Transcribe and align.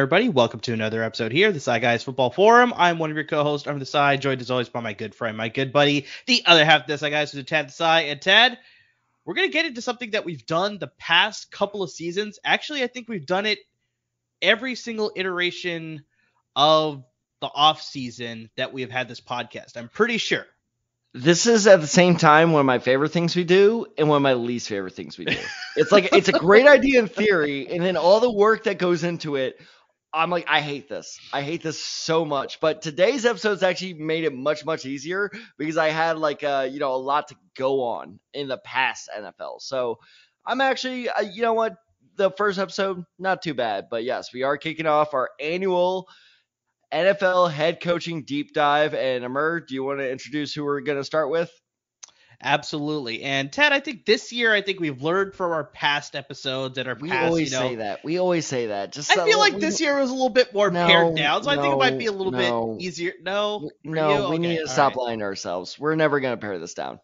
Everybody? 0.00 0.30
Welcome 0.30 0.60
to 0.60 0.72
another 0.72 1.02
episode 1.02 1.30
here, 1.30 1.52
the 1.52 1.58
Desai 1.58 1.78
Guys 1.78 2.02
Football 2.02 2.30
Forum. 2.30 2.72
I'm 2.74 2.98
one 2.98 3.10
of 3.10 3.16
your 3.18 3.26
co-hosts 3.26 3.66
Amar 3.66 3.80
Desai, 3.80 4.18
joined 4.18 4.40
as 4.40 4.50
always 4.50 4.70
by 4.70 4.80
my 4.80 4.94
good 4.94 5.14
friend, 5.14 5.36
my 5.36 5.50
good 5.50 5.74
buddy, 5.74 6.06
the 6.26 6.42
other 6.46 6.64
half 6.64 6.80
of 6.80 6.86
the 6.86 6.94
Desai 6.94 7.10
Guys, 7.10 7.32
who's 7.32 7.44
Tad 7.44 7.68
Desai. 7.68 8.10
And 8.10 8.18
Tad, 8.18 8.56
we're 9.26 9.34
gonna 9.34 9.48
get 9.48 9.66
into 9.66 9.82
something 9.82 10.12
that 10.12 10.24
we've 10.24 10.46
done 10.46 10.78
the 10.78 10.90
past 10.98 11.50
couple 11.50 11.82
of 11.82 11.90
seasons. 11.90 12.38
Actually, 12.42 12.82
I 12.82 12.86
think 12.86 13.10
we've 13.10 13.26
done 13.26 13.44
it 13.44 13.58
every 14.40 14.74
single 14.74 15.12
iteration 15.14 16.02
of 16.56 17.04
the 17.42 17.50
off 17.54 17.82
season 17.82 18.48
that 18.56 18.72
we 18.72 18.80
have 18.80 18.90
had 18.90 19.06
this 19.06 19.20
podcast. 19.20 19.76
I'm 19.76 19.90
pretty 19.90 20.16
sure. 20.16 20.46
This 21.12 21.46
is 21.46 21.66
at 21.66 21.82
the 21.82 21.86
same 21.86 22.16
time 22.16 22.52
one 22.52 22.60
of 22.60 22.66
my 22.66 22.78
favorite 22.78 23.12
things 23.12 23.36
we 23.36 23.44
do 23.44 23.84
and 23.98 24.08
one 24.08 24.16
of 24.16 24.22
my 24.22 24.32
least 24.32 24.68
favorite 24.68 24.94
things 24.94 25.18
we 25.18 25.26
do. 25.26 25.36
It's 25.76 25.92
like 25.92 26.14
it's 26.14 26.28
a 26.28 26.32
great 26.32 26.66
idea 26.68 27.00
in 27.00 27.08
theory, 27.08 27.68
and 27.68 27.84
then 27.84 27.98
all 27.98 28.20
the 28.20 28.32
work 28.32 28.64
that 28.64 28.78
goes 28.78 29.04
into 29.04 29.36
it, 29.36 29.60
I'm 30.12 30.30
like, 30.30 30.46
I 30.48 30.60
hate 30.60 30.88
this. 30.88 31.18
I 31.32 31.42
hate 31.42 31.62
this 31.62 31.82
so 31.82 32.24
much. 32.24 32.60
But 32.60 32.82
today's 32.82 33.24
episode's 33.24 33.62
actually 33.62 33.94
made 33.94 34.24
it 34.24 34.34
much, 34.34 34.64
much 34.64 34.84
easier 34.84 35.30
because 35.56 35.76
I 35.76 35.90
had 35.90 36.18
like 36.18 36.42
uh, 36.42 36.68
you 36.70 36.80
know, 36.80 36.94
a 36.94 36.96
lot 36.96 37.28
to 37.28 37.36
go 37.56 37.82
on 37.84 38.18
in 38.34 38.48
the 38.48 38.58
past 38.58 39.08
NFL. 39.16 39.60
So 39.60 39.98
I'm 40.44 40.60
actually 40.60 41.08
uh, 41.08 41.22
you 41.22 41.42
know 41.42 41.54
what? 41.54 41.76
The 42.16 42.30
first 42.32 42.58
episode, 42.58 43.04
not 43.18 43.42
too 43.42 43.54
bad. 43.54 43.86
But 43.90 44.04
yes, 44.04 44.32
we 44.34 44.42
are 44.42 44.56
kicking 44.58 44.86
off 44.86 45.14
our 45.14 45.30
annual 45.40 46.08
NFL 46.92 47.50
head 47.52 47.80
coaching 47.80 48.24
deep 48.24 48.52
dive. 48.52 48.94
And 48.94 49.24
Amar, 49.24 49.60
do 49.60 49.74
you 49.74 49.84
want 49.84 50.00
to 50.00 50.10
introduce 50.10 50.52
who 50.52 50.64
we're 50.64 50.80
going 50.80 50.98
to 50.98 51.04
start 51.04 51.30
with? 51.30 51.50
Absolutely. 52.42 53.22
And 53.22 53.52
Tad, 53.52 53.72
I 53.72 53.80
think 53.80 54.06
this 54.06 54.32
year, 54.32 54.52
I 54.54 54.62
think 54.62 54.80
we've 54.80 55.02
learned 55.02 55.34
from 55.34 55.52
our 55.52 55.64
past 55.64 56.16
episodes 56.16 56.78
and 56.78 56.88
our 56.88 56.94
We 56.98 57.10
past, 57.10 57.26
always 57.26 57.52
you 57.52 57.58
know, 57.58 57.68
say 57.68 57.74
that. 57.76 58.02
We 58.04 58.18
always 58.18 58.46
say 58.46 58.66
that. 58.68 58.92
Just 58.92 59.10
I 59.10 59.26
feel 59.26 59.38
like 59.38 59.54
we- 59.54 59.60
this 59.60 59.80
year 59.80 59.98
was 60.00 60.08
a 60.10 60.12
little 60.14 60.30
bit 60.30 60.54
more 60.54 60.70
No, 60.70 60.86
pared 60.86 61.16
down, 61.16 61.42
so 61.44 61.50
I 61.50 61.56
think 61.56 61.74
it 61.74 61.78
might 61.78 61.98
be 61.98 62.06
a 62.06 62.12
little 62.12 62.32
no. 62.32 62.74
bit 62.78 62.82
easier. 62.84 63.12
No, 63.22 63.70
No, 63.84 64.26
you? 64.26 64.30
we 64.30 64.38
need 64.38 64.58
to 64.58 64.68
stop 64.68 64.96
right. 64.96 65.04
lying 65.04 65.18
to 65.18 65.26
ourselves. 65.26 65.78
We're 65.78 65.96
never 65.96 66.18
going 66.20 66.32
to 66.32 66.40
pare 66.40 66.58
this 66.58 66.74
down. 66.74 67.00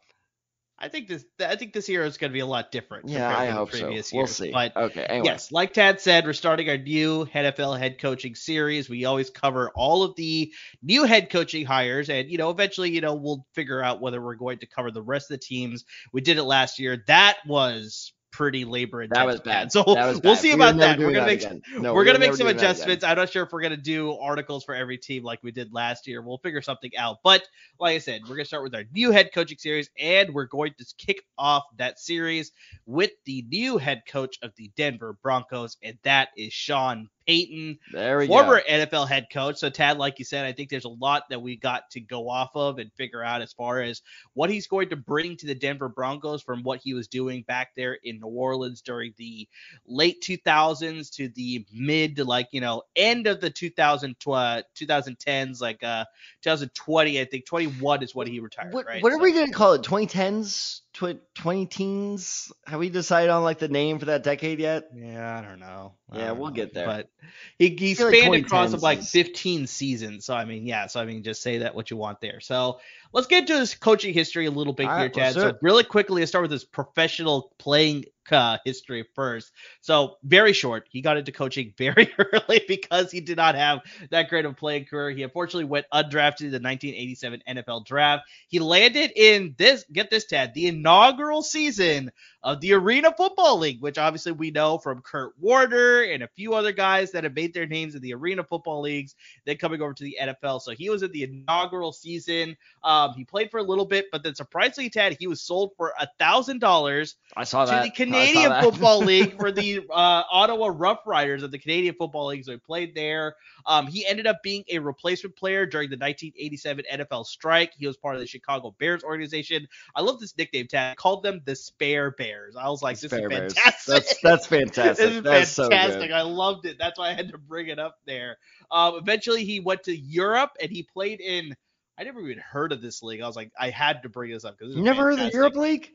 I 0.79 0.89
think 0.89 1.09
this, 1.09 1.25
I 1.41 1.57
think 1.57 1.73
this 1.73 1.89
year 1.89 2.05
is 2.05 2.19
going 2.19 2.31
to 2.31 2.35
be 2.35 2.41
a 2.41 2.47
lot 2.47 2.71
different. 2.71 3.09
Yeah, 3.09 3.35
I 3.35 3.47
hope 3.47 3.73
so. 3.73 3.81
previous 3.81 4.13
We'll 4.13 4.23
years. 4.23 4.37
see. 4.37 4.51
But 4.51 4.77
okay. 4.77 5.05
Anyway. 5.05 5.27
Yes, 5.27 5.51
like 5.51 5.73
Tad 5.73 6.01
said, 6.01 6.27
we're 6.27 6.35
starting 6.35 6.69
our 6.69 6.77
new 6.77 7.25
NFL 7.25 7.79
head 7.79 7.99
coaching 7.99 8.35
series. 8.35 8.89
We 8.89 9.07
always 9.07 9.31
cover 9.31 9.71
all 9.75 10.03
of 10.03 10.17
the 10.17 10.53
new 10.83 11.05
head 11.05 11.31
coaching 11.31 11.65
hires, 11.65 12.11
and 12.11 12.31
you 12.31 12.37
know, 12.37 12.51
eventually, 12.51 12.91
you 12.91 13.01
know, 13.01 13.15
we'll 13.15 13.47
figure 13.55 13.83
out 13.83 14.03
whether 14.03 14.21
we're 14.21 14.35
going 14.35 14.59
to 14.59 14.67
cover 14.67 14.91
the 14.91 15.03
rest 15.03 15.31
of 15.31 15.41
the 15.41 15.47
teams. 15.47 15.85
We 16.13 16.21
did 16.21 16.37
it 16.37 16.45
last 16.45 16.79
year. 16.79 17.03
That 17.07 17.39
was 17.47 18.13
pretty 18.37 18.67
labor 18.67 19.01
intensive. 19.01 19.19
That 19.19 19.27
was 19.27 19.41
bad. 19.41 19.73
So 19.73 19.83
was 19.87 20.21
we'll 20.23 20.37
see 20.37 20.49
We 20.49 20.55
about 20.57 20.77
that. 20.77 20.99
We're 20.99 21.13
gonna 21.13 21.27
that 21.27 21.63
make. 21.63 21.81
No, 21.81 21.95
we're 21.95 22.05
gonna 22.05 22.19
make 22.19 22.35
some 22.35 22.47
doing 22.47 22.57
that 22.57 22.63
again. 22.63 22.71
adjustments. 22.71 23.03
I'm 23.03 23.17
not 23.17 23.31
sure 23.31 23.45
if 23.45 23.53
we're 23.53 23.63
gonna 23.63 23.79
do 23.79 24.13
articles 24.13 24.63
for 24.63 24.75
every 24.75 24.99
team 24.99 25.23
like 25.23 25.43
we 25.43 25.53
did 25.53 25.73
last 25.73 26.07
year. 26.07 26.21
We'll 26.21 26.37
figure 26.37 26.61
something 26.61 26.91
out. 26.99 27.21
But 27.25 27.49
like 27.81 27.95
I 27.95 27.99
said, 27.99 28.21
we're 28.29 28.37
gonna 28.37 28.45
start 28.45 28.63
with 28.63 28.75
our 28.75 28.85
new 28.93 29.11
head 29.11 29.31
coaching 29.33 29.57
series, 29.57 29.89
and 29.99 30.35
we're 30.35 30.45
going 30.45 30.75
to 30.79 30.85
kick 30.99 31.23
off 31.39 31.65
that 31.79 31.99
series 31.99 32.53
with 32.85 33.13
the 33.25 33.43
new 33.49 33.79
head 33.79 34.03
coach 34.07 34.39
of 34.43 34.53
the 34.57 34.71
Denver 34.77 35.17
Broncos, 35.23 35.79
and 35.83 35.97
that 36.03 36.29
is 36.37 36.53
Sean 36.53 37.09
Payton, 37.27 37.79
There 37.93 38.19
we 38.19 38.27
former 38.27 38.57
go. 38.61 38.65
NFL 38.69 39.09
head 39.09 39.27
coach. 39.33 39.57
So 39.57 39.69
Tad, 39.71 39.99
like 39.99 40.19
you 40.19 40.25
said, 40.25 40.45
I 40.47 40.53
think 40.53 40.71
there's 40.71 40.85
a 40.85 40.89
lot 40.91 41.25
that 41.31 41.43
we 41.43 41.57
got 41.57 41.91
to 41.91 42.01
go 42.01 42.29
off 42.29 42.51
of 42.55 42.79
and 42.79 42.93
figure 42.95 43.23
out 43.23 43.43
as 43.43 43.53
far 43.53 43.81
as 43.81 44.03
what 44.35 44.49
he's 44.51 44.67
going 44.67 44.91
to 44.91 44.97
bring 44.97 45.37
to 45.39 45.47
the 45.47 45.55
Denver 45.55 45.89
Broncos 45.89 46.43
from 46.43 46.63
what 46.63 46.81
he 46.81 46.95
was 46.95 47.09
doing 47.09 47.43
back 47.43 47.71
there 47.77 47.95
in 47.95 48.21
New 48.21 48.29
Orleans 48.29 48.81
during 48.81 49.13
the 49.17 49.49
late 49.87 50.23
2000s 50.23 51.11
to 51.17 51.29
the 51.29 51.65
mid 51.73 52.17
to 52.17 52.25
like 52.25 52.49
you 52.53 52.61
know 52.61 52.83
end 52.95 53.27
of 53.27 53.41
the 53.41 53.51
2000 53.51 54.17
uh, 54.27 54.63
2010s 54.79 55.61
like 55.61 55.83
uh 55.83 56.05
2020 56.43 57.21
i 57.21 57.25
think 57.25 57.47
21 57.47 58.03
is 58.03 58.15
what 58.15 58.27
he 58.29 58.41
retired 58.41 58.73
What, 58.73 58.87
right 58.87 59.03
what 59.03 59.13
are 59.13 59.17
So- 59.17 59.23
we 59.23 59.33
going 59.33 59.47
to 59.49 59.53
call 59.53 59.73
it? 59.75 59.83
2010s? 59.83 60.81
Tw- 60.93 61.21
20 61.35 61.67
teens? 61.67 62.51
Have 62.67 62.81
we 62.81 62.89
decided 62.89 63.29
on 63.31 63.43
like 63.43 63.59
the 63.59 63.69
name 63.69 63.99
for 63.99 64.07
that 64.07 64.23
decade 64.23 64.59
yet? 64.61 64.85
yeah 64.95 65.39
i 65.39 65.43
don't 65.47 65.59
know 65.61 65.93
Yeah, 66.13 66.29
don't 66.29 66.39
we'll 66.39 66.49
know. 66.49 66.55
get 66.55 66.73
there. 66.75 66.87
but 66.87 67.09
he, 67.59 67.69
he 67.79 67.95
feel 67.95 68.09
like 68.09 68.17
spanned 68.17 68.35
across 68.47 68.73
of 68.73 68.83
like 68.83 69.03
15 69.03 69.67
seasons. 69.67 70.25
So 70.25 70.35
i 70.35 70.45
mean 70.45 70.67
yeah 70.67 70.87
so 70.87 71.01
i 71.01 71.05
mean 71.05 71.23
just 71.23 71.43
say 71.43 71.59
that 71.59 71.75
what 71.75 71.91
you 71.91 71.97
want 71.97 72.21
there. 72.21 72.41
So 72.41 72.81
let's 73.17 73.27
get 73.27 73.41
into 73.41 73.59
his 73.59 73.75
coaching 73.75 74.13
history 74.13 74.45
a 74.45 74.51
little 74.51 74.75
bit 74.75 74.87
All 74.87 74.93
here 74.93 75.07
right, 75.07 75.15
Tad. 75.15 75.33
so 75.33 75.57
really 75.63 75.83
quickly 75.83 76.21
let's 76.21 76.31
start 76.31 76.43
with 76.43 76.51
his 76.51 76.65
professional 76.65 77.51
playing 77.59 78.05
uh, 78.31 78.59
history 78.65 79.05
first 79.15 79.53
so 79.81 80.17
very 80.25 80.53
short 80.53 80.89
he 80.91 81.01
got 81.01 81.17
into 81.17 81.31
coaching 81.31 81.73
very 81.79 82.13
early 82.19 82.61
because 82.67 83.11
he 83.11 83.21
did 83.21 83.37
not 83.37 83.55
have 83.55 83.81
that 84.11 84.29
great 84.29 84.45
of 84.45 84.51
a 84.51 84.55
playing 84.55 84.85
career 84.85 85.11
he 85.11 85.23
unfortunately 85.23 85.65
went 85.65 85.87
undrafted 85.95 86.41
in 86.43 86.51
the 86.51 86.61
1987 86.61 87.43
nfl 87.49 87.87
draft 87.87 88.25
he 88.49 88.59
landed 88.59 89.13
in 89.15 89.55
this 89.59 89.85
get 89.93 90.11
this 90.11 90.27
tad 90.27 90.53
the 90.55 90.67
inaugural 90.67 91.41
season 91.41 92.11
of 92.47 92.61
the 92.61 92.73
Arena 92.75 93.13
Football 93.17 93.59
League, 93.59 93.83
which 93.83 93.99
obviously 93.99 94.31
we 94.31 94.53
know 94.53 94.79
from 94.79 95.03
Kurt 95.03 95.33
Warner 95.37 96.03
and 96.03 96.23
a 96.23 96.29
few 96.29 96.55
other 96.55 96.71
guys 96.71 97.11
that 97.11 97.25
have 97.25 97.35
made 97.35 97.53
their 97.53 97.67
names 97.67 97.97
in 97.97 98.03
the 98.03 98.15
Arena 98.15 98.45
Football 98.45 98.83
Leagues, 98.83 99.17
then 99.45 99.57
coming 99.57 99.83
over 99.83 99.93
to 99.93 100.05
the 100.05 100.17
NFL. 100.23 100.63
So 100.63 100.71
he 100.71 100.89
was 100.89 101.03
in 101.03 101.11
the 101.11 101.25
inaugural 101.25 101.93
season. 101.93 102.57
Um, 103.07 103.15
he 103.17 103.25
played 103.25 103.51
for 103.51 103.59
a 103.59 103.63
little 103.63 103.85
bit, 103.85 104.07
but 104.11 104.23
then 104.23 104.35
surprisingly, 104.35 104.91
Tad, 104.91 105.17
he 105.19 105.27
was 105.27 105.41
sold 105.41 105.73
for 105.77 105.93
a 105.99 106.09
thousand 106.19 106.61
dollars 106.61 107.17
I 107.37 107.45
saw 107.45 107.65
to 107.65 107.83
the 107.85 107.91
Canadian. 107.91 108.53
Football 108.63 109.01
League 109.05 109.39
for 109.39 109.53
the 109.53 109.81
uh, 109.91 110.23
Ottawa 110.31 110.71
Rough 110.73 111.01
Riders 111.07 111.43
of 111.43 111.51
the 111.51 111.59
Canadian 111.59 111.95
Football 111.95 112.29
League. 112.29 112.45
So 112.45 112.53
he 112.53 112.59
played 112.59 112.95
there. 112.95 113.37
Um, 113.67 113.87
he 113.87 114.07
ended 114.07 114.27
up 114.27 114.43
being 114.43 114.65
a 114.71 114.79
replacement 114.79 115.37
player 115.37 115.67
during 115.67 115.91
the 115.91 115.97
1987 115.97 116.85
NFL 116.93 117.27
strike. 117.27 117.73
He 117.79 117.87
was 117.87 117.97
part 117.97 118.15
of 118.15 118.21
the 118.21 118.27
Chicago 118.27 118.75
Bears 118.79 119.03
organization. 119.03 119.67
I 119.95 120.03
love 120.03 120.21
this 120.21 120.37
nickname 120.37 120.67
tag. 120.69 120.93
I 120.93 120.95
called 120.95 121.23
them 121.23 121.41
the 121.45 121.57
Spare 121.57 122.13
Bears. 122.13 122.57
I 122.57 122.69
was 122.69 122.83
like, 122.83 122.99
this 122.99 123.11
Spare 123.11 123.31
is 123.31 123.55
fantastic. 123.55 123.95
That's 123.95 124.21
that's 124.23 124.47
fantastic. 124.47 124.97
this 125.07 125.17
is 125.17 125.23
that's 125.23 125.57
fantastic. 125.57 126.01
good. 126.03 126.13
I 126.13 126.23
loved 126.23 126.67
it. 126.67 126.77
That's 126.79 126.99
why 126.99 127.11
I 127.11 127.13
had 127.15 127.31
to 127.31 127.39
bring 127.39 127.69
it 127.69 127.79
up 127.79 127.99
there. 128.07 128.39
Um, 128.71 128.95
eventually, 128.97 129.45
he 129.45 129.61
went 129.61 129.85
to 129.85 129.97
Europe 129.97 130.53
and 130.61 130.71
he 130.71 130.83
played 130.83 131.21
in. 131.21 131.55
I 131.99 132.05
never 132.05 132.21
even 132.21 132.39
heard 132.39 132.73
of 132.73 132.83
this 132.83 133.03
league. 133.03 133.21
I 133.21 133.27
was 133.27 133.37
like, 133.37 133.51
I 133.59 133.71
had 133.71 134.03
to 134.03 134.09
bring 134.09 134.31
this 134.31 134.45
up 134.45 134.59
because 134.59 134.75
You 134.75 134.83
never 134.83 135.03
heard 135.03 135.15
of 135.15 135.19
the 135.21 135.31
Europe 135.33 135.57
League? 135.57 135.91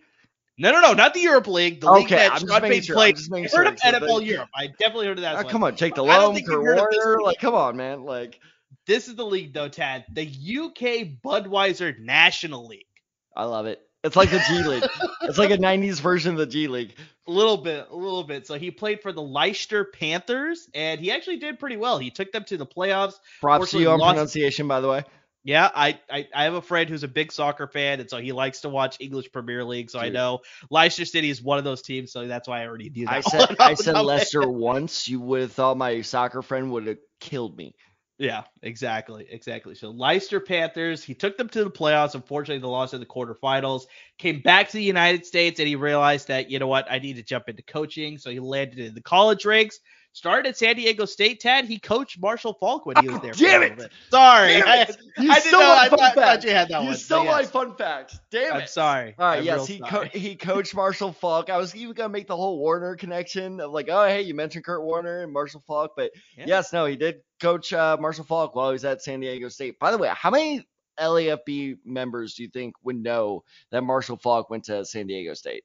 no, 0.57 0.71
no, 0.71 0.81
no, 0.81 0.93
not 0.93 1.13
the 1.13 1.19
Europe 1.21 1.47
League. 1.47 1.81
The 1.81 1.91
league 1.91 2.09
that 2.09 2.33
I'm 2.33 2.47
Sean 2.47 2.61
Payton 2.61 2.81
sure, 2.83 2.95
played. 2.95 3.17
Heard 3.17 3.49
sure, 3.49 3.63
of 3.65 3.75
NFL 3.77 4.19
they- 4.19 4.25
Europe. 4.25 4.49
I 4.55 4.67
definitely 4.67 5.07
heard 5.07 5.17
of 5.19 5.21
that. 5.23 5.35
Oh, 5.35 5.43
One. 5.43 5.47
come 5.51 5.63
on, 5.63 5.75
Jake 5.75 5.93
I 5.93 5.95
don't 5.97 6.07
Delhomme, 6.07 6.35
think 6.35 6.47
Kurt 6.47 6.55
you've 6.57 6.65
heard 6.65 6.77
of 6.79 6.85
this 6.91 7.05
Warner. 7.05 7.21
Like, 7.21 7.39
come 7.39 7.53
on, 7.55 7.77
man. 7.77 8.03
Like, 8.03 8.39
This 8.87 9.07
is 9.07 9.15
the 9.15 9.25
league, 9.25 9.53
though, 9.53 9.69
Tad. 9.69 10.05
The 10.11 10.23
UK 10.25 11.21
Budweiser 11.23 11.97
National 11.99 12.65
League. 12.67 12.85
I 13.35 13.43
love 13.45 13.65
it. 13.67 13.79
It's 14.03 14.15
like 14.15 14.31
the 14.31 14.43
G 14.47 14.63
League. 14.63 14.83
it's 15.21 15.37
like 15.37 15.51
a 15.51 15.57
'90s 15.57 15.99
version 16.01 16.31
of 16.31 16.39
the 16.39 16.47
G 16.47 16.67
League. 16.67 16.95
A 17.27 17.31
little 17.31 17.57
bit, 17.57 17.87
a 17.91 17.95
little 17.95 18.23
bit. 18.23 18.47
So 18.47 18.55
he 18.55 18.71
played 18.71 19.01
for 19.03 19.13
the 19.13 19.21
Leicester 19.21 19.85
Panthers, 19.85 20.67
and 20.73 20.99
he 20.99 21.11
actually 21.11 21.37
did 21.37 21.59
pretty 21.59 21.77
well. 21.77 21.99
He 21.99 22.09
took 22.09 22.31
them 22.31 22.43
to 22.45 22.57
the 22.57 22.65
playoffs. 22.65 23.13
Props 23.39 23.69
to 23.71 23.79
you 23.79 23.91
on 23.91 23.99
pronunciation, 23.99 24.67
by 24.67 24.81
the 24.81 24.89
way. 24.89 25.03
Yeah, 25.43 25.69
I, 25.73 25.99
I 26.09 26.27
I 26.35 26.43
have 26.43 26.53
a 26.53 26.61
friend 26.61 26.87
who's 26.87 27.03
a 27.03 27.07
big 27.07 27.31
soccer 27.31 27.67
fan, 27.67 27.99
and 27.99 28.09
so 28.09 28.17
he 28.17 28.31
likes 28.31 28.61
to 28.61 28.69
watch 28.69 28.97
English 28.99 29.31
Premier 29.31 29.63
League. 29.63 29.89
So 29.89 29.99
I 29.99 30.09
know 30.09 30.41
Leicester 30.69 31.05
City 31.05 31.31
is 31.31 31.41
one 31.41 31.57
of 31.57 31.63
those 31.63 31.81
teams, 31.81 32.11
so 32.11 32.27
that's 32.27 32.47
why 32.47 32.61
I 32.61 32.67
already 32.67 32.91
knew 32.91 33.07
that. 33.07 33.13
I 33.15 33.21
said 33.21 33.55
I 33.59 33.73
said 33.73 33.93
top 33.93 34.01
of 34.01 34.07
my 34.07 34.13
Leicester 34.13 34.47
once. 34.47 35.07
You 35.07 35.19
would 35.21 35.41
have 35.41 35.51
thought 35.51 35.77
my 35.77 36.01
soccer 36.01 36.43
friend 36.43 36.71
would 36.71 36.85
have 36.85 36.97
killed 37.19 37.57
me. 37.57 37.73
Yeah, 38.19 38.43
exactly, 38.61 39.25
exactly. 39.31 39.73
So 39.73 39.89
Leicester 39.89 40.39
Panthers, 40.39 41.03
he 41.03 41.15
took 41.15 41.37
them 41.37 41.49
to 41.49 41.63
the 41.63 41.71
playoffs. 41.71 42.13
Unfortunately, 42.13 42.61
they 42.61 42.67
lost 42.67 42.93
in 42.93 42.99
the 42.99 43.05
quarterfinals. 43.07 43.85
Came 44.19 44.41
back 44.41 44.67
to 44.67 44.73
the 44.77 44.83
United 44.83 45.25
States, 45.25 45.59
and 45.59 45.67
he 45.67 45.75
realized 45.75 46.27
that 46.27 46.51
you 46.51 46.59
know 46.59 46.67
what, 46.67 46.85
I 46.87 46.99
need 46.99 47.15
to 47.15 47.23
jump 47.23 47.49
into 47.49 47.63
coaching. 47.63 48.19
So 48.19 48.29
he 48.29 48.39
landed 48.39 48.77
in 48.77 48.93
the 48.93 49.01
college 49.01 49.43
ranks. 49.43 49.79
Started 50.13 50.49
at 50.49 50.57
San 50.57 50.75
Diego 50.75 51.05
State. 51.05 51.39
Tad, 51.39 51.65
he 51.65 51.79
coached 51.79 52.19
Marshall 52.19 52.53
Faulk 52.53 52.85
when 52.85 52.97
he 52.97 53.07
was 53.07 53.21
there. 53.21 53.33
for 53.33 53.43
a 53.45 53.47
Damn 53.47 53.79
it! 53.79 53.91
Sorry, 54.09 54.53
Damn 54.55 54.67
I, 54.67 54.77
it! 54.81 54.97
You 55.17 55.31
I 55.31 55.39
didn't 55.39 55.51
know. 55.53 55.73
I 55.73 55.87
thought, 55.87 56.15
thought 56.15 56.43
you 56.43 56.49
had 56.51 56.67
that 56.67 56.81
you 56.81 56.87
one. 56.89 56.97
stole 56.97 57.23
but 57.23 57.31
my 57.31 57.43
fun 57.45 57.75
fact. 57.77 58.19
Damn 58.29 58.57
it! 58.57 58.61
I'm 58.63 58.67
sorry. 58.67 59.15
All 59.17 59.25
right, 59.25 59.37
I'm 59.39 59.45
yes, 59.45 59.67
he 59.67 59.79
co- 59.79 60.03
he 60.03 60.35
coached 60.35 60.75
Marshall 60.75 61.13
Faulk. 61.13 61.49
I 61.49 61.57
was 61.57 61.73
even 61.75 61.93
gonna 61.93 62.09
make 62.09 62.27
the 62.27 62.35
whole 62.35 62.59
Warner 62.59 62.97
connection 62.97 63.61
of 63.61 63.71
like, 63.71 63.87
oh 63.89 64.05
hey, 64.05 64.23
you 64.23 64.33
mentioned 64.33 64.65
Kurt 64.65 64.83
Warner 64.83 65.23
and 65.23 65.31
Marshall 65.31 65.63
Faulk, 65.65 65.93
but 65.95 66.11
Yeah. 66.37 66.45
yes, 66.47 66.73
no, 66.73 66.85
he 66.85 66.97
did 66.97 67.21
coach 67.39 67.71
uh, 67.71 67.95
Marshall 67.99 68.25
Faulk 68.25 68.53
while 68.53 68.69
he 68.69 68.73
was 68.73 68.83
at 68.85 69.01
San 69.01 69.21
Diego 69.21 69.47
State. 69.47 69.79
By 69.79 69.91
the 69.91 69.97
way, 69.97 70.09
how 70.13 70.29
many 70.29 70.67
LAFB 70.99 71.77
members 71.85 72.35
do 72.35 72.43
you 72.43 72.49
think 72.49 72.75
would 72.83 72.97
know 72.97 73.43
that 73.71 73.81
Marshall 73.81 74.17
Faulk 74.17 74.49
went 74.49 74.65
to 74.65 74.83
San 74.83 75.07
Diego 75.07 75.33
State? 75.33 75.63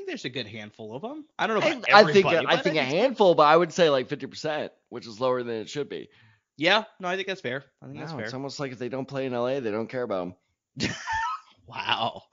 I 0.00 0.02
think 0.02 0.08
there's 0.08 0.24
a 0.24 0.30
good 0.30 0.46
handful 0.46 0.96
of 0.96 1.02
them. 1.02 1.26
I 1.38 1.46
don't 1.46 1.60
know 1.60 1.66
I, 1.66 1.72
about 1.72 1.92
I 1.92 2.10
think 2.10 2.26
I 2.26 2.56
think 2.56 2.76
a 2.76 2.82
handful, 2.82 3.34
but 3.34 3.42
I 3.42 3.54
would 3.54 3.70
say 3.70 3.90
like 3.90 4.08
fifty 4.08 4.26
percent, 4.26 4.72
which 4.88 5.06
is 5.06 5.20
lower 5.20 5.42
than 5.42 5.56
it 5.56 5.68
should 5.68 5.90
be. 5.90 6.08
Yeah, 6.56 6.84
no, 7.00 7.08
I 7.08 7.16
think 7.16 7.28
that's 7.28 7.42
fair. 7.42 7.64
I 7.82 7.86
think 7.86 7.98
that's 7.98 8.12
fair. 8.12 8.24
it's 8.24 8.32
almost 8.32 8.60
like 8.60 8.72
if 8.72 8.78
they 8.78 8.88
don't 8.88 9.06
play 9.06 9.26
in 9.26 9.34
LA, 9.34 9.60
they 9.60 9.70
don't 9.70 9.88
care 9.88 10.02
about 10.02 10.34
them. 10.78 10.90
Wow. 11.70 12.24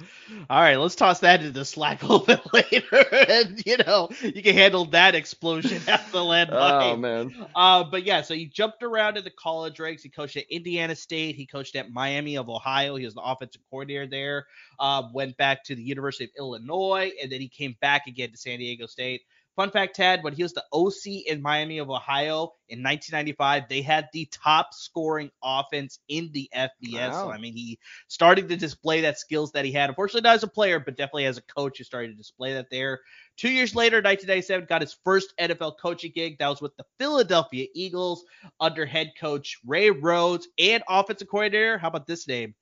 All 0.50 0.62
right, 0.62 0.78
let's 0.78 0.96
toss 0.96 1.20
that 1.20 1.42
into 1.42 1.52
the 1.52 1.64
Slack 1.64 2.02
a 2.04 2.08
little 2.08 2.26
bit 2.26 2.42
later, 2.54 3.06
and 3.30 3.62
you 3.66 3.78
know 3.78 4.10
you 4.22 4.42
can 4.42 4.56
handle 4.56 4.86
that 4.86 5.14
explosion 5.14 5.80
at 5.88 6.12
the 6.12 6.20
landmine. 6.20 6.94
Oh 6.94 6.98
man. 6.98 7.48
Uh, 7.56 7.84
but 7.84 8.04
yeah, 8.04 8.22
so 8.22 8.34
he 8.34 8.48
jumped 8.48 8.82
around 8.82 9.18
in 9.18 9.24
the 9.24 9.30
college 9.30 9.80
ranks. 9.80 10.02
He 10.02 10.10
coached 10.10 10.38
at 10.38 10.46
Indiana 10.50 10.96
State. 10.96 11.36
He 11.36 11.46
coached 11.46 11.76
at 11.76 11.92
Miami 11.92 12.38
of 12.38 12.50
Ohio. 12.50 12.96
He 12.96 13.06
was 13.06 13.14
the 13.14 13.22
offensive 13.22 13.62
coordinator 13.70 14.08
there. 14.08 14.48
Uh, 14.80 15.04
went 15.14 15.38
back 15.38 15.64
to 15.66 15.76
the 15.76 15.84
University 15.84 16.24
of 16.24 16.32
Illinois, 16.38 17.12
and 17.22 17.32
then 17.32 17.40
he 17.40 17.48
came 17.48 17.76
back 17.80 18.08
again 18.08 18.32
to 18.32 18.38
San 18.38 18.58
Diego 18.58 18.88
State. 18.88 19.22
Fun 19.58 19.72
fact, 19.72 19.96
Tad, 19.96 20.24
when 20.24 20.34
he 20.34 20.44
was 20.44 20.54
the 20.54 20.64
OC 20.72 21.28
in 21.28 21.42
Miami 21.42 21.80
of 21.80 21.90
Ohio 21.90 22.54
in 22.70 22.84
1995, 22.84 23.64
they 23.68 23.82
had 23.82 24.08
the 24.14 24.30
top 24.32 24.72
scoring 24.72 25.32
offense 25.44 25.98
in 26.08 26.30
the 26.32 26.48
FBS. 26.56 27.14
So, 27.14 27.32
I 27.32 27.40
mean, 27.40 27.54
he 27.54 27.80
started 28.08 28.48
to 28.50 28.56
display 28.56 29.02
that 29.02 29.18
skills 29.18 29.54
that 29.54 29.66
he 29.66 29.72
had. 29.72 29.90
Unfortunately, 29.90 30.22
not 30.22 30.36
as 30.36 30.44
a 30.44 30.48
player, 30.48 30.80
but 30.80 30.96
definitely 30.96 31.26
as 31.26 31.40
a 31.40 31.42
coach, 31.42 31.80
he 31.80 31.84
started 31.84 32.10
to 32.10 32.14
display 32.14 32.54
that 32.54 32.70
there. 32.70 33.02
Two 33.36 33.50
years 33.50 33.74
later, 33.74 33.98
1997, 33.98 34.68
got 34.70 34.82
his 34.82 34.96
first 35.04 35.34
NFL 35.40 35.80
coaching 35.82 36.12
gig. 36.14 36.38
That 36.38 36.50
was 36.50 36.62
with 36.62 36.78
the 36.78 36.86
Philadelphia 37.00 37.66
Eagles 37.74 38.26
under 38.60 38.86
head 38.86 39.14
coach 39.20 39.58
Ray 39.66 39.90
Rhodes 39.90 40.48
and 40.60 40.84
offensive 40.88 41.30
coordinator. 41.30 41.80
How 41.80 41.88
about 41.88 42.06
this 42.06 42.28
name? 42.28 42.54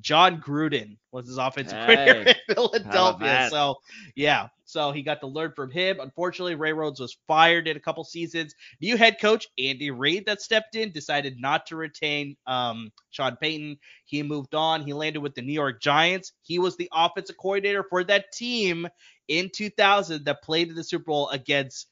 Jon 0.00 0.40
Gruden 0.40 0.96
was 1.12 1.26
his 1.28 1.38
offensive 1.38 1.78
coordinator 1.78 2.30
in 2.30 2.54
Philadelphia. 2.54 3.48
So 3.50 3.76
yeah, 4.16 4.48
so 4.64 4.92
he 4.92 5.02
got 5.02 5.20
to 5.20 5.26
learn 5.26 5.52
from 5.54 5.70
him. 5.70 6.00
Unfortunately, 6.00 6.54
Ray 6.54 6.72
Rhodes 6.72 7.00
was 7.00 7.16
fired 7.26 7.68
in 7.68 7.76
a 7.76 7.80
couple 7.80 8.04
seasons. 8.04 8.54
New 8.80 8.96
head 8.96 9.20
coach 9.20 9.48
Andy 9.58 9.90
Reid 9.90 10.26
that 10.26 10.40
stepped 10.40 10.74
in 10.74 10.90
decided 10.90 11.38
not 11.38 11.66
to 11.66 11.76
retain 11.76 12.36
um, 12.46 12.90
Sean 13.10 13.36
Payton. 13.36 13.78
He 14.04 14.22
moved 14.22 14.54
on. 14.54 14.82
He 14.82 14.92
landed 14.92 15.20
with 15.20 15.34
the 15.34 15.42
New 15.42 15.52
York 15.52 15.80
Giants. 15.80 16.32
He 16.42 16.58
was 16.58 16.76
the 16.76 16.88
offensive 16.92 17.36
coordinator 17.36 17.84
for 17.88 18.04
that 18.04 18.32
team 18.32 18.88
in 19.28 19.50
2000 19.54 20.24
that 20.24 20.42
played 20.42 20.68
in 20.68 20.74
the 20.74 20.84
Super 20.84 21.04
Bowl 21.04 21.28
against 21.28 21.88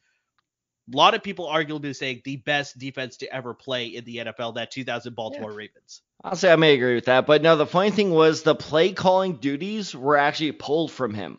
a 0.92 0.96
lot 0.96 1.14
of 1.14 1.22
people 1.22 1.46
arguably 1.46 1.94
saying 1.94 2.22
the 2.24 2.36
best 2.36 2.78
defense 2.78 3.18
to 3.18 3.32
ever 3.32 3.54
play 3.54 3.86
in 3.86 4.04
the 4.04 4.16
NFL, 4.16 4.56
that 4.56 4.70
2000 4.70 5.14
Baltimore 5.14 5.52
Ravens. 5.52 6.02
I'll 6.24 6.36
say 6.36 6.52
I 6.52 6.56
may 6.56 6.74
agree 6.74 6.94
with 6.94 7.06
that, 7.06 7.26
but 7.26 7.42
no, 7.42 7.56
the 7.56 7.66
funny 7.66 7.90
thing 7.90 8.10
was 8.10 8.42
the 8.42 8.54
play 8.54 8.92
calling 8.92 9.36
duties 9.36 9.94
were 9.94 10.16
actually 10.16 10.52
pulled 10.52 10.90
from 10.90 11.14
him 11.14 11.38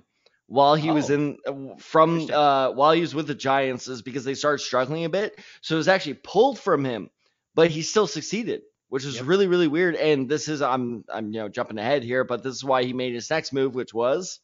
while 0.54 0.76
he 0.76 0.92
was 0.92 1.10
Oh. 1.10 1.14
in 1.16 1.38
uh, 1.48 1.76
from 1.80 2.30
uh 2.32 2.70
while 2.74 2.92
he 2.92 3.02
was 3.02 3.16
with 3.16 3.26
the 3.26 3.34
Giants 3.34 3.88
is 3.88 4.04
because 4.04 4.24
they 4.24 4.36
started 4.36 4.60
struggling 4.64 5.04
a 5.04 5.10
bit. 5.10 5.40
So 5.62 5.74
it 5.76 5.78
was 5.80 5.88
actually 5.88 6.20
pulled 6.24 6.60
from 6.60 6.86
him, 6.86 7.10
but 7.56 7.72
he 7.72 7.82
still 7.82 8.06
succeeded, 8.06 8.62
which 8.90 9.04
is 9.04 9.16
Yep. 9.16 9.26
really 9.26 9.48
really 9.48 9.68
weird. 9.68 9.96
And 9.96 10.30
this 10.30 10.48
is 10.48 10.62
I'm 10.62 11.06
I'm 11.10 11.32
you 11.34 11.40
know 11.40 11.50
jumping 11.50 11.80
ahead 11.80 12.04
here, 12.04 12.24
but 12.24 12.44
this 12.44 12.54
is 12.54 12.64
why 12.64 12.84
he 12.84 12.94
made 12.94 13.16
his 13.16 13.32
next 13.32 13.52
move, 13.52 13.74
which 13.74 13.96
was 13.96 14.40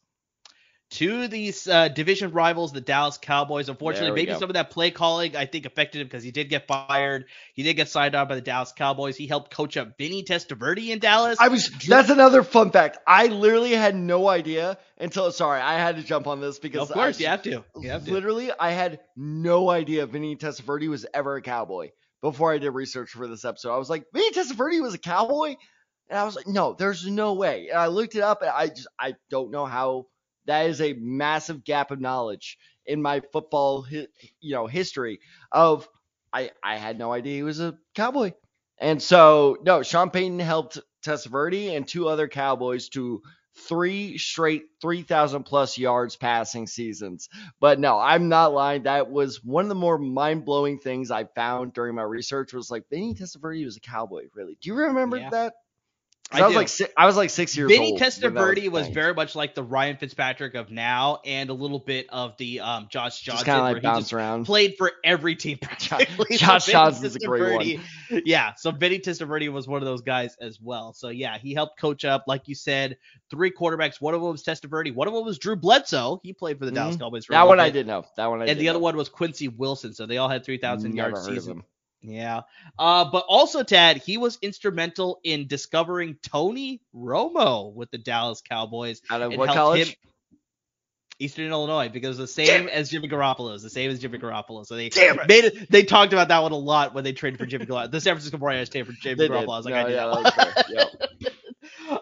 to 0.90 1.28
these 1.28 1.68
uh, 1.68 1.88
division 1.88 2.32
rivals, 2.32 2.72
the 2.72 2.80
Dallas 2.80 3.16
Cowboys. 3.16 3.68
Unfortunately, 3.68 4.10
maybe 4.10 4.32
go. 4.32 4.38
some 4.38 4.50
of 4.50 4.54
that 4.54 4.70
play 4.70 4.90
calling 4.90 5.36
I 5.36 5.46
think 5.46 5.64
affected 5.64 6.00
him 6.00 6.08
because 6.08 6.24
he 6.24 6.32
did 6.32 6.48
get 6.48 6.66
fired. 6.66 7.26
He 7.54 7.62
did 7.62 7.74
get 7.74 7.88
signed 7.88 8.14
on 8.14 8.26
by 8.26 8.34
the 8.34 8.40
Dallas 8.40 8.72
Cowboys. 8.72 9.16
He 9.16 9.26
helped 9.26 9.52
coach 9.52 9.76
up 9.76 9.96
Vinny 9.96 10.24
Testaverde 10.24 10.88
in 10.88 10.98
Dallas. 10.98 11.38
I 11.40 11.48
was 11.48 11.70
that's 11.70 12.10
another 12.10 12.42
fun 12.42 12.72
fact. 12.72 12.98
I 13.06 13.26
literally 13.26 13.72
had 13.72 13.94
no 13.94 14.28
idea 14.28 14.78
until 14.98 15.30
sorry, 15.30 15.60
I 15.60 15.78
had 15.78 15.96
to 15.96 16.02
jump 16.02 16.26
on 16.26 16.40
this 16.40 16.58
because 16.58 16.90
of 16.90 16.94
course, 16.94 17.18
I, 17.18 17.22
you 17.22 17.26
have 17.28 17.42
to. 17.42 17.64
You 17.80 17.90
have 17.90 18.04
to. 18.04 18.12
Literally, 18.12 18.50
I 18.58 18.70
had 18.70 19.00
no 19.16 19.70
idea 19.70 20.06
Vinny 20.06 20.34
Testaverde 20.34 20.88
was 20.88 21.06
ever 21.14 21.36
a 21.36 21.42
cowboy 21.42 21.90
before 22.20 22.52
I 22.52 22.58
did 22.58 22.70
research 22.70 23.10
for 23.10 23.28
this 23.28 23.44
episode. 23.44 23.72
I 23.72 23.78
was 23.78 23.88
like, 23.88 24.04
Vinny 24.12 24.32
Testaverde 24.32 24.82
was 24.82 24.94
a 24.94 24.98
cowboy? 24.98 25.54
And 26.08 26.18
I 26.18 26.24
was 26.24 26.34
like, 26.34 26.48
no, 26.48 26.74
there's 26.76 27.06
no 27.06 27.34
way. 27.34 27.68
And 27.68 27.78
I 27.78 27.86
looked 27.86 28.16
it 28.16 28.22
up 28.22 28.42
and 28.42 28.50
I 28.50 28.66
just 28.66 28.88
I 28.98 29.14
don't 29.30 29.52
know 29.52 29.64
how 29.64 30.06
that 30.46 30.66
is 30.66 30.80
a 30.80 30.94
massive 30.94 31.64
gap 31.64 31.90
of 31.90 32.00
knowledge 32.00 32.58
in 32.86 33.00
my 33.02 33.20
football 33.32 33.86
you 34.40 34.54
know 34.54 34.66
history 34.66 35.20
of 35.52 35.88
I 36.32 36.50
I 36.62 36.76
had 36.76 36.98
no 36.98 37.12
idea 37.12 37.36
he 37.36 37.42
was 37.42 37.60
a 37.60 37.78
cowboy. 37.94 38.32
And 38.78 39.02
so 39.02 39.58
no, 39.62 39.82
Sean 39.82 40.10
Payton 40.10 40.38
helped 40.38 40.78
Testaverde 41.04 41.76
and 41.76 41.86
two 41.86 42.08
other 42.08 42.28
cowboys 42.28 42.88
to 42.90 43.22
three 43.68 44.16
straight 44.16 44.62
3000 44.80 45.42
plus 45.44 45.76
yards 45.76 46.16
passing 46.16 46.66
seasons. 46.66 47.28
But 47.60 47.78
no, 47.78 47.98
I'm 47.98 48.28
not 48.28 48.52
lying. 48.52 48.84
That 48.84 49.10
was 49.10 49.44
one 49.44 49.64
of 49.64 49.68
the 49.68 49.74
more 49.74 49.98
mind-blowing 49.98 50.78
things 50.78 51.10
I 51.10 51.24
found 51.24 51.74
during 51.74 51.94
my 51.96 52.02
research 52.02 52.52
was 52.54 52.70
like 52.70 52.84
Vinny 52.90 53.14
Testaverde 53.14 53.64
was 53.64 53.76
a 53.76 53.80
cowboy, 53.80 54.26
really. 54.34 54.56
Do 54.60 54.68
you 54.70 54.74
remember 54.76 55.18
Yeah. 55.18 55.30
that? 55.30 55.54
I 56.32 56.42
I, 56.42 56.46
was 56.46 56.54
like 56.56 56.68
si- 56.68 56.86
I 56.96 57.06
was 57.06 57.16
like 57.16 57.30
6 57.30 57.56
years 57.56 57.68
Vinny 57.70 57.92
old. 57.92 58.00
that 58.00 58.12
Testaverde 58.12 58.68
was 58.68 58.84
thing. 58.84 58.94
very 58.94 59.14
much 59.14 59.34
like 59.34 59.54
the 59.54 59.62
Ryan 59.64 59.96
Fitzpatrick 59.96 60.54
of 60.54 60.70
now, 60.70 61.18
and 61.24 61.50
a 61.50 61.52
little 61.52 61.80
bit 61.80 62.06
of 62.10 62.36
the 62.36 62.60
um, 62.60 62.86
Josh 62.88 63.20
Johnson, 63.20 63.46
kind 63.46 63.58
of 63.58 63.64
like 63.74 63.82
bounce 63.82 64.12
around. 64.12 64.44
played 64.46 64.76
for 64.78 64.92
every 65.04 65.34
team. 65.36 65.58
So 65.80 65.98
Josh 65.98 66.66
Vinny 66.66 66.72
Johnson's 66.72 67.16
a 67.16 67.18
great 67.20 67.78
one. 68.10 68.22
Yeah, 68.24 68.54
so 68.54 68.70
Vinny 68.70 68.98
Testaverde 69.00 69.50
was 69.52 69.66
one 69.66 69.82
of 69.82 69.86
those 69.86 70.02
guys 70.02 70.36
as 70.40 70.60
well. 70.60 70.92
So 70.92 71.08
yeah, 71.08 71.38
he 71.38 71.52
helped 71.54 71.80
coach 71.80 72.04
up, 72.04 72.24
like 72.26 72.46
you 72.48 72.54
said, 72.54 72.96
three 73.30 73.50
quarterbacks. 73.50 74.00
One 74.00 74.14
of 74.14 74.20
them 74.20 74.30
was 74.30 74.42
Testaverde. 74.44 74.94
One 74.94 75.08
of 75.08 75.14
them 75.14 75.24
was 75.24 75.38
Drew 75.38 75.56
Bledsoe. 75.56 76.20
He 76.22 76.32
played 76.32 76.58
for 76.58 76.64
the 76.66 76.70
Dallas 76.72 76.96
Mhm. 76.96 77.00
Cowboys. 77.00 77.24
For 77.26 77.32
That 77.32 77.46
one 77.48 77.58
I 77.60 77.66
bit. 77.68 77.72
did 77.72 77.86
know. 77.88 78.04
That 78.16 78.26
one 78.28 78.42
I 78.42 78.46
And 78.46 78.60
the 78.60 78.68
other 78.68 78.78
know. 78.78 78.82
one 78.84 78.96
was 78.96 79.08
Quincy 79.08 79.48
Wilson. 79.48 79.94
So 79.94 80.06
they 80.06 80.18
all 80.18 80.28
had 80.28 80.44
3,000 80.44 80.94
yard 80.94 81.12
heard 81.12 81.18
of 81.18 81.24
seasons. 81.24 81.62
Yeah. 82.02 82.42
Uh, 82.78 83.10
but 83.10 83.24
also, 83.28 83.62
Tad, 83.62 83.98
he 83.98 84.16
was 84.16 84.38
instrumental 84.42 85.20
in 85.22 85.46
discovering 85.46 86.16
Tony 86.22 86.80
Romo 86.94 87.72
with 87.74 87.90
the 87.90 87.98
Dallas 87.98 88.40
Cowboys. 88.40 89.02
Out 89.10 89.22
of 89.22 89.34
what 89.36 89.50
college? 89.50 89.88
him- 89.90 89.94
Eastern 91.18 91.50
Illinois, 91.50 91.90
because 91.90 92.16
the 92.16 92.26
same 92.26 92.66
as 92.68 92.88
Jimmy 92.88 93.06
Garoppolo 93.06 93.54
is 93.54 93.62
the 93.62 93.68
same 93.68 93.90
as 93.90 93.98
Jimmy 93.98 94.18
Garoppolo. 94.18 94.64
So 94.64 94.74
they 94.74 94.88
Damn 94.88 95.16
made 95.28 95.44
it. 95.44 95.70
They 95.70 95.82
talked 95.82 96.14
about 96.14 96.28
that 96.28 96.42
one 96.42 96.52
a 96.52 96.56
lot 96.56 96.94
when 96.94 97.04
they 97.04 97.12
traded 97.12 97.38
for 97.38 97.44
Jimmy 97.44 97.66
Garoppolo. 97.66 97.90
The 97.90 98.00
San 98.00 98.14
Francisco 98.14 98.38
49ers 98.38 98.70
traded 98.70 98.86
for 98.86 98.92
Jimmy 98.94 99.14
They 99.16 99.28
Garoppolo. 99.28 99.40
did. 99.40 99.48
I 99.50 99.56
was 99.58 99.64
like, 99.66 99.74
No, 99.74 99.80
I 99.80 99.84
did 99.84 99.94
yeah, 99.96 100.06
that. 100.06 100.34
that 100.34 100.46
was 100.46 100.54
fair. 100.64 100.64
Yep. 101.20 101.32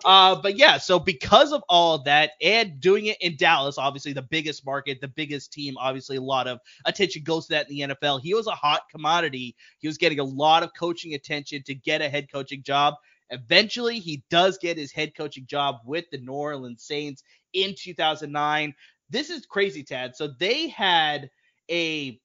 Uh, 0.05 0.41
but 0.41 0.57
yeah, 0.57 0.79
so 0.79 0.99
because 0.99 1.53
of 1.53 1.63
all 1.69 1.95
of 1.95 2.05
that 2.05 2.33
and 2.43 2.81
doing 2.81 3.07
it 3.07 3.17
in 3.21 3.37
Dallas, 3.37 3.79
obviously 3.79 4.13
the 4.13 4.23
biggest 4.23 4.65
market, 4.67 5.01
the 5.01 5.09
biggest 5.09 5.53
team, 5.53 5.77
obviously 5.79 6.17
a 6.17 6.23
lot 6.23 6.47
of 6.47 6.59
attention 6.85 7.23
goes 7.23 7.47
to 7.47 7.55
that 7.55 7.71
in 7.71 7.77
the 7.89 7.95
NFL. 7.95 8.21
He 8.21 8.35
was 8.35 8.47
a 8.47 8.53
hot 8.53 8.83
commodity. 8.91 9.55
He 9.79 9.87
was 9.89 9.99
getting 9.99 10.21
a 10.21 10.25
lot 10.25 10.63
of 10.63 10.71
coaching 10.75 11.15
attention 11.15 11.63
to 11.65 11.75
get 11.75 12.03
a 12.03 12.09
head 12.09 12.31
coaching 12.31 12.63
job. 12.63 12.95
Eventually, 13.31 13.99
he 13.99 14.23
does 14.31 14.59
get 14.59 14.77
his 14.79 14.93
head 14.93 15.15
coaching 15.17 15.47
job 15.47 15.77
with 15.85 16.07
the 16.11 16.19
New 16.19 16.33
Orleans 16.33 16.83
Saints 16.85 17.23
in 17.53 17.75
2009. 17.77 18.75
This 19.11 19.31
is 19.31 19.47
crazy, 19.47 19.83
Tad. 19.83 20.17
So 20.17 20.29
they 20.39 20.69
had 20.69 21.31
a 21.71 22.19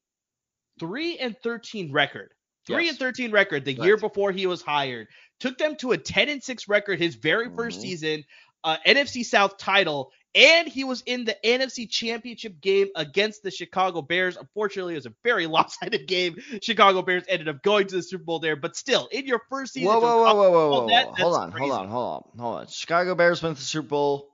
3 0.79 1.17
and 1.19 1.35
13 1.43 1.91
record. 1.91 2.33
3 2.65 2.83
Yes. 2.85 2.91
and 2.91 2.99
13 2.99 3.31
record 3.31 3.65
the 3.65 3.75
Right. 3.75 3.85
year 3.85 3.97
before 3.97 4.31
he 4.31 4.47
was 4.47 4.61
hired. 4.61 5.07
Took 5.43 5.57
them 5.57 5.75
to 5.77 5.91
a 5.91 5.97
10 5.97 6.29
and 6.29 6.41
6 6.41 6.69
record 6.69 6.99
his 6.99 7.15
very 7.15 7.49
1st 7.49 7.77
Mhm. 7.77 7.81
season, 7.81 8.23
uh, 8.63 8.77
NFC 8.85 9.23
South 9.25 9.57
title, 9.57 10.09
and 10.33 10.69
he 10.69 10.85
was 10.85 11.03
in 11.05 11.25
the 11.25 11.35
NFC 11.45 11.85
Championship 11.85 12.61
game 12.61 12.87
against 12.95 13.43
the 13.43 13.51
Chicago 13.51 14.01
Bears. 14.01 14.37
Unfortunately, 14.37 14.93
it 14.93 14.99
was 14.99 15.05
a 15.05 15.13
very 15.21 15.45
lopsided 15.57 16.07
game. 16.07 16.37
Chicago 16.61 17.01
Bears 17.01 17.25
ended 17.27 17.49
up 17.49 17.61
going 17.61 17.87
to 17.87 17.95
the 17.97 18.01
Super 18.03 18.23
Bowl 18.23 18.39
there, 18.39 18.55
but 18.55 18.77
still, 18.77 19.07
in 19.11 19.25
your 19.25 19.41
first 19.49 19.73
season, 19.73 19.89
Whoa, 19.89 19.99
whoa, 19.99 20.23
whoa, 20.23 20.33
whoa, 20.33 20.49
whoa, 20.51 20.69
whoa, 20.83 20.87
that. 20.87 21.07
Hold 21.19 21.35
on, 21.35 21.51
crazy. 21.51 21.67
hold 21.67 21.79
on, 21.81 21.87
hold 21.89 22.23
on, 22.33 22.39
hold 22.39 22.55
on. 22.61 22.67
Chicago 22.67 23.13
Bears 23.13 23.43
went 23.43 23.57
to 23.57 23.61
the 23.61 23.65
Super 23.67 23.89
Bowl. 23.89 24.29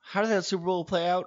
How 0.00 0.22
did 0.22 0.30
that 0.30 0.44
Super 0.44 0.64
Bowl 0.64 0.84
play 0.84 1.08
out? 1.08 1.26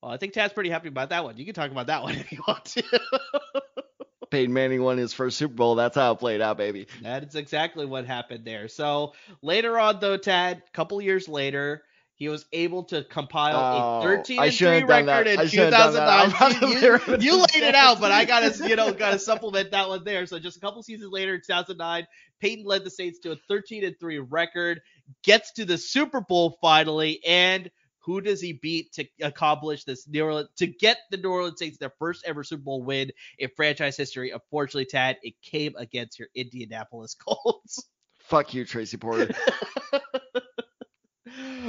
Well, 0.00 0.12
I 0.12 0.18
think 0.18 0.34
Tad's 0.34 0.52
pretty 0.54 0.70
happy 0.70 0.86
about 0.86 1.08
that 1.08 1.24
one. 1.24 1.36
You 1.36 1.44
can 1.44 1.54
talk 1.54 1.72
about 1.72 1.88
that 1.88 2.04
one 2.04 2.14
if 2.14 2.30
you 2.30 2.44
want 2.46 2.64
to. 2.66 2.84
Peyton 4.30 4.52
Manning 4.52 4.82
won 4.82 4.98
his 4.98 5.12
first 5.12 5.36
Super 5.38 5.54
Bowl. 5.54 5.74
That's 5.74 5.96
how 5.96 6.12
it 6.12 6.18
played 6.18 6.40
out, 6.40 6.56
baby. 6.56 6.86
That 7.02 7.24
is 7.24 7.34
exactly 7.34 7.86
what 7.86 8.06
happened 8.06 8.44
there. 8.44 8.68
So 8.68 9.14
later 9.42 9.78
on, 9.78 10.00
though, 10.00 10.16
Tad, 10.16 10.62
a 10.66 10.70
couple 10.72 11.00
years 11.00 11.28
later, 11.28 11.82
he 12.14 12.28
was 12.28 12.46
able 12.52 12.82
to 12.84 13.04
compile 13.04 13.54
Oh, 13.54 13.98
a 14.00 14.02
13 14.02 14.38
and 14.40 14.46
3 14.46 14.50
shouldn't 14.50 14.80
have 14.80 14.88
done 14.88 15.06
that. 15.06 15.26
record 15.26 15.40
in 15.40 15.48
shouldn't 15.48 15.72
have 15.72 15.94
done 15.94 15.94
that. 15.94 16.08
I'm 16.08 16.30
about 16.30 16.52
to 16.52 16.60
2009. 16.60 17.20
be 17.20 17.24
You, 17.24 17.32
you 17.32 17.38
laid 17.38 17.68
it 17.68 17.74
out, 17.76 18.00
but 18.00 18.10
I 18.10 18.24
gotta, 18.24 18.68
you 18.68 18.74
know, 18.74 18.92
gotta 18.92 19.20
supplement 19.20 19.70
that 19.70 19.88
one 19.88 20.02
there. 20.02 20.26
So 20.26 20.40
just 20.40 20.56
a 20.56 20.60
couple 20.60 20.82
seasons 20.82 21.12
later, 21.12 21.38
2009, 21.38 22.06
Payton 22.40 22.64
led 22.64 22.84
the 22.84 22.90
Saints 22.90 23.20
to 23.20 23.32
a 23.32 23.36
13 23.48 23.84
and 23.84 23.94
3 24.00 24.18
record, 24.18 24.80
gets 25.22 25.52
to 25.52 25.64
the 25.64 25.78
Super 25.78 26.20
Bowl 26.20 26.58
finally, 26.60 27.20
and 27.24 27.70
who 28.08 28.22
does 28.22 28.40
he 28.40 28.54
beat 28.54 28.90
to 28.90 29.06
accomplish 29.20 29.84
this 29.84 30.08
New 30.08 30.24
Orleans 30.24 30.48
to 30.56 30.66
get 30.66 30.96
the 31.10 31.18
New 31.18 31.28
Orleans 31.28 31.58
Saints 31.58 31.76
their 31.76 31.92
first 31.98 32.24
ever 32.26 32.42
Super 32.42 32.62
Bowl 32.62 32.82
win 32.82 33.10
in 33.38 33.50
franchise 33.54 33.98
history? 33.98 34.30
Unfortunately, 34.30 34.86
Tad, 34.86 35.18
it 35.22 35.34
came 35.42 35.74
against 35.76 36.18
your 36.18 36.28
Indianapolis 36.34 37.14
Colts. 37.20 37.84
Fuck 38.20 38.54
you, 38.54 38.64
Tracy 38.64 38.96
Porter. 38.96 39.34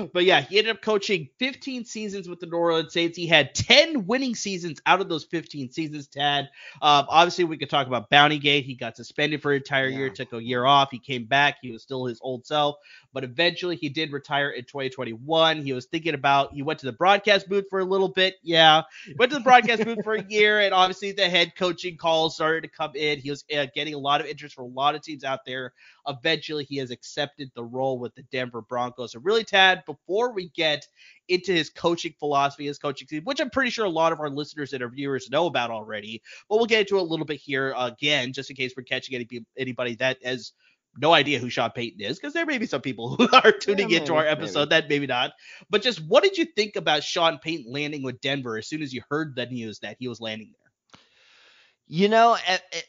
But 0.08 0.25
yeah, 0.25 0.41
he 0.41 0.58
ended 0.58 0.75
up 0.75 0.82
coaching 0.82 1.29
15 1.39 1.86
seasons 1.86 2.29
with 2.29 2.39
the 2.39 2.46
New 2.46 2.58
Orleans 2.58 2.94
Saints. 2.94 3.18
He 3.18 3.27
had 3.27 3.53
10 3.56 4.06
winning 4.06 4.36
seasons 4.36 4.82
out 4.86 5.01
of 5.01 5.10
those 5.10 5.25
15 5.25 5.72
seasons, 5.72 6.08
Tad. 6.08 6.46
Um, 6.82 7.06
obviously, 7.10 7.44
we 7.44 7.58
could 7.58 7.70
talk 7.70 7.88
about 7.88 8.10
Bounty 8.10 8.39
Gate. 8.39 8.65
He 8.65 8.75
got 8.75 8.96
suspended 8.96 9.41
for 9.41 9.51
an 9.51 9.58
entire 9.58 9.88
year, 9.88 10.10
took 10.10 10.34
a 10.34 10.44
year 10.44 10.65
off. 10.65 10.89
He 10.91 11.00
came 11.00 11.25
back. 11.25 11.58
He 11.62 11.72
was 11.72 11.84
still 11.84 12.06
his 12.06 12.20
old 12.22 12.46
self. 12.46 12.77
But 13.13 13.24
eventually, 13.24 13.75
he 13.75 13.89
did 13.89 14.12
retire 14.12 14.50
in 14.51 14.63
2021. 14.65 15.63
He 15.63 15.74
was 15.74 15.86
thinking 15.86 16.13
about, 16.13 16.53
he 16.53 16.62
went 16.62 16.79
to 16.79 16.86
the 16.86 16.94
broadcast 16.94 17.50
booth 17.50 17.65
for 17.70 17.79
a 17.79 17.86
little 17.86 18.10
bit. 18.10 18.36
Yeah. 18.44 18.84
Went 19.18 19.32
to 19.32 19.38
the 19.38 19.44
broadcast 19.44 19.84
booth 19.84 20.03
for 20.03 20.15
a 20.15 20.24
year. 20.29 20.60
And 20.60 20.74
obviously, 20.74 21.12
the 21.12 21.29
head 21.29 21.53
coaching 21.58 21.98
calls 21.98 22.36
started 22.36 22.62
to 22.62 22.70
come 22.70 22.91
in. 22.96 23.20
He 23.20 23.29
was 23.29 23.44
uh, 23.56 23.68
getting 23.74 23.94
a 23.94 24.00
lot 24.00 24.22
of 24.22 24.27
interest 24.27 24.56
from 24.56 24.65
a 24.65 24.68
lot 24.68 24.96
of 24.96 25.01
teams 25.01 25.24
out 25.24 25.46
there 25.46 25.74
eventually 26.10 26.65
he 26.65 26.77
has 26.77 26.91
accepted 26.91 27.51
the 27.53 27.63
role 27.63 28.00
with 28.00 28.13
the 28.15 28.24
Denver 28.24 28.62
Broncos. 28.62 29.13
So 29.13 29.20
really, 29.20 29.44
Tad, 29.44 29.84
before 29.89 30.34
we 30.34 30.50
get 30.50 30.86
into 31.27 31.51
his 31.51 31.69
coaching 31.69 32.13
philosophy, 32.19 32.67
his 32.67 32.77
coaching 32.79 33.08
team, 33.08 33.24
which 33.24 33.39
I'm 33.39 33.50
pretty 33.50 33.72
sure 33.72 33.86
a 33.86 33.89
lot 33.89 34.12
of 34.12 34.19
our 34.19 34.29
listeners 34.29 34.74
and 34.74 34.84
our 34.84 34.89
viewers 34.89 35.29
know 35.29 35.48
about 35.48 35.72
already, 35.72 36.22
but 36.48 36.58
we'll 36.58 36.65
get 36.65 36.81
into 36.81 36.98
it 36.98 37.01
a 37.01 37.03
little 37.03 37.25
bit 37.25 37.39
here 37.39 37.74
again, 37.77 38.34
just 38.34 38.50
in 38.50 38.55
case 38.55 38.74
we're 38.77 38.84
catching 38.84 39.15
any, 39.15 39.27
anybody 39.58 39.96
that 39.96 40.17
has 40.24 40.53
no 40.98 41.13
idea 41.13 41.39
who 41.39 41.50
Sean 41.50 41.72
Payton 41.72 42.01
is, 42.01 42.19
because 42.19 42.34
there 42.34 42.46
may 42.46 42.58
be 42.58 42.65
some 42.65 42.81
people 42.81 43.15
who 43.15 43.27
are 43.34 43.51
tuning 43.51 43.89
Yeah, 43.89 44.00
into 44.00 44.13
our 44.15 44.25
maybe, 44.25 44.29
episode 44.29 44.69
that 44.72 44.89
maybe 44.89 45.08
not. 45.08 45.31
But 45.69 45.81
just 45.81 46.00
what 46.00 46.24
did 46.24 46.38
you 46.38 46.46
think 46.46 46.75
about 46.75 47.03
Sean 47.03 47.39
Payton 47.39 47.72
landing 47.72 48.03
with 48.03 48.22
Denver 48.22 48.58
as 48.58 48.67
soon 48.67 48.81
as 48.81 48.93
you 48.93 49.01
heard 49.10 49.36
the 49.36 49.46
news 49.48 49.79
that 49.79 49.98
he 50.00 50.08
was 50.08 50.19
landing 50.22 50.51
there? 50.60 50.72
You 51.88 52.08
know, 52.10 52.36
it, 52.36 52.62
it, 52.72 52.86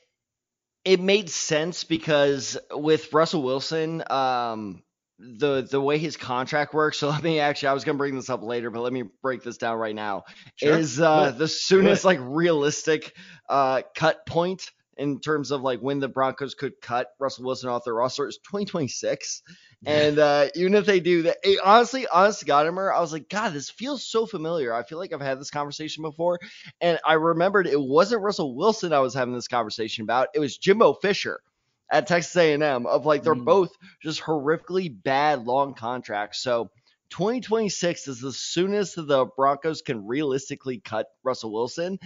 it 0.85 1.01
made 1.01 1.31
sense 1.31 1.85
because 1.85 2.59
with 2.71 3.13
Russell 3.13 3.43
Wilson, 3.43 4.03
um, 4.11 4.83
the 5.21 5.63
the 5.63 5.81
way 5.81 5.99
his 5.99 6.17
contract 6.17 6.75
works. 6.75 6.99
So 6.99 7.09
let 7.11 7.23
me 7.23 7.41
actually, 7.41 7.69
I 7.69 7.73
was 7.75 7.85
gonna 7.85 7.99
bring 7.99 8.17
this 8.17 8.31
up 8.31 8.43
later, 8.43 8.71
but 8.71 8.81
let 8.81 8.93
me 8.93 9.05
break 9.23 9.43
this 9.43 9.59
down 9.59 9.79
right 9.79 9.95
now. 9.95 10.25
Sure. 10.57 10.77
Is 10.77 11.01
uh, 11.01 11.31
the 11.31 11.49
soonest 11.49 12.05
like 12.05 12.19
realistic 12.23 13.15
uh, 13.49 13.83
cut 13.95 14.27
point 14.27 14.71
in 14.97 15.19
terms 15.19 15.51
of 15.51 15.63
like 15.63 15.81
when 15.81 15.99
the 15.99 16.09
Broncos 16.09 16.55
could 16.55 16.81
cut 16.81 17.09
Russell 17.19 17.45
Wilson 17.45 17.71
off 17.71 17.85
their 17.85 17.95
roster 17.95 18.29
is 18.29 18.37
2026. 18.39 19.43
And 19.87 20.19
uh, 20.19 20.49
even 20.55 20.75
if 20.75 20.85
they 20.85 21.01
do 21.01 21.23
that, 21.23 21.39
it, 21.43 21.59
honestly, 21.65 22.07
honest 22.07 22.45
to 22.45 22.53
I 22.53 23.01
was 23.01 23.15
like, 23.15 23.31
God, 23.31 23.55
this 23.55 23.71
feels 23.71 24.07
so 24.07 24.27
familiar. 24.27 24.75
I 24.75 24.83
feel 24.83 24.99
like 24.99 25.15
I've 25.15 25.23
had 25.23 25.41
this 25.41 25.51
conversation 25.51 26.03
before. 26.03 26.39
And 26.83 26.99
I 27.03 27.15
remembered 27.15 27.67
it 27.67 27.81
wasn't 27.81 28.21
Russell 28.21 28.55
Wilson 28.55 28.93
I 28.93 28.99
was 28.99 29.15
having 29.15 29.33
this 29.33 29.49
conversation 29.49 30.03
about. 30.03 30.29
It 30.35 30.39
was 30.39 30.59
Jimbo 30.59 30.93
Fisher 30.93 31.41
at 31.91 32.07
Texas 32.07 32.37
A&M 32.37 32.87
of 32.87 33.07
like 33.07 33.23
they're 33.23 33.35
Mm. 33.35 33.45
both 33.45 33.71
just 34.03 34.21
horrifically 34.23 34.91
bad 35.03 35.45
long 35.45 35.75
contracts. 35.75 36.41
So 36.43 36.71
2026 37.11 38.09
is 38.09 38.21
the 38.21 38.33
soonest 38.33 38.97
the 38.97 39.27
Broncos 39.37 39.83
can 39.83 40.07
realistically 40.07 40.79
cut 40.79 41.07
Russell 41.25 41.53
Wilson. 41.53 41.99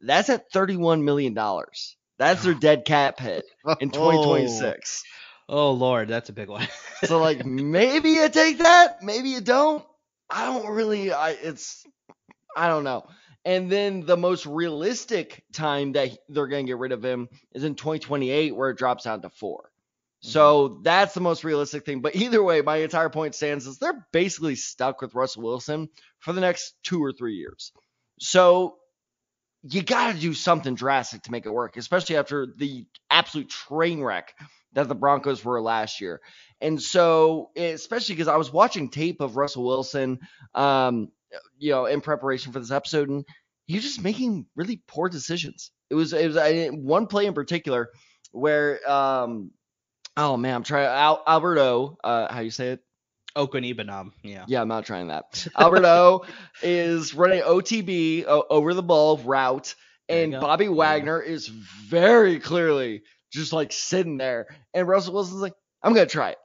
That's 0.00 0.28
at 0.28 0.50
31 0.52 1.04
million 1.04 1.34
dollars. 1.34 1.96
That's 2.18 2.42
their 2.42 2.54
dead 2.68 2.84
cap 2.84 3.18
hit 3.20 3.44
in 3.80 3.90
2026. 3.90 5.04
Oh, 5.48 5.72
Lord, 5.72 6.08
that's 6.08 6.28
a 6.28 6.32
big 6.32 6.48
one. 6.48 6.66
So 7.04 7.18
like 7.18 7.44
maybe 7.44 8.10
you 8.10 8.28
take 8.28 8.58
that, 8.58 9.02
maybe 9.02 9.30
you 9.30 9.40
don't. 9.40 9.84
I 10.30 10.46
don't 10.46 10.68
really. 10.72 11.12
I 11.12 11.30
it's 11.30 11.84
I 12.56 12.68
don't 12.68 12.84
know. 12.84 13.06
And 13.44 13.70
then 13.70 14.06
the 14.06 14.16
most 14.16 14.46
realistic 14.46 15.42
time 15.52 15.92
that 15.92 16.16
they're 16.28 16.46
gonna 16.46 16.64
get 16.64 16.78
rid 16.78 16.92
of 16.92 17.04
him 17.04 17.28
is 17.52 17.64
in 17.64 17.74
2028, 17.74 18.54
where 18.54 18.70
it 18.70 18.78
drops 18.78 19.04
down 19.04 19.22
to 19.22 19.30
four. 19.30 19.72
So 20.24 20.80
that's 20.82 21.14
the 21.14 21.20
most 21.20 21.42
realistic 21.42 21.84
thing. 21.84 22.00
But 22.00 22.14
either 22.14 22.40
way, 22.40 22.60
my 22.62 22.76
entire 22.76 23.10
point 23.10 23.34
stands 23.34 23.66
is 23.66 23.78
they're 23.78 24.06
basically 24.12 24.54
stuck 24.54 25.00
with 25.00 25.16
Russell 25.16 25.42
Wilson 25.42 25.88
for 26.20 26.32
the 26.32 26.40
next 26.40 26.74
two 26.84 27.02
or 27.02 27.12
three 27.12 27.34
years. 27.34 27.72
So 28.20 28.76
you 29.64 29.82
got 29.82 30.12
to 30.12 30.20
do 30.20 30.32
something 30.32 30.76
drastic 30.76 31.22
to 31.22 31.32
make 31.32 31.44
it 31.44 31.52
work, 31.52 31.76
especially 31.76 32.16
after 32.16 32.46
the 32.56 32.86
absolute 33.10 33.48
train 33.48 34.00
wreck 34.00 34.34
that 34.74 34.88
the 34.88 34.94
Broncos 34.94 35.44
were 35.44 35.60
last 35.60 36.00
year. 36.00 36.20
And 36.60 36.80
so, 36.80 37.50
especially 37.56 38.14
because 38.14 38.28
I 38.28 38.36
was 38.36 38.52
watching 38.52 38.90
tape 38.90 39.20
of 39.20 39.36
Russell 39.36 39.64
Wilson, 39.64 40.20
um, 40.54 41.10
you 41.58 41.72
know, 41.72 41.86
in 41.86 42.00
preparation 42.00 42.52
for 42.52 42.60
this 42.60 42.70
episode, 42.70 43.08
and 43.08 43.24
he 43.66 43.74
was 43.74 43.84
just 43.84 44.02
making 44.02 44.46
really 44.56 44.82
poor 44.86 45.08
decisions. 45.08 45.70
It 45.90 45.94
was 45.94 46.12
it 46.12 46.26
was 46.26 46.36
I, 46.36 46.68
one 46.68 47.06
play 47.06 47.26
in 47.26 47.34
particular 47.34 47.90
where, 48.32 48.88
um, 48.90 49.50
oh 50.16 50.36
man, 50.36 50.54
I'm 50.56 50.62
trying 50.62 50.86
Al, 50.86 51.22
Alberto, 51.26 51.98
uh, 52.02 52.32
how 52.32 52.40
you 52.40 52.50
say 52.50 52.70
it? 52.70 52.80
Okwuegbunam, 53.36 54.12
yeah. 54.22 54.44
Yeah, 54.46 54.60
I'm 54.60 54.68
not 54.68 54.84
trying 54.84 55.08
that. 55.08 55.46
Alberto 55.58 56.24
is 56.62 57.14
running 57.14 57.42
OTB 57.42 58.24
o- 58.26 58.44
over 58.50 58.74
the 58.74 58.82
ball 58.82 59.18
route, 59.18 59.74
and. 60.08 60.32
Bobby 60.32 60.64
There 60.64 60.70
you 60.70 60.76
go. 60.76 60.78
Wagner 60.78 61.20
is 61.20 61.48
very 61.48 62.40
clearly 62.40 63.02
just 63.32 63.52
like 63.52 63.72
sitting 63.72 64.18
there, 64.18 64.48
and 64.74 64.86
Russell 64.86 65.14
Wilson's 65.14 65.40
like, 65.40 65.54
"I'm 65.82 65.94
gonna 65.94 66.06
try 66.06 66.30
it." 66.30 66.38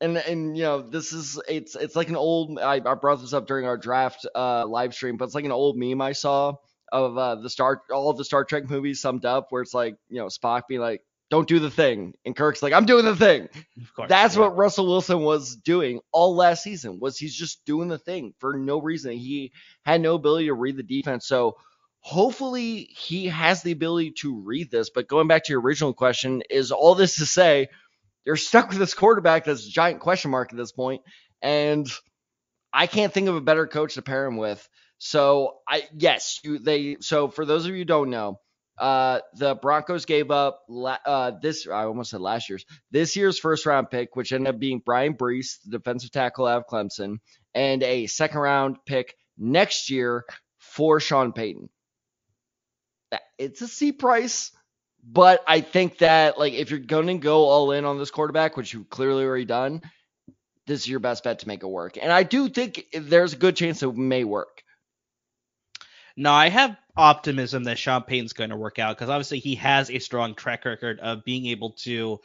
And 0.00 0.18
and 0.18 0.56
you 0.56 0.62
know 0.62 0.82
this 0.82 1.12
is 1.12 1.40
it's 1.48 1.74
it's 1.74 1.96
like 1.96 2.08
an 2.08 2.16
old 2.16 2.58
I, 2.58 2.74
I 2.84 2.94
brought 2.94 3.20
this 3.20 3.32
up 3.32 3.46
during 3.46 3.66
our 3.66 3.78
draft 3.78 4.26
uh, 4.34 4.66
live 4.66 4.92
stream, 4.92 5.16
but 5.16 5.24
it's 5.24 5.34
like 5.34 5.46
an 5.46 5.52
old 5.52 5.78
meme 5.78 6.02
I 6.02 6.12
saw 6.12 6.54
of 6.92 7.18
uh, 7.18 7.36
the 7.36 7.50
Star 7.50 7.82
all 7.92 8.10
of 8.10 8.16
the 8.16 8.24
Star 8.24 8.44
Trek 8.44 8.68
movies 8.68 9.00
summed 9.00 9.24
up, 9.24 9.46
where 9.50 9.62
it's 9.62 9.74
like 9.74 9.96
you 10.08 10.18
know 10.18 10.26
Spock 10.26 10.62
being 10.68 10.80
like, 10.80 11.02
"Don't 11.30 11.48
do 11.48 11.58
the 11.58 11.70
thing," 11.70 12.14
and 12.24 12.36
Kirk's 12.36 12.62
like, 12.62 12.72
"I'm 12.72 12.86
doing 12.86 13.04
the 13.04 13.16
thing." 13.16 13.48
Of 13.80 13.94
course. 13.94 14.08
That's 14.08 14.34
yeah. 14.34 14.42
what 14.42 14.56
Russell 14.56 14.86
Wilson 14.86 15.20
was 15.22 15.56
doing 15.56 16.00
all 16.12 16.36
last 16.36 16.62
season. 16.62 17.00
Was 17.00 17.18
he's 17.18 17.34
just 17.34 17.64
doing 17.64 17.88
the 17.88 17.98
thing 17.98 18.34
for 18.38 18.56
no 18.56 18.80
reason. 18.80 19.12
He 19.12 19.52
had 19.84 20.00
no 20.00 20.14
ability 20.14 20.46
to 20.46 20.54
read 20.54 20.76
the 20.76 20.82
defense. 20.82 21.26
So 21.26 21.56
hopefully 22.00 22.88
he 22.96 23.26
has 23.26 23.62
the 23.62 23.72
ability 23.72 24.12
to 24.18 24.40
read 24.40 24.70
this. 24.70 24.90
But 24.90 25.08
going 25.08 25.26
back 25.26 25.44
to 25.44 25.52
your 25.52 25.60
original 25.60 25.92
question, 25.92 26.42
is 26.50 26.70
all 26.70 26.94
this 26.94 27.16
to 27.16 27.26
say 27.26 27.68
they're 28.26 28.36
stuck 28.36 28.68
with 28.68 28.78
this 28.78 28.92
quarterback 28.92 29.44
that's 29.46 29.66
a 29.66 29.70
giant 29.70 30.00
question 30.00 30.30
mark 30.30 30.52
at 30.52 30.58
this 30.58 30.72
point, 30.72 31.00
and 31.40 31.88
I 32.72 32.86
can't 32.88 33.12
think 33.12 33.28
of 33.28 33.36
a 33.36 33.40
better 33.40 33.66
coach 33.66 33.94
to 33.94 34.02
pair 34.02 34.26
him 34.26 34.36
with. 34.36 34.68
So 34.98 35.58
I 35.68 35.84
yes, 35.96 36.40
you 36.44 36.58
they 36.58 36.96
so 37.00 37.28
for 37.28 37.46
those 37.46 37.64
of 37.64 37.72
you 37.72 37.78
who 37.78 37.84
don't 37.84 38.10
know, 38.10 38.40
uh 38.78 39.20
the 39.34 39.54
Broncos 39.54 40.04
gave 40.04 40.30
up 40.30 40.62
la- 40.68 40.98
uh 41.06 41.32
this 41.40 41.66
I 41.66 41.84
almost 41.84 42.10
said 42.10 42.20
last 42.20 42.48
year's 42.50 42.66
this 42.90 43.16
year's 43.16 43.38
first 43.38 43.64
round 43.64 43.90
pick, 43.90 44.16
which 44.16 44.32
ended 44.32 44.54
up 44.54 44.60
being 44.60 44.82
Bryan 44.84 45.14
Bresee, 45.14 45.58
the 45.64 45.78
defensive 45.78 46.10
tackle 46.10 46.46
out 46.46 46.58
of 46.58 46.66
Clemson, 46.66 47.18
and 47.54 47.82
a 47.82 48.06
second 48.06 48.40
round 48.40 48.76
pick 48.86 49.14
next 49.38 49.90
year 49.90 50.24
for 50.58 50.98
Sean 50.98 51.32
Payton. 51.32 51.68
It's 53.38 53.62
a 53.62 53.68
C 53.68 53.92
price, 53.92 54.50
but 55.06 55.44
I 55.46 55.60
think 55.60 55.98
that 55.98 56.36
like 56.38 56.52
if 56.52 56.70
you're 56.70 56.80
going 56.80 57.06
to 57.06 57.14
go 57.14 57.44
all 57.44 57.70
in 57.70 57.84
on 57.84 57.98
this 57.98 58.10
quarterback, 58.10 58.56
which 58.56 58.74
you've 58.74 58.90
clearly 58.90 59.24
already 59.24 59.44
done, 59.44 59.82
this 60.66 60.80
is 60.80 60.88
your 60.88 61.00
best 61.00 61.22
bet 61.22 61.38
to 61.40 61.48
make 61.48 61.62
it 61.62 61.68
work. 61.68 61.96
And 62.00 62.12
I 62.12 62.24
do 62.24 62.48
think 62.48 62.86
there's 62.92 63.32
a 63.32 63.36
good 63.36 63.54
chance 63.54 63.82
it 63.82 63.96
may 63.96 64.24
work. 64.24 64.62
No, 66.16 66.32
I 66.32 66.48
have 66.48 66.76
optimism 66.96 67.64
that 67.64 67.78
Sean 67.78 68.02
Payton's 68.02 68.32
going 68.32 68.50
to 68.50 68.56
work 68.56 68.78
out 68.78 68.96
because 68.96 69.10
obviously 69.10 69.38
he 69.38 69.54
has 69.56 69.90
a 69.90 69.98
strong 69.98 70.34
track 70.34 70.64
record 70.64 70.98
of 70.98 71.24
being 71.24 71.46
able 71.46 71.72
to 71.82 72.20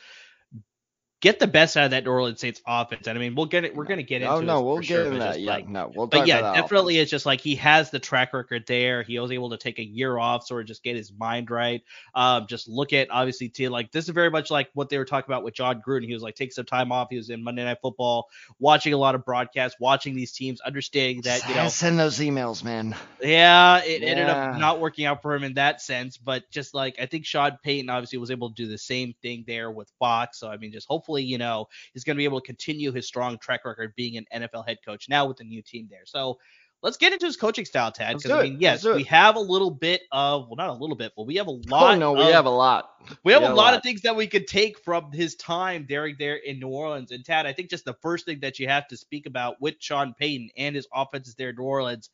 get 1.22 1.40
the 1.40 1.48
best 1.48 1.78
out 1.78 1.86
of 1.86 1.92
that 1.92 2.04
New 2.04 2.12
Orleans 2.12 2.40
Saints 2.40 2.62
offense. 2.68 3.08
And 3.08 3.18
I 3.18 3.22
mean, 3.22 3.36
we'll 3.36 3.46
get 3.46 3.64
it. 3.64 3.76
We're 3.76 3.86
going 3.86 3.98
to 3.98 4.04
get 4.04 4.24
into 4.24 4.34
Oh 4.34 4.42
no, 4.42 4.62
we'll 4.62 4.78
get 4.78 4.88
sure, 4.88 5.06
into 5.06 5.20
that. 5.20 5.40
Yeah, 5.40 5.52
like, 5.52 5.70
no, 5.70 5.92
we'll 5.96 6.08
but 6.08 6.20
talk 6.20 6.28
yeah, 6.28 6.40
about 6.40 6.56
that 6.56 6.62
definitely, 6.64 6.96
offense. 6.96 7.04
it's 7.04 7.12
just 7.12 7.26
like 7.26 7.42
he 7.42 7.56
has 7.56 7.92
the 7.92 8.00
track 8.00 8.34
record 8.34 8.66
there. 8.68 9.04
He 9.04 9.20
was 9.20 9.32
able 9.32 9.52
to 9.52 9.58
take 9.58 9.80
a 9.80 9.84
year 9.84 10.18
off, 10.18 10.46
sort 10.46 10.62
of 10.62 10.68
just 10.68 10.84
get 10.84 10.96
his 10.96 11.14
mind 11.14 11.52
right. 11.52 11.84
Um, 12.16 12.48
just 12.48 12.68
look 12.68 12.92
at 12.94 13.10
obviously 13.12 13.50
to 13.50 13.70
like 13.70 13.92
this 13.92 14.06
is 14.06 14.10
very 14.10 14.32
much 14.32 14.50
like 14.50 14.70
what 14.74 14.90
they 14.90 14.98
were 14.98 15.06
talking 15.06 15.32
about 15.32 15.44
with 15.44 15.54
Jon 15.54 15.82
Gruden. 15.86 16.06
He 16.06 16.14
was 16.14 16.24
like 16.24 16.36
take 16.36 16.54
some 16.54 16.66
time 16.66 16.92
off. 16.92 17.08
He 17.12 17.18
was 17.18 17.30
in 17.30 17.44
Monday 17.44 17.64
Night 17.64 17.78
Football, 17.82 18.28
watching 18.60 18.94
a 18.94 18.98
lot 18.98 19.14
of 19.14 19.24
broadcasts, 19.24 19.80
watching 19.80 20.16
these 20.16 20.32
teams, 20.32 20.60
understanding 20.62 21.22
that 21.22 21.48
you 21.48 21.56
know 21.56 21.68
send 21.68 22.00
those 22.00 22.18
emails, 22.18 22.64
man. 22.64 22.96
yeah, 23.22 23.84
it 23.84 24.02
ended 24.02 24.28
up 24.28 24.58
not 24.58 24.80
working 24.80 25.06
out 25.06 25.22
for 25.22 25.36
him 25.36 25.44
in 25.44 25.54
that 25.54 25.82
sense, 25.82 26.18
but 26.18 26.50
just 26.50 26.74
like 26.74 26.96
I 27.00 27.06
think 27.06 27.26
Sean 27.26 27.60
Payton 27.64 27.90
obviously 27.90 28.18
was 28.18 28.32
able 28.32 28.50
to 28.50 28.56
do 28.56 28.68
the 28.68 28.78
same 28.78 29.14
thing 29.22 29.44
there 29.46 29.70
with 29.70 29.92
Fox. 30.00 30.40
So 30.40 30.50
I 30.50 30.58
mean, 30.58 30.72
just 30.72 30.88
hopefully, 30.88 31.11
you 31.20 31.38
know, 31.38 31.68
he's 31.94 32.04
going 32.04 32.16
to 32.16 32.20
be 32.20 32.26
able 32.26 32.40
to 32.40 32.46
continue 32.46 32.92
his 32.92 33.08
strong 33.08 33.38
track 33.38 33.66
record 33.66 33.94
being 33.96 34.18
an 34.18 34.26
NFL 34.34 34.68
head 34.68 34.78
coach 34.86 35.10
now 35.10 35.26
with 35.26 35.38
the 35.38 35.44
new 35.44 35.62
team 35.62 35.88
there. 35.90 36.06
So 36.06 36.38
let's 36.82 36.98
get 36.98 37.14
into 37.14 37.26
his 37.26 37.38
coaching 37.38 37.66
style, 37.66 37.92
Tad. 37.92 38.18
Because 38.18 38.32
I 38.32 38.44
mean, 38.44 38.58
yes, 38.60 38.84
we 38.84 39.04
have 39.04 39.36
a 39.36 39.40
little 39.40 39.72
bit 39.72 40.02
of 40.12 40.48
well, 40.48 40.56
not 40.56 40.70
a 40.70 40.74
little 40.74 40.96
bit, 40.96 41.14
but 41.16 41.26
we 41.26 41.36
have 41.36 41.48
a 41.48 41.52
lot. 41.52 41.94
Oh 41.94 41.98
no, 41.98 42.14
we 42.14 42.22
of- 42.22 42.34
have 42.34 42.46
a 42.46 42.50
lot. 42.50 42.90
we 43.24 43.34
have 43.34 43.42
we 43.42 43.48
a 43.48 43.52
a 43.52 43.54
lot 43.54 43.66
lot. 43.66 43.74
of 43.76 43.84
things 43.84 44.02
that 44.02 44.16
we 44.16 44.28
could 44.28 44.48
take 44.48 44.80
from 44.84 45.12
his 45.12 45.36
time 45.36 45.86
during 45.88 46.16
there 46.20 46.36
in 46.36 46.60
New 46.60 46.68
Orleans. 46.70 47.12
And 47.12 47.24
Tad, 47.24 47.46
I 47.46 47.54
think 47.54 47.70
just 47.70 47.86
the 47.86 47.96
first 48.02 48.26
thing 48.26 48.40
that 48.42 48.60
you 48.60 48.68
have 48.68 48.88
to 48.90 48.98
speak 48.98 49.26
about 49.26 49.62
with 49.62 49.76
Sean 49.80 50.14
Payton 50.14 50.50
and 50.58 50.76
his 50.76 50.88
offenses 50.94 51.36
there 51.36 51.50
in 51.50 51.56
New 51.56 51.64
Orleans, 51.64 52.10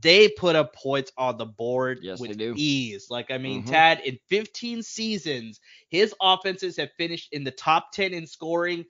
they 0.00 0.28
put 0.28 0.56
up 0.56 0.74
points 0.74 1.12
on 1.16 1.36
the 1.38 1.46
board 1.46 2.00
Yes, 2.02 2.20
with 2.20 2.30
they 2.30 2.34
do. 2.34 2.54
ease. 2.56 3.06
Like 3.10 3.30
I 3.30 3.38
mean, 3.38 3.62
Mhm. 3.62 3.66
Tad, 3.66 4.00
in 4.04 4.18
15 4.28 4.82
seasons, 4.82 5.60
his 5.88 6.14
offenses 6.20 6.76
have 6.76 6.90
finished 6.98 7.32
in 7.32 7.44
the 7.44 7.50
top 7.50 7.92
10 7.92 8.12
in 8.14 8.26
scoring 8.26 8.84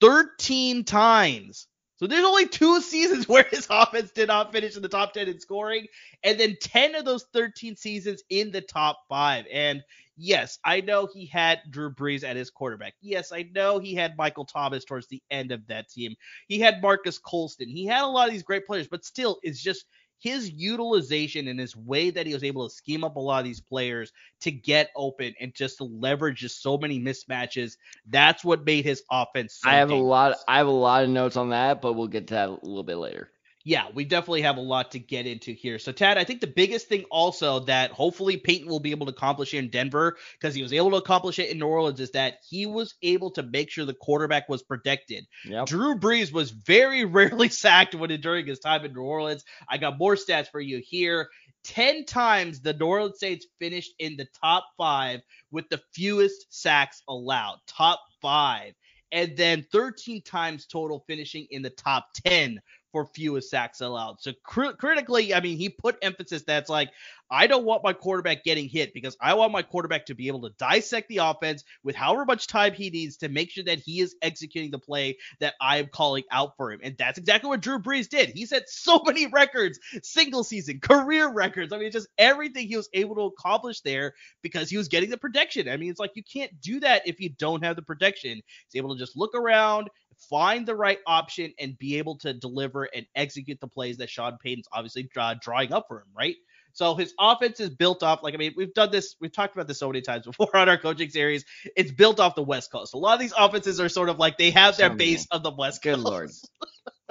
13 0.00 0.84
times. 0.84 1.66
So 1.96 2.06
there's 2.06 2.24
only 2.24 2.46
two 2.48 2.80
seasons 2.82 3.28
where 3.28 3.44
his 3.50 3.66
offense 3.70 4.10
did 4.12 4.28
not 4.28 4.52
finish 4.52 4.76
in 4.76 4.82
the 4.82 4.88
top 4.88 5.12
10 5.12 5.28
in 5.28 5.40
scoring, 5.40 5.86
and 6.22 6.38
then 6.38 6.56
10 6.60 6.94
of 6.94 7.04
those 7.04 7.24
13 7.32 7.76
seasons 7.76 8.22
in 8.28 8.50
the 8.50 8.60
top 8.60 8.98
five. 9.08 9.46
And 9.50 9.82
yes, 10.16 10.58
I 10.64 10.80
know 10.80 11.06
he 11.12 11.26
had 11.26 11.60
Drew 11.70 11.92
Brees 11.94 12.24
at 12.24 12.36
his 12.36 12.50
quarterback. 12.50 12.94
Yes, 13.00 13.32
I 13.32 13.44
know 13.54 13.78
he 13.78 13.94
had 13.94 14.16
Michael 14.16 14.44
Thomas 14.44 14.84
towards 14.84 15.06
the 15.08 15.22
end 15.30 15.52
of 15.52 15.66
that 15.68 15.88
team. 15.88 16.14
He 16.48 16.60
had 16.60 16.82
Marques 16.82 17.18
Colston. 17.18 17.68
He 17.68 17.86
had 17.86 18.02
a 18.02 18.06
lot 18.06 18.28
of 18.28 18.32
these 18.32 18.42
great 18.42 18.66
players, 18.66 18.88
but 18.88 19.04
still, 19.04 19.38
it's 19.42 19.62
just 19.62 19.86
his 20.18 20.50
utilization 20.50 21.48
and 21.48 21.58
his 21.58 21.76
way 21.76 22.10
that 22.10 22.26
he 22.26 22.34
was 22.34 22.44
able 22.44 22.68
to 22.68 22.74
scheme 22.74 23.04
up 23.04 23.16
a 23.16 23.20
lot 23.20 23.38
of 23.38 23.44
these 23.44 23.60
players 23.60 24.12
to 24.40 24.50
get 24.50 24.90
open 24.96 25.34
and 25.40 25.54
just 25.54 25.78
to 25.78 25.84
leverage 25.84 26.38
just 26.38 26.62
so 26.62 26.78
many 26.78 27.00
mismatches. 27.00 27.76
That's 28.06 28.44
what 28.44 28.64
made 28.64 28.84
his 28.84 29.02
offense. 29.10 29.60
So 29.62 29.70
I 29.70 29.74
have 29.74 29.88
dangerous. 29.88 30.04
a 30.04 30.08
lot. 30.08 30.36
I 30.48 30.56
have 30.58 30.66
a 30.66 30.70
lot 30.70 31.04
of 31.04 31.10
notes 31.10 31.36
on 31.36 31.50
that, 31.50 31.80
but 31.82 31.94
we'll 31.94 32.08
get 32.08 32.26
to 32.28 32.34
that 32.34 32.48
a 32.48 32.52
little 32.62 32.82
bit 32.82 32.96
later 32.96 33.30
yeah, 33.66 33.86
we 33.92 34.04
definitely 34.04 34.42
have 34.42 34.58
a 34.58 34.60
lot 34.60 34.92
to 34.92 35.00
get 35.00 35.26
into 35.26 35.52
here. 35.52 35.80
So, 35.80 35.90
Tad, 35.90 36.18
I 36.18 36.22
think 36.22 36.40
the 36.40 36.46
biggest 36.46 36.86
thing 36.86 37.02
also 37.10 37.58
that 37.64 37.90
hopefully 37.90 38.36
Payton 38.36 38.68
will 38.68 38.78
be 38.78 38.92
able 38.92 39.06
to 39.06 39.12
accomplish 39.12 39.54
in 39.54 39.70
Denver, 39.70 40.16
because 40.34 40.54
he 40.54 40.62
was 40.62 40.72
able 40.72 40.92
to 40.92 40.98
accomplish 40.98 41.40
it 41.40 41.50
in 41.50 41.58
New 41.58 41.66
Orleans, 41.66 41.98
is 41.98 42.12
that 42.12 42.34
he 42.48 42.66
was 42.66 42.94
able 43.02 43.32
to 43.32 43.42
make 43.42 43.68
sure 43.68 43.84
the 43.84 43.92
quarterback 43.92 44.48
was 44.48 44.62
protected. 44.62 45.26
Yep. 45.44 45.66
Drew 45.66 45.98
Brees 45.98 46.32
was 46.32 46.52
very 46.52 47.04
rarely 47.06 47.48
sacked 47.48 47.96
when 47.96 48.08
during 48.20 48.46
his 48.46 48.60
time 48.60 48.84
in 48.84 48.94
New 48.94 49.02
Orleans. 49.02 49.44
I 49.68 49.78
got 49.78 49.98
more 49.98 50.14
stats 50.14 50.46
for 50.46 50.60
you 50.60 50.80
here. 50.86 51.28
10 51.64 52.04
times 52.04 52.60
the 52.60 52.72
New 52.72 52.86
Orleans 52.86 53.18
Saints 53.18 53.46
finished 53.58 53.94
in 53.98 54.16
the 54.16 54.28
top 54.40 54.64
five 54.78 55.22
with 55.50 55.68
the 55.70 55.80
fewest 55.92 56.46
sacks 56.50 57.02
allowed. 57.08 57.58
Top 57.66 57.98
five 58.22 58.74
and 59.12 59.36
then 59.36 59.64
13 59.72 60.22
times 60.22 60.66
total 60.66 61.04
finishing 61.06 61.46
in 61.50 61.62
the 61.62 61.70
top 61.70 62.08
10 62.26 62.60
for 62.96 63.04
fewest 63.04 63.50
sacks 63.50 63.82
allowed. 63.82 64.22
So 64.22 64.32
cr- 64.42 64.70
critically, 64.70 65.34
I 65.34 65.40
mean, 65.40 65.58
he 65.58 65.68
put 65.68 65.98
emphasis 66.00 66.44
that's 66.46 66.70
like, 66.70 66.88
I 67.30 67.46
don't 67.46 67.66
want 67.66 67.84
my 67.84 67.92
quarterback 67.92 68.42
getting 68.42 68.70
hit 68.70 68.94
because 68.94 69.18
I 69.20 69.34
want 69.34 69.52
my 69.52 69.60
quarterback 69.60 70.06
to 70.06 70.14
be 70.14 70.28
able 70.28 70.42
to 70.42 70.54
dissect 70.58 71.08
the 71.08 71.18
offense 71.18 71.62
with 71.84 71.94
however 71.94 72.24
much 72.24 72.46
time 72.46 72.72
he 72.72 72.88
needs 72.88 73.18
to 73.18 73.28
make 73.28 73.50
sure 73.50 73.64
that 73.64 73.80
he 73.80 74.00
is 74.00 74.16
executing 74.22 74.70
the 74.70 74.78
play 74.78 75.18
that 75.40 75.54
I 75.60 75.76
am 75.78 75.88
calling 75.88 76.24
out 76.30 76.56
for 76.56 76.72
him. 76.72 76.80
And 76.82 76.96
that's 76.96 77.18
exactly 77.18 77.48
what 77.48 77.60
Drew 77.60 77.80
Brees 77.80 78.08
did. 78.08 78.30
He 78.30 78.46
set 78.46 78.70
so 78.70 79.02
many 79.06 79.26
records, 79.26 79.78
single 80.02 80.42
season, 80.42 80.80
career 80.80 81.28
records. 81.30 81.74
I 81.74 81.78
mean, 81.78 81.90
just 81.90 82.08
everything 82.16 82.66
he 82.66 82.78
was 82.78 82.88
able 82.94 83.16
to 83.16 83.22
accomplish 83.22 83.82
there 83.82 84.14
because 84.40 84.70
he 84.70 84.78
was 84.78 84.88
getting 84.88 85.10
the 85.10 85.18
protection. 85.18 85.68
I 85.68 85.76
mean, 85.76 85.90
it's 85.90 86.00
like 86.00 86.12
you 86.14 86.22
can't 86.22 86.58
do 86.62 86.80
that 86.80 87.02
if 87.06 87.20
you 87.20 87.28
don't 87.28 87.62
have 87.62 87.76
the 87.76 87.82
protection. 87.82 88.40
He's 88.70 88.78
able 88.78 88.94
to 88.94 88.98
just 88.98 89.16
look 89.18 89.34
around, 89.34 89.90
find 90.30 90.66
the 90.66 90.74
right 90.74 90.98
option, 91.06 91.52
and 91.58 91.78
be 91.78 91.98
able 91.98 92.18
to 92.18 92.32
deliver 92.32 92.84
and 92.84 93.06
execute 93.14 93.60
the 93.60 93.68
plays 93.68 93.98
that 93.98 94.10
Sean 94.10 94.38
Payton's 94.42 94.68
obviously 94.72 95.08
uh, 95.16 95.34
drawing 95.40 95.72
up 95.72 95.86
for 95.88 95.98
him, 95.98 96.08
right? 96.16 96.36
So 96.76 96.94
his 96.94 97.14
offense 97.18 97.58
is 97.58 97.70
built 97.70 98.02
off, 98.02 98.22
like, 98.22 98.34
I 98.34 98.36
mean, 98.36 98.52
we've 98.54 98.74
done 98.74 98.90
this, 98.90 99.16
we've 99.18 99.32
talked 99.32 99.54
about 99.56 99.66
this 99.66 99.78
so 99.78 99.88
many 99.88 100.02
times 100.02 100.26
before 100.26 100.54
on 100.54 100.68
our 100.68 100.76
coaching 100.76 101.08
series. 101.08 101.44
It's 101.74 101.90
built 101.90 102.20
off 102.20 102.34
the 102.34 102.42
West 102.42 102.70
Coast. 102.70 102.92
A 102.92 102.98
lot 102.98 103.14
of 103.14 103.20
these 103.20 103.32
offenses 103.36 103.80
are 103.80 103.88
sort 103.88 104.10
of 104.10 104.18
like 104.18 104.36
they 104.36 104.50
have 104.50 104.76
their 104.76 104.90
base 104.90 105.26
of 105.30 105.42
the 105.42 105.50
West 105.50 105.82
Coast. 105.82 105.96
Good. 105.96 106.10
Lord. 106.10 106.30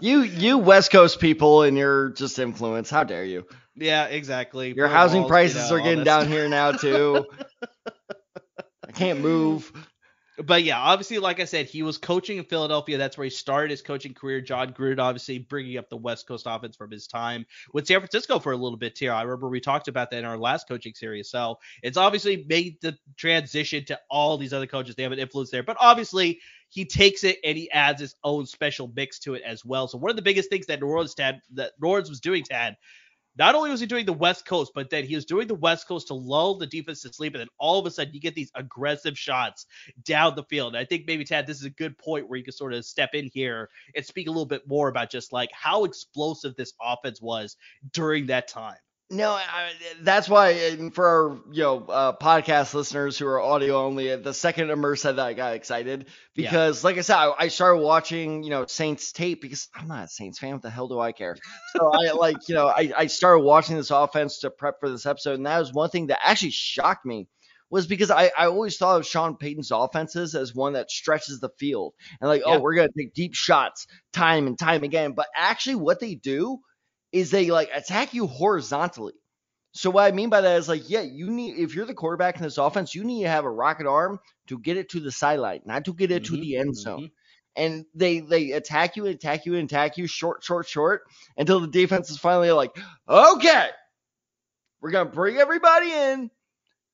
you 0.01 0.21
you 0.21 0.59
West 0.59 0.91
Coast 0.91 1.19
people 1.19 1.63
and 1.63 1.75
you're 1.77 2.09
just 2.11 2.37
influence. 2.37 2.91
How 2.91 3.03
dare 3.03 3.25
you? 3.25 3.47
Yeah, 3.75 4.05
exactly. 4.05 4.73
Your 4.73 4.87
housing 4.87 5.27
prices 5.27 5.71
are 5.71 5.79
getting 5.79 6.03
down 6.03 6.27
here 6.27 6.47
now 6.47 6.71
too. 6.71 7.25
I 8.87 8.91
can't 8.91 9.19
move 9.19 9.71
but 10.43 10.63
yeah, 10.63 10.79
obviously, 10.79 11.19
like 11.19 11.39
I 11.39 11.45
said, 11.45 11.67
he 11.67 11.83
was 11.83 11.97
coaching 11.97 12.37
in 12.37 12.43
Philadelphia. 12.43 12.97
That's 12.97 13.17
where 13.17 13.25
he 13.25 13.29
started 13.29 13.71
his 13.71 13.81
coaching 13.81 14.13
career. 14.13 14.41
Jon 14.41 14.73
Gruden, 14.73 14.99
obviously, 14.99 15.39
bringing 15.39 15.77
up 15.77 15.89
the 15.89 15.97
West 15.97 16.27
Coast 16.27 16.45
offense 16.47 16.75
from 16.75 16.91
his 16.91 17.07
time 17.07 17.45
with 17.73 17.87
San 17.87 17.99
Francisco 17.99 18.39
for 18.39 18.51
a 18.51 18.57
little 18.57 18.77
bit 18.77 18.97
here. 18.97 19.13
I 19.13 19.21
remember 19.21 19.49
we 19.49 19.61
talked 19.61 19.87
about 19.87 20.11
that 20.11 20.19
in 20.19 20.25
our 20.25 20.37
last 20.37 20.67
coaching 20.67 20.93
series. 20.93 21.29
So 21.29 21.59
it's 21.81 21.97
obviously 21.97 22.45
made 22.49 22.81
the 22.81 22.97
transition 23.17 23.85
to 23.85 23.99
all 24.09 24.37
these 24.37 24.53
other 24.53 24.67
coaches. 24.67 24.95
They 24.95 25.03
have 25.03 25.11
an 25.11 25.19
influence 25.19 25.51
there, 25.51 25.63
but 25.63 25.77
obviously, 25.79 26.39
he 26.69 26.83
takes 26.83 27.23
it 27.23 27.37
and 27.43 27.57
he 27.57 27.71
adds 27.71 28.01
his 28.01 28.15
own 28.23 28.45
special 28.45 28.91
mix 28.93 29.19
to 29.19 29.35
it 29.35 29.43
as 29.45 29.63
well. 29.63 29.87
So 29.87 29.97
one 29.97 30.09
of 30.09 30.17
the 30.17 30.21
biggest 30.21 30.49
things 30.49 30.65
that 30.65 30.81
New 30.81 30.87
Orleans, 30.87 31.15
Tad, 31.15 31.39
that 31.53 31.71
New 31.81 31.87
Orleans 31.87 32.09
was 32.09 32.19
doing, 32.19 32.43
Tad, 32.43 32.75
not 33.37 33.55
only 33.55 33.69
was 33.69 33.79
he 33.79 33.85
doing 33.85 34.05
the 34.05 34.13
West 34.13 34.45
Coast, 34.45 34.71
but 34.73 34.89
then 34.89 35.03
he 35.03 35.15
was 35.15 35.25
doing 35.25 35.47
the 35.47 35.55
West 35.55 35.87
Coast 35.87 36.07
to 36.07 36.13
lull 36.13 36.57
the 36.57 36.67
defense 36.67 37.01
to 37.01 37.11
sleep. 37.11 37.33
And 37.33 37.41
then 37.41 37.47
all 37.57 37.79
of 37.79 37.85
a 37.85 37.91
sudden, 37.91 38.13
you 38.13 38.19
get 38.19 38.35
these 38.35 38.51
aggressive 38.55 39.17
shots 39.17 39.65
down 40.03 40.35
the 40.35 40.43
field. 40.43 40.75
And 40.75 40.81
I 40.81 40.85
think 40.85 41.05
maybe, 41.05 41.25
Tad, 41.25 41.47
this 41.47 41.57
is 41.57 41.65
a 41.65 41.71
good 41.71 41.97
point 41.97 42.29
where 42.29 42.37
you 42.37 42.43
can 42.43 42.53
sort 42.53 42.73
of 42.73 42.85
step 42.85 43.13
in 43.13 43.29
here 43.33 43.69
and 43.95 44.05
speak 44.05 44.27
a 44.27 44.31
little 44.31 44.45
bit 44.45 44.67
more 44.67 44.87
about 44.87 45.09
just 45.09 45.33
like 45.33 45.51
how 45.51 45.83
explosive 45.83 46.55
this 46.55 46.73
offense 46.81 47.21
was 47.21 47.57
during 47.91 48.27
that 48.27 48.47
time. 48.47 48.77
No, 49.11 49.29
I, 49.29 49.69
that's 50.01 50.27
why 50.27 50.89
for 50.91 51.07
our 51.07 51.37
you 51.51 51.61
know 51.61 51.85
uh, 51.85 52.17
podcast 52.17 52.73
listeners 52.73 53.19
who 53.19 53.27
are 53.27 53.39
audio 53.39 53.85
only, 53.85 54.15
the 54.15 54.33
second 54.33 54.71
Amar 54.71 54.95
said 54.95 55.17
that 55.17 55.27
I 55.27 55.33
got 55.33 55.53
excited 55.53 56.07
because, 56.33 56.83
yeah. 56.83 56.87
like 56.87 56.97
I 56.97 57.01
said, 57.01 57.15
I, 57.17 57.33
I, 57.37 57.47
started 57.49 57.81
watching 57.81 58.41
you 58.41 58.49
know 58.49 58.65
Saints 58.65 59.11
tape 59.11 59.43
because 59.43 59.69
I'm 59.75 59.87
not 59.87 60.05
a 60.05 60.07
Saints 60.07 60.39
fan. 60.39 60.53
What 60.53 60.63
the 60.63 60.71
hell 60.71 60.87
do 60.87 60.99
I 60.99 61.11
care? 61.11 61.37
So 61.77 61.91
I 61.93 62.11
like 62.17 62.49
you 62.49 62.55
know 62.55 62.67
I, 62.67 62.91
I 62.97 63.05
started 63.05 63.43
watching 63.43 63.75
this 63.75 63.91
offense 63.91 64.39
to 64.39 64.49
prep 64.49 64.79
for 64.79 64.89
this 64.89 65.05
episode, 65.05 65.35
and 65.35 65.45
that 65.45 65.59
was 65.59 65.71
one 65.71 65.91
thing 65.91 66.07
that 66.07 66.19
actually 66.23 66.49
shocked 66.49 67.05
me 67.05 67.27
was 67.69 67.85
because 67.85 68.09
I, 68.09 68.31
I 68.35 68.47
always 68.47 68.77
thought 68.77 68.97
of 68.97 69.05
Sean 69.05 69.37
Payton's 69.37 69.69
offenses 69.69 70.33
as 70.33 70.55
one 70.55 70.73
that 70.73 70.89
stretches 70.89 71.39
the 71.39 71.49
field 71.59 71.93
and 72.19 72.27
like, 72.27 72.41
oh, 72.43 72.53
yeah. 72.53 72.57
oh, 72.57 72.61
we're 72.61 72.73
gonna 72.73 72.89
take 72.97 73.13
deep 73.13 73.35
shots 73.35 73.85
time 74.13 74.47
and 74.47 74.57
time 74.57 74.83
again. 74.83 75.11
But 75.11 75.27
actually, 75.35 75.75
what 75.75 75.99
they 75.99 76.15
do 76.15 76.59
is 77.15 77.31
they 77.31 77.49
like 77.49 77.69
attack 77.73 78.13
you 78.13 78.27
horizontally. 78.27 79.13
So 79.71 79.89
what 79.89 80.03
I 80.03 80.11
mean 80.11 80.29
by 80.29 80.41
that 80.41 80.57
is 80.57 80.67
like, 80.67 80.89
yeah, 80.89 81.01
you 81.01 81.31
need 81.31 81.57
if 81.57 81.73
you're 81.73 81.85
the 81.85 81.93
quarterback 81.93 82.35
in 82.35 82.43
this 82.43 82.57
offense, 82.57 82.93
you 82.93 83.05
need 83.05 83.23
to 83.23 83.29
have 83.29 83.45
a 83.45 83.49
rocket 83.49 83.87
arm 83.87 84.19
to 84.47 84.59
get 84.59 84.75
it 84.75 84.89
to 84.89 84.99
the 84.99 85.11
sideline, 85.11 85.61
not 85.65 85.85
to 85.85 85.93
get 85.93 86.11
it 86.11 86.23
mm-hmm, 86.23 86.35
to 86.35 86.41
the 86.41 86.57
end 86.57 86.75
zone. 86.75 86.99
Mm-hmm. 86.99 87.05
And 87.57 87.85
they 87.95 88.19
they 88.19 88.51
attack 88.51 88.97
you 88.97 89.05
and 89.05 89.15
attack 89.15 89.45
you 89.45 89.55
and 89.55 89.63
attack 89.63 89.97
you 89.97 90.07
short, 90.07 90.43
short, 90.43 90.67
short 90.67 91.03
until 91.37 91.61
the 91.61 91.67
defense 91.67 92.09
is 92.09 92.17
finally 92.17 92.51
like, 92.51 92.77
okay, 93.07 93.69
we're 94.81 94.91
gonna 94.91 95.09
bring 95.09 95.37
everybody 95.37 95.91
in, 95.91 96.29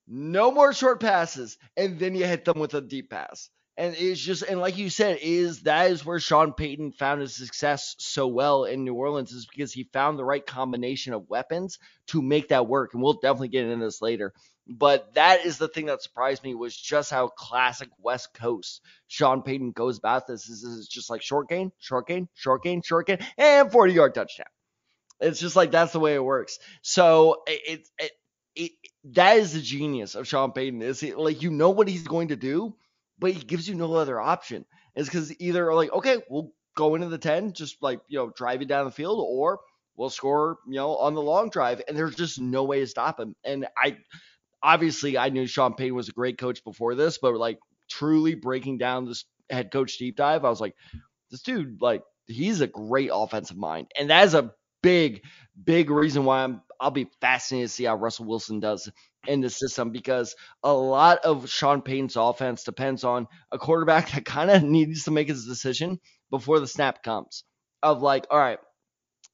no 0.08 0.52
more 0.52 0.72
short 0.72 1.02
passes, 1.02 1.58
and 1.76 1.98
then 1.98 2.14
you 2.14 2.28
hit 2.28 2.46
them 2.46 2.60
with 2.60 2.76
a 2.76 2.82
deep 2.82 3.10
pass. 3.10 3.50
And 3.82 3.96
it's 3.98 4.22
just 4.22 4.44
and 4.44 4.60
like 4.60 4.78
you 4.78 4.92
said, 4.92 5.18
is 5.24 5.64
that 5.64 5.90
is 5.90 6.06
where 6.06 6.20
Sean 6.20 6.54
Payton 6.54 6.92
found 6.92 7.20
his 7.20 7.36
success 7.36 7.96
so 7.98 8.28
well 8.28 8.66
in 8.66 8.84
New 8.84 8.94
Orleans 8.94 9.32
is 9.32 9.48
because 9.48 9.74
he 9.74 9.86
found 9.86 10.20
the 10.20 10.24
right 10.24 10.46
combination 10.46 11.14
of 11.14 11.28
weapons 11.28 11.80
to 12.10 12.22
make 12.22 12.50
that 12.50 12.68
work. 12.68 12.94
And 12.94 13.02
we'll 13.02 13.14
definitely 13.14 13.48
get 13.48 13.66
into 13.66 13.84
this 13.84 14.00
later. 14.00 14.34
But 14.68 15.16
that 15.16 15.48
is 15.48 15.58
the 15.58 15.68
thing 15.68 15.88
that 15.88 16.04
surprised 16.04 16.44
me 16.44 16.54
was 16.54 16.78
just 16.78 17.10
how 17.10 17.30
classic 17.30 17.90
West 17.98 18.36
Coast 18.36 18.82
Sean 19.08 19.42
Payton 19.42 19.72
goes 19.72 19.98
about 19.98 20.28
this. 20.28 20.48
Is 20.48 20.64
is 20.64 20.88
just 20.88 21.10
like 21.10 21.24
short 21.24 21.50
gain, 21.50 21.72
short 21.80 22.08
gain, 22.08 22.30
short 22.36 22.62
gain, 22.62 22.84
short 22.84 23.08
gain, 23.08 23.18
and 23.36 23.72
40 23.72 23.94
yard 23.94 24.14
touchdown. 24.14 24.46
It's 25.20 25.40
just 25.40 25.56
like 25.56 25.72
that's 25.72 25.92
the 25.92 26.00
way 26.00 26.14
it 26.14 26.24
works. 26.24 26.60
So 26.84 27.42
it, 27.48 27.88
it, 27.98 28.12
it, 28.56 28.72
that 29.06 29.38
is 29.38 29.54
the 29.54 29.62
genius 29.62 30.14
of 30.14 30.28
Sean 30.28 30.52
Payton. 30.52 30.84
Is 30.84 31.02
it 31.02 31.18
like 31.18 31.42
you 31.42 31.50
know 31.50 31.72
what 31.72 31.88
he's 31.88 32.08
going 32.08 32.28
to 32.28 32.36
do, 32.36 32.76
but 33.22 33.32
he 33.32 33.40
gives 33.42 33.70
you 33.70 33.76
no 33.76 33.94
other 33.94 34.20
option. 34.20 34.66
It's 34.96 35.08
because 35.08 35.34
either 35.40 35.74
like, 35.74 35.94
okay, 35.94 36.18
we'll 36.30 36.52
go 36.76 36.96
into 36.96 37.08
the 37.08 37.18
10, 37.18 37.54
just 37.54 37.82
like, 37.82 38.02
you 38.10 38.18
know, 38.18 38.32
drive 38.36 38.62
you 38.62 38.68
down 38.68 38.86
the 38.86 38.92
field, 38.92 39.26
or 39.26 39.60
we'll 39.96 40.10
score, 40.10 40.58
you 40.68 40.76
know, 40.76 40.98
on 40.98 41.14
the 41.14 41.22
long 41.22 41.50
drive. 41.50 41.82
And 41.88 41.96
there's 41.96 42.16
just 42.16 42.42
no 42.42 42.64
way 42.64 42.80
to 42.82 42.88
stop 42.88 43.20
him. 43.20 43.36
And 43.46 43.68
I 43.78 43.98
obviously 44.62 45.18
I 45.18 45.30
knew 45.30 45.48
Sean 45.48 45.76
Payton 45.76 45.96
was 45.96 46.10
a 46.10 46.14
great 46.14 46.38
coach 46.38 46.64
before 46.64 46.96
this, 46.96 47.20
but 47.20 47.36
like 47.36 47.60
truly 47.90 48.36
breaking 48.36 48.80
down 48.80 49.06
this 49.06 49.24
head 49.50 49.72
coach 49.72 49.98
deep 49.98 50.18
dive, 50.18 50.44
I 50.44 50.50
was 50.50 50.62
like, 50.62 50.76
this 51.30 51.42
dude, 51.42 51.82
like, 51.82 52.04
he's 52.28 52.62
a 52.62 52.68
great 52.68 53.12
offensive 53.14 53.58
mind. 53.58 53.88
And 53.98 54.10
that 54.10 54.26
is 54.26 54.34
a 54.34 54.52
big, 54.82 55.24
big 55.64 55.90
reason 55.90 56.26
why 56.26 56.44
I'm 56.44 56.62
I'll 56.82 56.92
be 56.92 57.10
fascinated 57.22 57.70
to 57.70 57.74
see 57.74 57.84
how 57.86 57.96
Russell 57.96 58.26
Wilson 58.26 58.60
does 58.60 58.90
in 59.28 59.42
the 59.42 59.50
system 59.50 59.92
because 59.92 60.36
a 60.64 60.74
lot 60.74 61.20
of 61.20 61.50
Sean 61.50 61.82
Payton's 61.82 62.16
offense 62.16 62.64
depends 62.64 63.04
on 63.04 63.28
a 63.52 63.60
quarterback 63.60 64.12
that 64.14 64.26
kind 64.26 64.50
of 64.50 64.64
needs 64.64 65.06
to 65.06 65.12
make 65.12 65.30
his 65.30 65.46
decision 65.46 66.00
before 66.32 66.60
the 66.60 66.68
snap 66.68 67.04
comes. 67.04 67.44
Of 67.84 68.02
like, 68.02 68.28
all 68.30 68.38
right, 68.38 68.60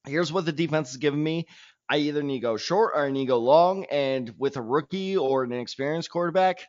here's 0.06 0.32
what 0.32 0.46
the 0.46 0.52
defense 0.52 0.90
is 0.90 0.96
giving 0.96 1.22
me. 1.22 1.46
I 1.90 1.98
either 1.98 2.22
need 2.22 2.40
to 2.40 2.42
go 2.42 2.56
short 2.56 2.92
or 2.94 3.04
I 3.04 3.10
need 3.10 3.26
to 3.26 3.28
go 3.28 3.38
long. 3.38 3.84
And 3.90 4.32
with 4.38 4.56
a 4.56 4.62
rookie 4.62 5.16
or 5.16 5.44
an 5.44 5.52
experienced 5.52 6.10
quarterback, 6.10 6.66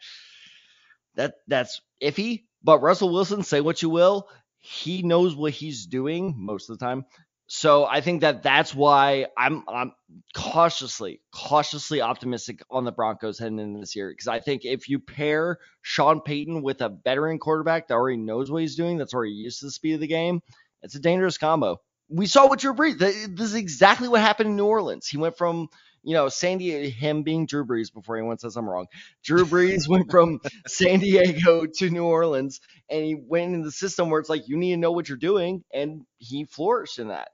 that 1.16 1.36
that's 1.48 1.82
iffy. 2.02 2.44
But 2.64 2.82
Russell 2.82 3.12
Wilson, 3.12 3.44
say 3.44 3.62
what 3.62 3.82
you 3.82 3.90
will, 3.90 4.28
he 4.58 5.02
knows 5.02 5.36
what 5.36 5.54
he's 5.54 5.86
doing 5.86 6.36
most 6.38 6.70
of 6.70 6.78
the 6.78 6.86
time. 6.86 7.06
So 7.48 7.86
I 7.86 8.02
think 8.02 8.22
that 8.22 8.44
that's 8.44 8.76
why 8.76 9.28
I'm 9.38 9.64
I'm 9.68 9.94
cautiously 10.52 11.22
cautiously 11.34 12.02
optimistic 12.02 12.62
on 12.70 12.86
the 12.86 12.92
Broncos 12.92 13.38
heading 13.40 13.60
into 13.60 13.80
this 13.80 13.96
year 13.96 14.10
because 14.10 14.28
I 14.28 14.40
think 14.40 14.66
if 14.66 14.90
you 14.90 15.00
pair 15.00 15.60
Sean 15.82 16.22
Payton 16.22 16.62
with 16.62 16.82
a 16.82 16.90
veteran 16.90 17.40
quarterback 17.40 17.88
that 17.88 17.94
already 17.94 18.18
knows 18.18 18.50
what 18.50 18.62
he's 18.62 18.76
doing, 18.76 18.98
that's 18.98 19.14
already 19.14 19.34
used 19.34 19.60
to 19.60 19.66
the 19.66 19.72
speed 19.72 19.94
of 19.94 20.00
the 20.00 20.08
game, 20.08 20.42
it's 20.82 20.96
a 20.96 21.00
dangerous 21.00 21.38
combo. 21.38 21.78
we 22.10 22.26
saw 22.26 22.48
what 22.48 22.60
Drew 22.60 22.74
Brees. 22.74 22.98
This 22.98 23.16
is 23.40 23.56
exactly 23.56 24.08
what 24.08 24.22
happened 24.22 24.50
in 24.50 24.56
New 24.56 24.66
Orleans. 24.66 25.08
He 25.08 25.18
went 25.18 25.38
from 25.38 25.70
you 26.04 26.14
know 26.14 26.30
San 26.30 26.58
Diego, 26.58 26.90
him 26.90 27.24
being 27.24 27.46
Drew 27.46 27.66
Brees 27.66 27.94
before 27.94 28.18
anyone 28.18 28.40
says 28.40 28.56
I'm 28.56 28.70
wrong. 28.70 28.88
Drew 29.24 29.46
Brees 29.46 29.88
went 29.88 30.10
from 30.10 30.40
San 30.68 31.00
Diego 31.00 31.66
to 31.66 31.90
New 31.90 32.06
Orleans, 32.06 32.62
and 32.90 33.04
he 33.04 33.16
went 33.16 33.54
in 33.54 33.62
the 33.62 33.72
system 33.72 34.10
where 34.10 34.20
it's 34.20 34.30
like 34.30 34.48
you 34.48 34.58
need 34.58 34.72
to 34.72 34.78
know 34.78 34.92
what 34.92 35.10
you're 35.10 35.18
doing, 35.18 35.64
and 35.74 36.06
he 36.18 36.46
flourished 36.46 37.00
in 37.00 37.10
that. 37.10 37.30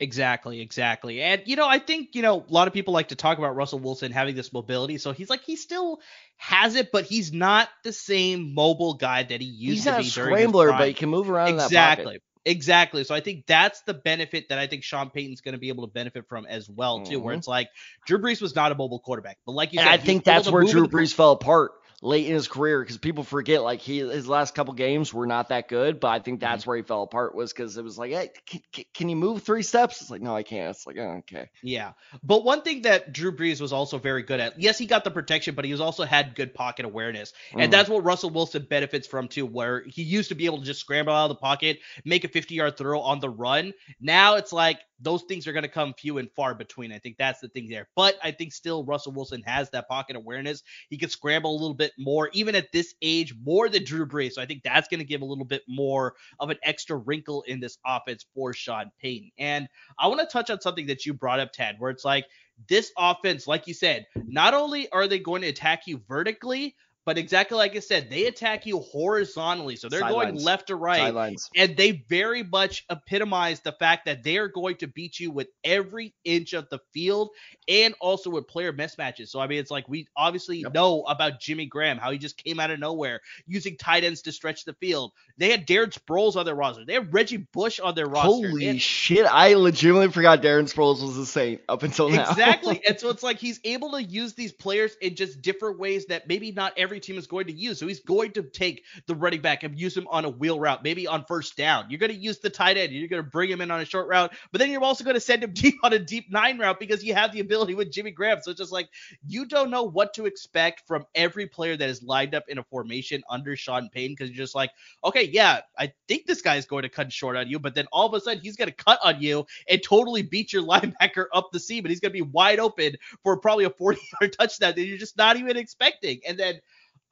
Exactly, 0.00 0.60
exactly. 0.60 1.22
And 1.22 1.42
you 1.46 1.54
know, 1.56 1.68
I 1.68 1.78
think, 1.78 2.14
you 2.14 2.22
know, 2.22 2.44
a 2.48 2.52
lot 2.52 2.66
of 2.66 2.74
people 2.74 2.92
like 2.92 3.08
to 3.08 3.14
talk 3.16 3.38
about 3.38 3.54
Russell 3.54 3.78
Wilson 3.78 4.10
having 4.10 4.34
this 4.34 4.52
mobility. 4.52 4.98
So 4.98 5.12
he's 5.12 5.30
like 5.30 5.44
he 5.44 5.54
still 5.56 6.00
has 6.36 6.74
it, 6.74 6.90
but 6.92 7.04
he's 7.04 7.32
not 7.32 7.68
the 7.84 7.92
same 7.92 8.54
mobile 8.54 8.94
guy 8.94 9.22
that 9.22 9.40
he 9.40 9.46
used 9.46 9.76
He's 9.76 9.84
to 9.84 9.90
not 9.92 10.00
a 10.00 10.02
be 10.02 10.10
during 10.10 10.30
his 10.30 10.38
scrambler, 10.38 10.68
prime. 10.68 10.78
but 10.80 10.88
he 10.88 10.94
can 10.94 11.08
move 11.10 11.30
around 11.30 11.50
Exactly. 11.50 12.18
Exactly. 12.46 13.04
So 13.04 13.14
I 13.14 13.20
think 13.20 13.46
that's 13.46 13.80
the 13.82 13.94
benefit 13.94 14.50
that 14.50 14.58
I 14.58 14.66
think 14.66 14.82
Sean 14.82 15.08
Payton's 15.10 15.40
going 15.40 15.54
to 15.54 15.58
be 15.58 15.68
able 15.68 15.86
to 15.86 15.92
benefit 15.92 16.28
from 16.28 16.44
as 16.44 16.68
well, 16.68 17.00
too. 17.04 17.18
Where 17.20 17.34
Mhm. 17.34 17.38
it's 17.38 17.48
like 17.48 17.70
Drew 18.06 18.18
Brees 18.18 18.42
was 18.42 18.54
not 18.54 18.70
a 18.70 18.74
mobile 18.74 18.98
quarterback, 18.98 19.38
but 19.46 19.52
like 19.52 19.72
you 19.72 19.78
And 19.78 19.86
said, 19.86 19.92
I 19.94 19.96
think 19.96 20.24
that's 20.24 20.50
where 20.50 20.64
Drew 20.64 20.82
the- 20.82 20.88
Brees 20.88 21.14
fell 21.14 21.32
apart 21.32 21.72
late 22.04 22.26
in 22.26 22.34
his 22.34 22.48
career 22.48 22.80
because 22.80 22.98
people 22.98 23.24
forget 23.24 23.62
like 23.62 23.80
he 23.80 23.98
his 24.00 24.28
last 24.28 24.54
couple 24.54 24.74
games 24.74 25.12
were 25.14 25.26
not 25.26 25.48
that 25.48 25.68
good, 25.68 26.00
but 26.00 26.08
I 26.08 26.18
think 26.20 26.40
Mm-hmm. 26.40 26.40
that's 26.40 26.66
where 26.66 26.76
he 26.76 26.82
fell 26.82 27.02
apart 27.02 27.34
was 27.34 27.52
because 27.52 27.76
it 27.78 27.84
was 27.84 27.98
like, 27.98 28.12
hey, 28.12 28.30
can, 28.46 28.84
can- 28.92 29.08
you 29.08 29.16
move 29.16 29.42
three 29.42 29.62
steps? 29.62 30.00
It's 30.02 30.10
like, 30.10 30.20
no, 30.22 30.36
I 30.36 30.42
can't. 30.42 30.70
It's 30.70 30.86
like, 30.86 30.96
oh, 30.98 31.18
okay. 31.20 31.48
Yeah. 31.62 31.92
But 32.22 32.44
one 32.44 32.62
thing 32.62 32.82
that 32.82 33.12
Drew 33.12 33.34
Brees 33.34 33.60
was 33.60 33.72
also 33.72 33.98
very 33.98 34.22
good 34.22 34.40
at, 34.40 34.60
yes, 34.60 34.78
he 34.78 34.86
got 34.86 35.04
the 35.04 35.10
protection, 35.10 35.54
but 35.54 35.64
he 35.64 35.72
was 35.72 35.80
also 35.80 36.04
had 36.04 36.34
good 36.34 36.54
pocket 36.54 36.84
awareness. 36.84 37.32
And 37.56 37.70
Mhm. 37.70 37.72
that's 37.72 37.88
what 37.88 38.04
Russell 38.04 38.30
Wilson 38.30 38.66
benefits 38.68 39.06
from 39.06 39.28
too, 39.28 39.46
where 39.46 39.82
he 39.86 40.02
used 40.02 40.28
to 40.28 40.34
be 40.34 40.46
able 40.46 40.58
to 40.58 40.64
just 40.64 40.80
scramble 40.80 41.12
out 41.14 41.24
of 41.24 41.28
the 41.30 41.34
pocket, 41.36 41.78
make 42.04 42.24
a 42.24 42.28
50 42.28 42.54
yard 42.54 42.76
throw 42.76 43.00
on 43.00 43.20
the 43.20 43.30
run. 43.30 43.72
Now 44.00 44.36
it's 44.36 44.52
like 44.52 44.80
those 45.00 45.22
things 45.24 45.46
are 45.46 45.52
going 45.52 45.64
to 45.64 45.68
come 45.68 45.92
few 45.94 46.18
and 46.18 46.30
far 46.32 46.54
between. 46.54 46.92
I 46.92 46.98
think 46.98 47.16
that's 47.18 47.40
the 47.40 47.48
thing 47.48 47.68
there. 47.68 47.88
But 47.96 48.16
I 48.22 48.30
think 48.30 48.52
still 48.52 48.84
Russell 48.84 49.12
Wilson 49.12 49.42
has 49.42 49.70
that 49.70 49.88
pocket 49.88 50.16
awareness. 50.16 50.62
He 50.88 50.96
can 50.98 51.08
scramble 51.10 51.50
a 51.52 51.58
little 51.60 51.74
bit 51.74 51.92
more, 51.98 52.30
even 52.32 52.54
at 52.54 52.72
this 52.72 52.94
age, 53.02 53.34
more 53.44 53.68
than 53.68 53.84
Drew 53.84 54.06
Brees. 54.06 54.32
So 54.32 54.42
I 54.42 54.46
think 54.46 54.62
that's 54.62 54.88
going 54.88 55.00
to 55.00 55.04
give 55.04 55.22
a 55.22 55.26
little 55.26 55.44
bit 55.44 55.62
more 55.68 56.14
of 56.40 56.50
an 56.50 56.58
extra 56.62 56.96
wrinkle 56.96 57.42
in 57.42 57.60
this 57.60 57.78
offense 57.86 58.24
for 58.34 58.52
Sean 58.52 58.90
Payton. 59.00 59.30
And 59.38 59.68
I 59.98 60.08
want 60.08 60.20
to 60.20 60.26
touch 60.26 60.50
on 60.50 60.60
something 60.60 60.86
that 60.86 61.06
you 61.06 61.14
brought 61.14 61.40
up, 61.40 61.52
Tad, 61.52 61.76
where 61.78 61.90
it's 61.90 62.04
like 62.04 62.26
this 62.68 62.92
offense, 62.96 63.46
like 63.46 63.66
you 63.66 63.74
said, 63.74 64.06
not 64.26 64.54
only 64.54 64.90
are 64.92 65.08
they 65.08 65.18
going 65.18 65.42
to 65.42 65.48
attack 65.48 65.86
you 65.86 66.00
vertically, 66.08 66.76
but 67.04 67.18
exactly 67.18 67.56
like 67.58 67.76
I 67.76 67.80
said, 67.80 68.08
they 68.10 68.26
attack 68.26 68.66
you 68.66 68.80
horizontally. 68.80 69.76
So 69.76 69.88
they're 69.88 70.00
going 70.00 70.12
Sidelines. 70.28 70.44
left 70.44 70.66
to 70.68 70.76
right. 70.76 70.98
Sidelines. 70.98 71.48
And 71.56 71.76
they 71.76 72.04
very 72.08 72.42
much 72.42 72.84
epitomize 72.90 73.60
the 73.60 73.72
fact 73.72 74.06
that 74.06 74.22
they 74.22 74.36
are 74.38 74.48
going 74.48 74.76
to 74.76 74.86
beat 74.86 75.18
you 75.20 75.30
with 75.30 75.48
every 75.62 76.14
inch 76.24 76.52
of 76.52 76.68
the 76.70 76.78
field 76.92 77.30
and 77.68 77.94
also 78.00 78.30
with 78.30 78.48
player 78.48 78.72
mismatches. 78.72 79.28
So, 79.28 79.40
I 79.40 79.46
mean, 79.46 79.58
it's 79.58 79.70
like 79.70 79.88
we 79.88 80.06
obviously 80.16 80.58
Yep. 80.58 80.74
know 80.74 81.02
about 81.02 81.40
Jimmy 81.40 81.66
Graham, 81.66 81.98
how 81.98 82.10
he 82.10 82.18
just 82.18 82.42
came 82.42 82.58
out 82.60 82.70
of 82.70 82.78
nowhere 82.78 83.20
using 83.46 83.76
tight 83.76 84.04
ends 84.04 84.22
to 84.22 84.32
stretch 84.32 84.64
the 84.64 84.74
field. 84.74 85.12
They 85.36 85.50
had 85.50 85.66
Darren 85.66 85.92
Sproles 85.92 86.36
on 86.36 86.44
their 86.46 86.54
roster, 86.54 86.84
they 86.84 86.94
had 86.94 87.12
Reggie 87.12 87.46
Bush 87.52 87.80
on 87.80 87.94
their 87.94 88.06
roster. 88.06 88.28
Holy 88.48 88.68
And- 88.68 88.80
shit! 88.80 89.26
I 89.26 89.54
legitimately 89.54 90.10
forgot 90.12 90.42
Darren 90.42 90.72
Sproles 90.72 91.02
was 91.02 91.16
a 91.18 91.26
Saint 91.26 91.60
up 91.68 91.82
until 91.82 92.08
now. 92.08 92.30
Exactly. 92.30 92.80
and 92.88 92.98
so 92.98 93.10
it's 93.10 93.22
like 93.22 93.38
he's 93.38 93.60
able 93.64 93.92
to 93.92 94.02
use 94.02 94.34
these 94.34 94.52
players 94.52 94.94
in 95.00 95.16
just 95.16 95.42
different 95.42 95.78
ways 95.78 96.06
that 96.06 96.28
maybe 96.28 96.52
not 96.52 96.72
every 96.76 96.93
team 97.00 97.18
is 97.18 97.26
going 97.26 97.46
to 97.46 97.52
use. 97.52 97.78
So 97.78 97.86
he's 97.86 98.00
going 98.00 98.32
to 98.32 98.42
take 98.42 98.84
the 99.06 99.14
running 99.14 99.40
back 99.40 99.62
and 99.62 99.78
use 99.78 99.96
him 99.96 100.06
on 100.08 100.24
a 100.24 100.28
wheel 100.30 100.58
route, 100.58 100.82
maybe 100.82 101.06
on 101.06 101.24
first 101.24 101.56
down. 101.56 101.86
You're 101.90 101.98
going 101.98 102.12
to 102.12 102.18
use 102.18 102.38
the 102.38 102.50
tight 102.50 102.76
end. 102.76 102.92
You're 102.92 103.08
going 103.08 103.22
to 103.22 103.28
bring 103.28 103.50
him 103.50 103.60
in 103.60 103.70
on 103.70 103.80
a 103.80 103.84
short 103.84 104.08
route, 104.08 104.32
but 104.52 104.60
then 104.60 104.70
you're 104.70 104.84
also 104.84 105.04
going 105.04 105.14
to 105.14 105.20
send 105.20 105.42
him 105.42 105.50
deep 105.54 105.76
on 105.82 105.92
a 105.92 105.98
deep 105.98 106.30
nine 106.30 106.58
route 106.58 106.80
because 106.80 107.04
you 107.04 107.14
have 107.14 107.32
the 107.32 107.40
ability 107.40 107.74
with 107.74 107.92
Jimmy 107.92 108.10
Graham. 108.10 108.38
So 108.42 108.50
it's 108.50 108.60
just 108.60 108.72
like 108.72 108.88
you 109.26 109.46
don't 109.46 109.70
know 109.70 109.84
what 109.84 110.14
to 110.14 110.26
expect 110.26 110.86
from 110.86 111.04
every 111.14 111.46
player 111.46 111.76
that 111.76 111.88
is 111.88 112.02
lined 112.02 112.34
up 112.34 112.44
in 112.48 112.58
a 112.58 112.64
formation 112.64 113.22
under 113.28 113.56
Sean 113.56 113.88
Payton 113.90 114.14
because 114.14 114.30
you're 114.30 114.44
just 114.44 114.54
like, 114.54 114.70
okay, 115.04 115.28
yeah, 115.32 115.60
I 115.78 115.92
think 116.08 116.26
this 116.26 116.42
guy 116.42 116.56
is 116.56 116.66
going 116.66 116.82
to 116.82 116.88
cut 116.88 117.12
short 117.12 117.36
on 117.36 117.48
you, 117.48 117.58
but 117.58 117.74
then 117.74 117.86
all 117.92 118.06
of 118.06 118.14
a 118.14 118.20
sudden 118.20 118.42
he's 118.42 118.56
going 118.56 118.70
to 118.70 118.74
cut 118.74 118.98
on 119.02 119.20
you 119.20 119.46
and 119.68 119.82
totally 119.82 120.22
beat 120.22 120.52
your 120.52 120.62
linebacker 120.66 121.26
up 121.32 121.50
the 121.52 121.60
seam, 121.60 121.84
and 121.84 121.90
he's 121.90 122.00
going 122.00 122.10
to 122.12 122.24
be 122.24 122.30
wide 122.30 122.58
open 122.58 122.96
for 123.22 123.38
probably 123.38 123.64
a 123.64 123.70
40 123.70 124.00
yard 124.20 124.32
touchdown 124.38 124.74
that 124.74 124.84
you're 124.84 124.98
just 124.98 125.16
not 125.16 125.36
even 125.36 125.56
expecting. 125.56 126.20
And 126.26 126.38
then 126.38 126.60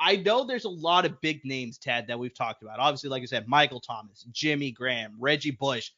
I 0.00 0.16
know 0.16 0.44
there's 0.44 0.64
a 0.64 0.68
lot 0.70 1.04
of 1.04 1.20
big 1.20 1.44
names, 1.44 1.78
Tad, 1.78 2.08
that 2.08 2.18
we've 2.18 2.34
talked 2.34 2.62
about. 2.62 2.78
Obviously, 2.80 3.10
like 3.10 3.22
I 3.22 3.26
said, 3.26 3.46
Michael 3.48 3.80
Thomas, 3.80 4.26
Jimmy 4.32 4.70
Graham, 4.72 5.14
Reggie 5.18 5.52
Bush. 5.52 5.90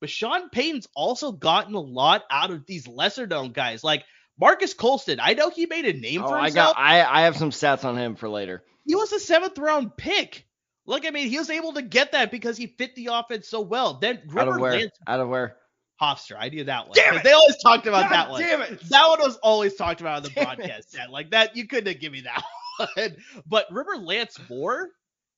But 0.00 0.10
Sean 0.10 0.50
Payton's 0.50 0.88
also 0.94 1.32
gotten 1.32 1.74
a 1.74 1.80
lot 1.80 2.24
out 2.30 2.50
of 2.50 2.66
these 2.66 2.86
lesser 2.88 3.26
known 3.26 3.52
guys 3.52 3.82
like 3.84 4.04
Marques 4.38 4.74
Colston. 4.74 5.18
I 5.20 5.34
know 5.34 5.50
he 5.50 5.66
made 5.66 5.86
a 5.86 5.92
name 5.98 6.22
Oh, 6.24 6.28
for 6.28 6.38
himself. 6.38 6.74
I 6.76 7.00
got. 7.00 7.06
I 7.06 7.20
I 7.20 7.22
have 7.22 7.36
some 7.36 7.50
stats 7.50 7.84
on 7.84 7.96
him 7.96 8.16
for 8.16 8.28
later. 8.28 8.64
he 8.84 8.94
was 8.96 9.12
a 9.12 9.20
seventh 9.20 9.56
round 9.58 9.96
pick. 9.96 10.46
Look, 10.86 11.06
I 11.06 11.10
mean, 11.10 11.28
he 11.30 11.38
was 11.38 11.48
able 11.48 11.72
to 11.74 11.82
get 11.82 12.12
that 12.12 12.30
because 12.30 12.58
he 12.58 12.66
fit 12.66 12.94
the 12.96 13.06
offense 13.12 13.48
so 13.48 13.60
well. 13.62 13.94
Then 13.94 14.20
Out 14.36 14.48
of 14.48 14.58
where? 14.60 14.72
Lance 14.72 14.92
Out 15.06 15.20
of 15.20 15.28
where? 15.28 15.56
Hofstra. 16.02 16.36
I 16.38 16.48
knew 16.50 16.64
that 16.64 16.88
one. 16.88 16.92
Damn 16.94 17.14
it! 17.14 17.22
They 17.22 17.32
always 17.32 17.56
talked 17.62 17.86
about 17.86 18.10
God 18.10 18.12
that 18.12 18.30
one. 18.30 18.42
damn 18.42 18.60
it! 18.62 18.80
That 18.90 19.06
one 19.08 19.20
was 19.20 19.36
always 19.36 19.74
talked 19.76 20.00
about 20.00 20.16
on 20.16 20.22
the 20.24 20.30
Damn 20.30 20.44
broadcast. 20.56 20.92
Tad. 20.92 21.08
Like 21.10 21.30
that, 21.30 21.56
you 21.56 21.66
couldn't 21.68 21.86
have 21.86 22.00
given 22.00 22.18
me 22.18 22.20
that 22.22 22.42
one. 22.78 23.16
But 23.46 23.66
River 23.72 23.96
Lance 23.96 24.38
Moore, 24.48 24.88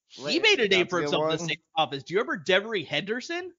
he 0.09 0.39
made 0.39 0.61
a 0.61 0.69
name 0.69 0.87
for 0.87 1.01
himself 1.01 1.25
in 1.25 1.37
the 1.37 1.43
one. 1.43 1.49
same 1.49 1.57
office. 1.77 2.03
Do 2.05 2.15
you 2.15 2.21
remember 2.21 2.43
Devery 2.45 2.87
Henderson? 2.87 3.53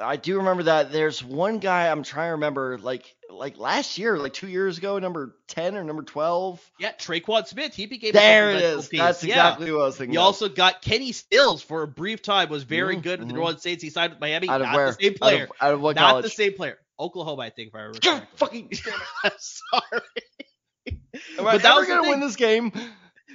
I 0.00 0.16
do 0.16 0.38
remember 0.38 0.62
that. 0.64 0.90
There's 0.90 1.22
one 1.22 1.58
guy 1.58 1.88
I'm 1.88 2.02
trying 2.02 2.28
to 2.28 2.32
remember, 2.32 2.78
like 2.78 3.14
like 3.28 3.58
last 3.58 3.98
year, 3.98 4.16
like 4.18 4.32
two 4.32 4.48
years 4.48 4.78
ago, 4.78 4.98
number 4.98 5.36
ten 5.48 5.76
or 5.76 5.84
number 5.84 6.02
twelve. 6.02 6.60
Yeah, 6.80 6.92
Tre'Quan 6.92 7.46
Smith. 7.46 7.74
He 7.74 7.84
became 7.84 8.10
a 8.10 8.12
There 8.14 8.50
it 8.52 8.62
is. 8.62 8.88
piece. 8.88 8.98
That's 9.00 9.22
Yeah. 9.22 9.34
exactly 9.50 9.70
what 9.70 9.82
I 9.82 9.84
was 9.84 9.96
thinking. 9.98 10.14
You 10.14 10.20
also 10.20 10.48
got 10.48 10.80
Kenny 10.80 11.12
Stills 11.12 11.62
for 11.62 11.82
a 11.82 11.86
brief 11.86 12.22
time. 12.22 12.48
Was 12.48 12.62
very 12.62 12.96
Mhm, 12.96 13.02
good 13.02 13.18
with 13.20 13.28
the. 13.28 13.34
New 13.34 13.40
Orleans 13.40 13.62
Saints. 13.62 13.82
He 13.82 13.90
signed 13.90 14.12
with 14.14 14.20
Miami. 14.20 14.48
out 14.48 14.62
of 14.62 14.68
not 14.68 14.74
where? 14.76 14.86
the 14.86 14.92
same 14.94 15.12
Out 15.12 15.18
player. 15.18 15.44
of, 15.44 15.50
out 15.60 15.74
of 15.74 15.80
what 15.82 15.96
not 15.96 16.08
college? 16.08 16.24
the 16.24 16.30
same 16.30 16.54
player. 16.54 16.78
Oklahoma, 16.98 17.42
I 17.42 17.50
think, 17.50 17.68
if 17.68 17.74
I 17.74 17.78
remember 17.80 18.26
fucking. 18.36 18.72
Sorry. 19.38 20.00
Am 20.88 21.46
I 21.46 21.52
But 21.52 21.62
that 21.62 21.76
was 21.76 21.86
gonna 21.86 22.08
win 22.08 22.20
this 22.20 22.36
game? 22.36 22.72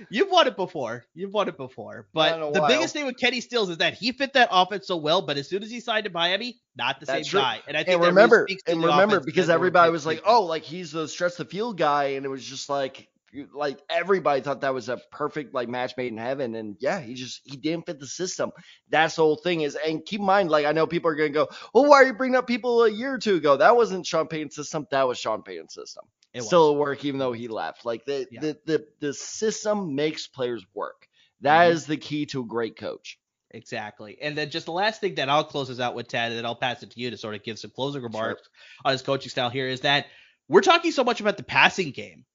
You've 0.10 0.30
won 0.30 0.48
it 0.48 0.56
before. 0.56 1.06
You've 1.16 1.34
won 1.34 1.48
it 1.48 1.58
before. 1.58 2.08
But 2.14 2.54
the 2.54 2.60
while. 2.62 2.68
biggest 2.68 2.94
thing 2.94 3.06
with 3.06 3.18
Kenny 3.18 3.42
Stills 3.42 3.70
is 3.70 3.78
that 3.78 3.96
he 3.96 4.12
fit 4.12 4.34
that 4.34 4.50
offense 4.52 4.88
so 4.88 4.98
well, 4.98 5.22
but 5.24 5.38
as 5.38 5.50
soon 5.50 5.64
as 5.64 5.72
he 5.72 5.80
signed 5.80 6.06
to 6.06 6.12
Miami, 6.12 6.60
not 6.76 7.00
the 7.00 7.06
That's 7.06 7.28
same 7.28 7.32
true. 7.32 7.40
guy. 7.42 7.62
And 7.68 7.76
I 7.76 7.84
think 7.84 7.96
And 7.96 8.06
remember, 8.06 8.46
really 8.48 8.60
and 8.68 8.84
remember, 8.84 9.20
because 9.20 9.48
that 9.48 9.54
they 9.54 9.58
were 9.58 9.66
everybody 9.66 9.92
was 9.92 10.06
like. 10.06 10.22
"Oh, 10.26 10.44
like 10.44 10.64
he's 10.64 10.92
the 10.92 11.08
stress 11.08 11.36
the 11.38 11.46
field 11.46 11.78
guy," 11.78 12.06
and 12.10 12.26
it 12.26 12.30
was 12.30 12.46
just 12.46 12.70
like, 12.70 13.08
like 13.54 13.80
everybody 13.90 14.42
thought 14.42 14.62
that 14.62 14.74
was 14.74 14.88
a 14.90 15.00
perfect 15.12 15.54
like 15.54 15.68
match 15.68 15.94
made 15.98 16.12
in 16.12 16.18
heaven. 16.18 16.54
And 16.56 16.76
yeah, 16.80 17.00
he 17.00 17.16
just 17.16 17.42
he 17.44 17.58
didn't 17.58 17.88
fit 17.88 18.00
the 18.00 18.08
system. 18.08 18.52
That's 18.90 19.16
the 19.16 19.24
whole 19.24 19.36
thing. 19.38 19.62
Is 19.62 19.76
and 19.76 20.06
keep 20.06 20.20
in 20.20 20.26
mind, 20.28 20.50
like 20.52 20.66
I 20.68 20.74
know 20.74 20.86
people 20.86 21.10
are 21.10 21.16
gonna 21.16 21.30
go, 21.30 21.48
"Well, 21.74 21.86
why 21.90 21.98
are 22.04 22.06
you 22.06 22.14
bringing 22.14 22.36
up 22.38 22.46
people 22.46 22.84
a 22.84 22.90
year 22.90 23.14
or 23.16 23.20
two 23.20 23.36
ago?" 23.36 23.58
That 23.58 23.76
wasn't 23.76 24.06
Sean 24.06 24.28
Payton's 24.28 24.56
system. 24.56 24.86
That 24.92 25.08
was 25.08 25.18
Sean 25.18 25.42
Payton's 25.42 25.74
system. 25.74 26.06
It. 26.44 26.48
Still 26.48 26.72
at 26.72 26.78
work, 26.78 27.04
even 27.06 27.20
though 27.20 27.34
he 27.34 27.48
left. 27.48 27.86
Like 27.86 28.06
the 28.06 28.28
Yeah. 28.32 28.42
the, 28.42 28.58
the 28.66 28.88
the 29.00 29.14
system 29.14 29.96
makes 29.96 30.28
players 30.28 30.66
work. 30.74 31.08
That 31.42 31.68
Mhm. 31.68 31.72
is 31.72 31.86
the 31.86 31.98
key 31.98 32.26
to 32.28 32.42
a 32.42 32.46
great 32.46 32.78
coach. 32.78 33.20
Exactly. 33.52 34.18
And 34.22 34.38
then 34.38 34.50
just 34.50 34.66
the 34.66 34.72
last 34.74 35.00
thing 35.02 35.16
that 35.16 35.30
I'll 35.30 35.44
close 35.44 35.70
us 35.70 35.80
out 35.80 35.96
with, 35.96 36.08
Tad, 36.10 36.32
and 36.32 36.38
then 36.38 36.46
I'll 36.46 36.56
pass 36.56 36.84
it 36.84 36.92
to 36.92 37.00
you 37.00 37.12
to 37.12 37.18
sort 37.18 37.36
of 37.36 37.44
give 37.44 37.58
some 37.58 37.72
closing 37.72 38.02
remarks 38.02 38.42
on 38.84 38.92
his 38.92 39.02
coaching 39.02 39.30
style 39.30 39.50
here 39.50 39.68
is 39.68 39.82
that 39.82 40.08
we're 40.50 40.62
talking 40.62 40.92
so 40.92 41.04
much 41.04 41.22
about 41.22 41.38
the 41.38 41.44
passing 41.44 41.92
game. 41.92 42.26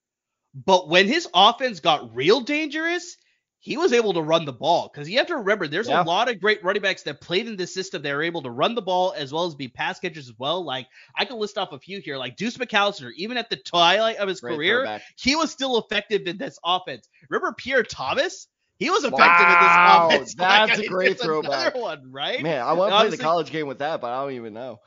But 0.55 0.89
when 0.89 1.07
his 1.07 1.29
offense 1.35 1.81
got 1.81 2.15
real 2.15 2.41
dangerous, 2.41 3.17
he 3.65 3.77
was 3.77 3.93
able 3.93 4.13
to 4.13 4.21
run 4.21 4.45
the 4.45 4.53
ball. 4.53 4.91
Because 4.93 5.09
you 5.09 5.19
have 5.19 5.29
to 5.29 5.37
remember, 5.37 5.69
there's 5.69 5.89
Yeah. 5.89 6.03
a 6.03 6.05
lot 6.05 6.29
of 6.29 6.41
great 6.41 6.63
running 6.65 6.83
backs 6.83 7.05
that 7.05 7.21
played 7.21 7.47
in 7.47 7.57
this 7.57 7.73
system. 7.73 8.03
They 8.03 8.13
were 8.13 8.25
able 8.25 8.43
to 8.43 8.51
run 8.51 8.75
the 8.75 8.83
ball 8.83 9.15
as 9.17 9.33
well 9.33 9.45
as 9.47 9.55
be 9.55 9.69
pass 9.69 10.01
catchers 10.01 10.29
as 10.29 10.35
well. 10.37 10.65
Like 10.65 10.89
I 11.17 11.25
can 11.25 11.39
list 11.39 11.57
off 11.57 11.73
a 11.73 11.79
few 11.79 12.01
here, 12.01 12.17
like 12.19 12.37
Deuce 12.37 12.57
McAllister, 12.59 13.11
even 13.17 13.37
at 13.37 13.51
the 13.51 13.57
twilight 13.57 14.17
of 14.17 14.29
his 14.29 14.41
Great 14.41 14.57
career, 14.57 14.79
throwback. 14.85 15.03
he 15.17 15.37
was 15.37 15.53
still 15.53 15.79
effective 15.79 16.27
in 16.27 16.39
this 16.39 16.59
offense. 16.65 17.09
Remember 17.31 17.55
Pierre 17.57 17.85
Thomas? 17.85 18.49
He 18.79 18.91
was 18.91 19.05
effective 19.05 19.47
Wow, 19.47 20.09
in 20.09 20.21
this 20.21 20.35
offense. 20.35 20.35
that's 20.39 20.73
I 20.73 20.75
a 20.75 20.79
mean, 20.81 20.91
great 20.91 21.21
throwback. 21.21 21.75
one, 21.77 22.11
right? 22.11 22.43
Man, 22.43 22.61
I 22.63 22.73
want 22.73 22.91
to 22.93 22.99
play 22.99 23.11
the 23.11 23.17
college 23.17 23.53
game 23.53 23.69
with 23.69 23.79
that, 23.79 24.01
but 24.01 24.11
I 24.11 24.23
don't 24.25 24.33
even 24.33 24.55
know. 24.55 24.81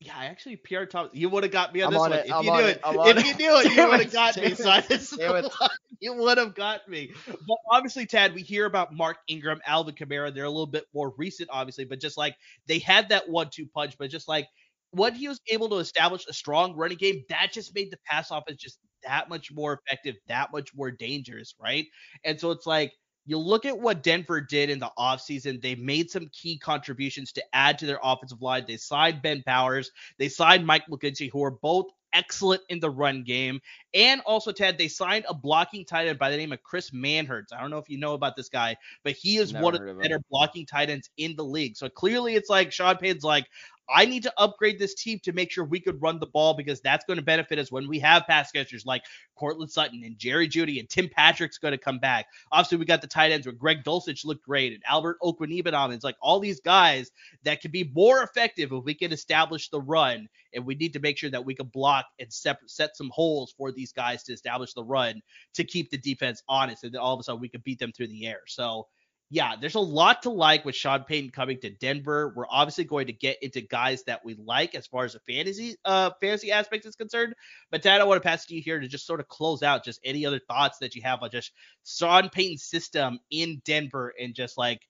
Yeah, 0.00 0.14
I 0.18 0.24
actually, 0.24 0.56
Pierre 0.56 0.86
Thomas, 0.86 1.12
you 1.14 1.28
would 1.28 1.44
have 1.44 1.52
got 1.52 1.72
me 1.72 1.82
on 1.82 1.86
I'm 1.88 1.92
this 1.92 2.00
on 2.02 2.10
one. 2.10 2.18
it, 2.18 2.26
If 2.26 2.44
you 2.44 2.50
knew 2.50 2.58
it, 2.58 2.76
it, 2.76 2.80
I'm 2.82 2.98
on 2.98 3.16
if 3.16 3.18
it. 3.18 3.26
you 3.26 3.34
knew 3.36 3.60
it, 3.60 3.72
you 3.76 3.88
would 3.88 4.00
have 4.00 4.12
got 4.12 4.36
me. 4.36 4.54
So 4.54 5.16
damn 5.16 5.36
it. 5.36 5.52
you 6.00 6.14
would 6.14 6.38
have 6.38 6.54
got 6.54 6.88
me. 6.88 7.12
But 7.26 7.58
obviously, 7.70 8.06
Tad, 8.06 8.34
we 8.34 8.42
hear 8.42 8.66
about 8.66 8.94
Mark 8.94 9.18
Ingram, 9.28 9.60
Alvin 9.66 9.94
Kamara. 9.94 10.34
They're 10.34 10.44
a 10.44 10.50
little 10.50 10.66
bit 10.66 10.86
more 10.94 11.14
recent, 11.16 11.48
obviously, 11.52 11.84
but 11.84 12.00
just 12.00 12.16
like 12.16 12.36
they 12.66 12.78
had 12.78 13.08
that 13.08 13.28
one-two 13.28 13.66
punch, 13.66 13.96
but 13.98 14.10
just 14.10 14.28
like 14.28 14.48
what 14.90 15.14
he 15.14 15.28
was 15.28 15.40
able 15.48 15.68
to 15.70 15.76
establish 15.76 16.26
a 16.28 16.32
strong 16.32 16.74
running 16.74 16.98
game, 16.98 17.24
that 17.28 17.52
just 17.52 17.74
made 17.74 17.90
the 17.90 17.98
pass 18.06 18.30
offense 18.30 18.60
just 18.60 18.78
that 19.02 19.28
much 19.28 19.50
more 19.52 19.80
effective, 19.86 20.16
that 20.28 20.52
much 20.52 20.74
more 20.74 20.90
dangerous, 20.90 21.54
right? 21.60 21.86
And 22.24 22.38
so 22.38 22.50
it's 22.50 22.66
like 22.66 22.92
you 23.24 23.38
look 23.38 23.64
at 23.64 23.78
what 23.78 24.02
Denver 24.02 24.40
did 24.40 24.68
in 24.68 24.78
the 24.78 24.90
offseason, 24.98 25.62
they 25.62 25.74
made 25.76 26.10
some 26.10 26.28
key 26.32 26.58
contributions 26.58 27.32
to 27.32 27.44
add 27.52 27.78
to 27.78 27.86
their 27.86 28.00
offensive 28.02 28.42
line. 28.42 28.64
They 28.66 28.76
signed 28.76 29.22
Ben 29.22 29.42
Powers, 29.46 29.90
they 30.18 30.28
signed 30.28 30.66
Mike 30.66 30.84
McGlinchey, 30.90 31.30
who 31.32 31.42
are 31.44 31.52
both 31.52 31.86
excellent 32.12 32.62
in 32.68 32.80
the 32.80 32.90
run 32.90 33.22
game. 33.22 33.60
And 33.94 34.20
also, 34.22 34.52
Tad, 34.52 34.78
they 34.78 34.88
signed 34.88 35.24
a 35.28 35.34
blocking 35.34 35.84
tight 35.84 36.08
end 36.08 36.18
by 36.18 36.30
the 36.30 36.36
name 36.36 36.52
of 36.52 36.62
Chris 36.62 36.90
Manhertz. 36.90 37.52
I 37.52 37.60
don't 37.60 37.70
know 37.70 37.78
if 37.78 37.88
you 37.88 37.98
know 37.98 38.14
about 38.14 38.36
this 38.36 38.48
guy, 38.48 38.76
but 39.04 39.12
he 39.12 39.36
is 39.36 39.52
Never 39.52 39.64
one 39.64 39.74
of 39.74 39.80
the 39.82 39.90
him. 39.90 39.98
better 39.98 40.20
blocking 40.30 40.66
tight 40.66 40.90
ends 40.90 41.10
in 41.16 41.36
the 41.36 41.44
league. 41.44 41.76
So 41.76 41.88
clearly, 41.88 42.34
it's 42.34 42.50
like 42.50 42.72
Sean 42.72 42.96
Payton's 42.96 43.24
like, 43.24 43.46
I 43.88 44.04
need 44.06 44.22
to 44.22 44.32
upgrade 44.38 44.78
this 44.78 44.94
team 44.94 45.18
to 45.24 45.32
make 45.32 45.50
sure 45.50 45.64
we 45.64 45.80
could 45.80 46.00
run 46.00 46.18
the 46.18 46.26
ball 46.26 46.54
because 46.54 46.80
that's 46.80 47.04
going 47.04 47.18
to 47.18 47.24
benefit 47.24 47.58
us 47.58 47.70
when 47.70 47.88
we 47.88 47.98
have 47.98 48.26
pass 48.26 48.50
catchers 48.50 48.86
like 48.86 49.02
Courtland 49.36 49.70
Sutton 49.70 50.02
and 50.04 50.18
Jerry 50.18 50.48
Jeudy 50.48 50.78
and 50.78 50.88
Tim 50.88 51.08
Patrick's 51.08 51.58
going 51.58 51.72
to 51.72 51.78
come 51.78 51.98
back. 51.98 52.26
Obviously, 52.52 52.78
we 52.78 52.84
got 52.84 53.00
the 53.00 53.06
tight 53.06 53.32
ends 53.32 53.46
where 53.46 53.54
Greg 53.54 53.84
Dulcich 53.84 54.24
looked 54.24 54.44
great 54.44 54.72
and 54.72 54.82
Albert 54.88 55.18
Okwuegbunam. 55.22 55.92
It's 55.92 56.04
like 56.04 56.16
all 56.20 56.40
these 56.40 56.60
guys 56.60 57.10
that 57.44 57.60
can 57.60 57.70
be 57.70 57.90
more 57.94 58.22
effective 58.22 58.72
if 58.72 58.84
we 58.84 58.94
can 58.94 59.12
establish 59.12 59.68
the 59.68 59.80
run. 59.80 60.28
And 60.54 60.66
we 60.66 60.74
need 60.74 60.92
to 60.92 61.00
make 61.00 61.16
sure 61.16 61.30
that 61.30 61.44
we 61.44 61.54
can 61.54 61.66
block 61.66 62.06
and 62.18 62.32
set, 62.32 62.58
set 62.66 62.96
some 62.96 63.10
holes 63.10 63.54
for 63.56 63.72
these 63.72 63.92
guys 63.92 64.22
to 64.24 64.32
establish 64.32 64.74
the 64.74 64.84
run 64.84 65.22
to 65.54 65.64
keep 65.64 65.90
the 65.90 65.98
defense 65.98 66.42
honest. 66.48 66.84
And 66.84 66.92
then 66.92 67.00
all 67.00 67.14
of 67.14 67.20
a 67.20 67.22
sudden 67.22 67.40
we 67.40 67.48
can 67.48 67.62
beat 67.64 67.78
them 67.78 67.92
through 67.92 68.08
the 68.08 68.26
air. 68.26 68.40
So, 68.46 68.86
yeah, 69.34 69.54
there's 69.58 69.76
a 69.76 69.80
lot 69.80 70.24
to 70.24 70.30
like 70.30 70.66
with 70.66 70.76
Sean 70.76 71.04
Payton 71.04 71.30
coming 71.30 71.58
to 71.60 71.70
Denver. 71.70 72.34
We're 72.36 72.44
obviously 72.50 72.84
going 72.84 73.06
to 73.06 73.14
get 73.14 73.42
into 73.42 73.62
guys 73.62 74.02
that 74.02 74.22
we 74.26 74.34
like 74.34 74.74
as 74.74 74.86
far 74.86 75.06
as 75.06 75.14
the 75.14 75.20
fantasy 75.20 75.74
uh 75.86 76.10
fantasy 76.20 76.52
aspect 76.52 76.84
is 76.84 76.96
concerned. 76.96 77.34
But 77.70 77.82
Tad, 77.82 78.02
I 78.02 78.04
want 78.04 78.22
to 78.22 78.28
pass 78.28 78.44
it 78.44 78.48
to 78.48 78.56
you 78.56 78.60
here 78.60 78.78
to 78.78 78.86
just 78.86 79.06
sort 79.06 79.20
of 79.20 79.28
close 79.28 79.62
out 79.62 79.86
just 79.86 80.00
any 80.04 80.26
other 80.26 80.38
thoughts 80.38 80.80
that 80.80 80.94
you 80.94 81.00
have 81.00 81.22
on 81.22 81.30
just 81.30 81.50
Sean 81.82 82.28
Payton's 82.28 82.64
system 82.64 83.20
in 83.30 83.62
Denver 83.64 84.12
and 84.20 84.34
just 84.34 84.58
like 84.58 84.82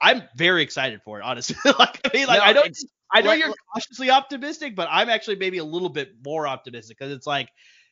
I'm 0.00 0.24
very 0.34 0.64
excited 0.64 1.00
for 1.04 1.20
it, 1.20 1.22
honestly. 1.22 1.54
like 1.78 2.00
I 2.04 2.10
mean, 2.12 2.26
like 2.26 2.40
No, 2.40 2.44
I 2.44 2.52
don't 2.52 2.76
I 3.12 3.20
know 3.20 3.28
let- 3.28 3.38
you're 3.38 3.54
cautiously 3.72 4.10
optimistic, 4.10 4.74
but 4.74 4.88
I'm 4.90 5.08
actually 5.08 5.36
maybe 5.36 5.58
a 5.58 5.64
little 5.64 5.88
bit 5.88 6.10
more 6.24 6.48
optimistic 6.48 6.98
because 6.98 7.12
it's 7.12 7.28
like, 7.28 7.50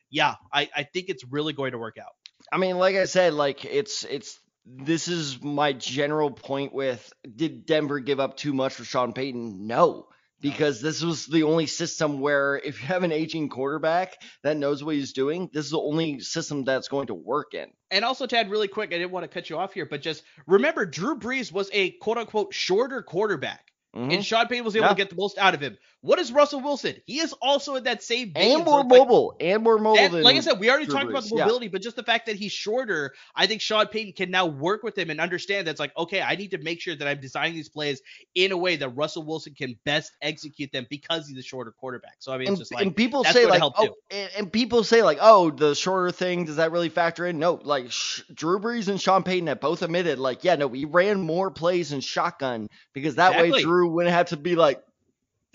yeah, 0.09 0.35
I, 0.51 0.69
I 0.75 0.83
think 0.83 1.07
it's 1.07 1.23
really 1.23 1.53
going 1.53 1.71
to 1.71 1.77
work 1.77 1.95
out. 1.97 2.11
I 2.51 2.57
mean, 2.57 2.77
like 2.77 2.97
I 2.97 3.05
said, 3.05 3.33
like 3.33 3.63
it's 3.63 4.03
it's 4.03 4.37
this 4.65 5.07
is 5.07 5.41
my 5.43 5.73
general 5.73 6.31
point 6.31 6.73
with 6.73 7.11
did 7.35 7.65
Denver 7.65 7.99
give 7.99 8.19
up 8.19 8.37
too 8.37 8.53
much 8.53 8.73
for 8.73 8.83
Sean 8.83 9.13
Payton? 9.13 9.67
No. 9.67 10.07
Because 10.41 10.81
this 10.81 11.01
was 11.01 11.25
the 11.25 11.43
only 11.43 11.65
system 11.65 12.19
where 12.19 12.57
if 12.57 12.79
you 12.81 12.87
have 12.87 13.03
an 13.03 13.11
aging 13.11 13.49
quarterback 13.49 14.21
that 14.43 14.57
knows 14.57 14.83
what 14.83 14.93
he's 14.95 15.13
doing, 15.13 15.49
this 15.53 15.65
is 15.65 15.71
the 15.71 15.79
only 15.79 16.19
system 16.19 16.65
that's 16.65 16.87
going 16.87 17.07
to 17.07 17.13
work 17.15 17.53
in. 17.53 17.71
And 17.89 18.03
also, 18.05 18.27
Tad, 18.27 18.51
really 18.51 18.67
quick, 18.67 18.89
I 18.93 18.97
didn't 18.97 19.11
want 19.11 19.23
to 19.23 19.27
cut 19.29 19.49
you 19.49 19.57
off 19.57 19.73
here, 19.73 19.85
but 19.85 20.01
just 20.01 20.23
remember, 20.45 20.85
Drew 20.85 21.17
Brees 21.17 21.51
was 21.51 21.69
a 21.73 21.91
quote 21.91 22.17
unquote 22.17 22.53
shorter 22.53 23.01
quarterback, 23.01 23.71
Mhm. 23.95 24.13
and 24.13 24.25
Sean 24.25 24.47
Payton 24.47 24.65
was 24.65 24.75
able 24.75 24.85
Yeah. 24.87 24.89
to 24.89 24.95
get 24.95 25.09
the 25.09 25.15
most 25.15 25.37
out 25.37 25.53
of 25.55 25.61
him. 25.61 25.77
What 26.05 26.19
is 26.19 26.31
Russell 26.31 26.61
Wilson? 26.61 26.95
He 27.05 27.19
is 27.19 27.33
also 27.41 27.75
in 27.75 27.85
that 27.85 28.03
same. 28.03 28.31
And 28.35 28.63
more 28.63 28.79
like- 28.79 28.87
mobile. 28.87 29.35
And 29.39 29.63
more 29.63 29.77
mobile 29.77 29.99
And 29.99 30.13
than 30.13 30.23
like 30.23 30.37
I 30.37 30.41
said, 30.41 30.59
we 30.59 30.69
already 30.69 30.85
Drew 30.85 30.95
talked 30.95 31.09
about 31.09 31.23
the 31.23 31.35
yeah. 31.35 31.45
mobility, 31.45 31.67
but 31.67 31.81
just 31.81 31.95
the 31.95 32.03
fact 32.03 32.27
that 32.27 32.35
he's 32.35 32.51
shorter, 32.51 33.13
I 33.35 33.47
think 33.47 33.61
Sean 33.61 33.87
Payton 33.87 34.13
can 34.13 34.29
now 34.29 34.45
work 34.45 34.83
with 34.83 34.97
him 34.97 35.09
and 35.09 35.19
understand 35.19 35.67
that's 35.67 35.79
like, 35.79 35.97
okay, 35.97 36.21
I 36.21 36.35
need 36.35 36.51
to 36.51 36.59
make 36.59 36.79
sure 36.79 36.95
that 36.95 37.07
I'm 37.07 37.19
designing 37.19 37.55
these 37.55 37.69
plays 37.69 38.01
in 38.35 38.51
a 38.51 38.57
way 38.57 38.75
that 38.75 38.89
Russell 38.89 39.23
Wilson 39.23 39.55
can 39.55 39.77
best 39.83 40.11
execute 40.21 40.71
them 40.71 40.85
because 40.89 41.27
he's 41.27 41.37
a 41.37 41.43
shorter 41.43 41.71
quarterback. 41.71 42.17
So 42.19 42.31
I 42.31 42.37
mean, 42.37 42.49
and, 42.49 42.53
it's 42.53 42.59
just 42.59 42.73
like 42.73 42.85
and 42.85 42.95
people 42.95 43.23
say 43.23 43.45
like 43.45 43.59
help 43.59 43.73
oh, 43.77 43.95
and, 44.11 44.29
and 44.37 44.53
people 44.53 44.83
say 44.83 45.01
like 45.01 45.17
oh 45.21 45.51
the 45.51 45.73
shorter 45.75 46.11
thing 46.11 46.45
does 46.45 46.57
that 46.57 46.71
really 46.71 46.89
factor 46.89 47.25
in 47.25 47.39
no 47.39 47.59
like 47.63 47.91
sh- 47.91 48.21
drew 48.33 48.59
brees 48.59 48.87
and 48.87 49.01
sean 49.01 49.23
payton 49.23 49.47
have 49.47 49.59
both 49.59 49.81
admitted 49.81 50.19
like 50.19 50.43
yeah 50.43 50.55
no 50.55 50.67
we 50.67 50.85
ran 50.85 51.21
more 51.21 51.51
plays 51.51 51.91
in 51.91 52.01
shotgun 52.01 52.67
because 52.93 53.15
that 53.15 53.39
way 53.41 53.61
drew 53.61 53.89
wouldn't 53.89 54.13
have 54.13 54.27
to 54.27 54.37
be 54.37 54.55
like 54.55 54.81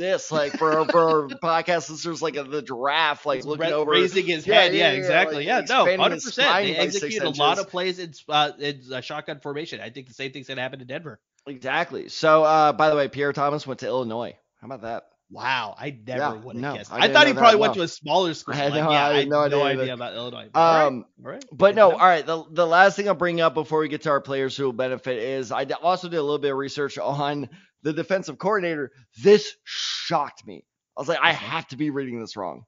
this 0.01 0.33
like 0.33 0.53
for 0.55 0.85
for 0.87 1.29
podcast 1.43 1.91
listeners 1.91 2.23
like 2.23 2.35
the 2.35 2.63
giraffe 2.63 3.27
like 3.27 3.45
looking 3.45 3.71
Ra- 3.71 3.77
over 3.77 3.91
raising 3.93 4.27
his 4.27 4.47
Yeah, 4.47 4.63
head. 4.63 4.75
yeah, 4.75 4.91
Yeah, 4.91 4.97
exactly. 4.97 5.37
like 5.37 5.47
yeah, 5.47 5.61
no, 5.69 5.85
100 5.85 6.23
percent 6.23 6.63
They 6.63 6.77
execute 6.77 7.23
a 7.23 7.31
lot 7.31 7.59
of 7.59 7.69
plays 7.69 7.99
in, 7.99 8.13
uh, 8.29 8.53
in 8.59 8.81
uh, 8.93 9.01
shotgun 9.01 9.41
formation. 9.41 9.81
I 9.81 9.91
think 9.91 10.09
the 10.09 10.15
same 10.15 10.33
thing's 10.33 10.49
gonna 10.49 10.63
happen 10.63 10.81
in 10.81 10.87
Denver. 10.87 11.21
exactly 11.47 12.09
so 12.09 12.43
uh 12.45 12.73
by 12.73 12.91
the 12.91 12.97
way 12.97 13.09
pierre 13.09 13.33
thomas 13.33 13.67
went 13.67 13.81
to 13.81 13.87
illinois 13.87 14.35
how 14.61 14.67
about 14.67 14.83
that 14.83 15.07
Wow, 15.33 15.77
I 15.79 15.91
never 15.91 16.19
Yeah, 16.19 16.33
would 16.43 16.57
have 16.57 16.63
no, 16.63 16.73
guessed. 16.75 16.93
I 16.93 17.05
I, 17.05 17.09
thought 17.09 17.29
he 17.29 17.33
probably 17.35 17.61
went 17.61 17.71
no. 17.77 17.81
to 17.83 17.85
a 17.85 17.89
smaller 17.89 18.35
school. 18.35 18.53
I 18.57 18.59
had 18.59 18.73
Like, 18.73 18.83
no- 18.83 18.91
yeah, 18.91 19.05
I 19.05 19.11
I 19.11 19.15
had 19.15 19.17
had 19.21 19.29
no 19.29 19.47
no, 19.49 19.63
idea 19.63 19.83
idea, 19.83 19.95
about 19.95 20.15
Illinois. 20.15 20.49
But 20.53 20.61
um 20.61 21.05
all 21.25 21.31
right. 21.31 21.45
But 21.53 21.75
no, 21.77 21.91
to 21.91 21.97
all 21.97 22.01
right. 22.07 22.27
The, 22.27 22.45
the 22.51 22.67
last 22.67 22.97
thing 22.97 23.07
I'll 23.09 23.15
bring 23.15 23.41
up 23.41 23.55
before 23.55 23.79
we 23.79 23.89
get 23.89 24.03
to 24.03 24.11
our 24.11 24.21
players 24.21 24.57
who 24.57 24.65
will 24.65 24.73
benefit 24.73 25.19
is 25.19 25.53
I 25.53 25.65
also 25.65 26.09
did 26.09 26.17
a 26.17 26.23
little 26.23 26.39
bit 26.39 26.51
of 26.51 26.59
research 26.59 26.99
on 26.99 27.49
the 27.83 27.93
defensive 27.93 28.39
coordinator. 28.39 28.93
This 29.23 29.55
shocked 29.65 30.47
me. 30.47 30.65
I 30.97 31.01
was 31.01 31.09
like, 31.09 31.21
I 31.21 31.33
mm-hmm. 31.33 31.45
have 31.45 31.69
to 31.69 31.77
be 31.77 31.91
reading 31.91 32.21
this 32.21 32.37
wrong. 32.37 32.65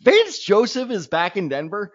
Vance 0.00 0.38
Joseph 0.40 0.90
is 0.90 1.06
back 1.06 1.36
in 1.36 1.48
Denver. 1.48 1.92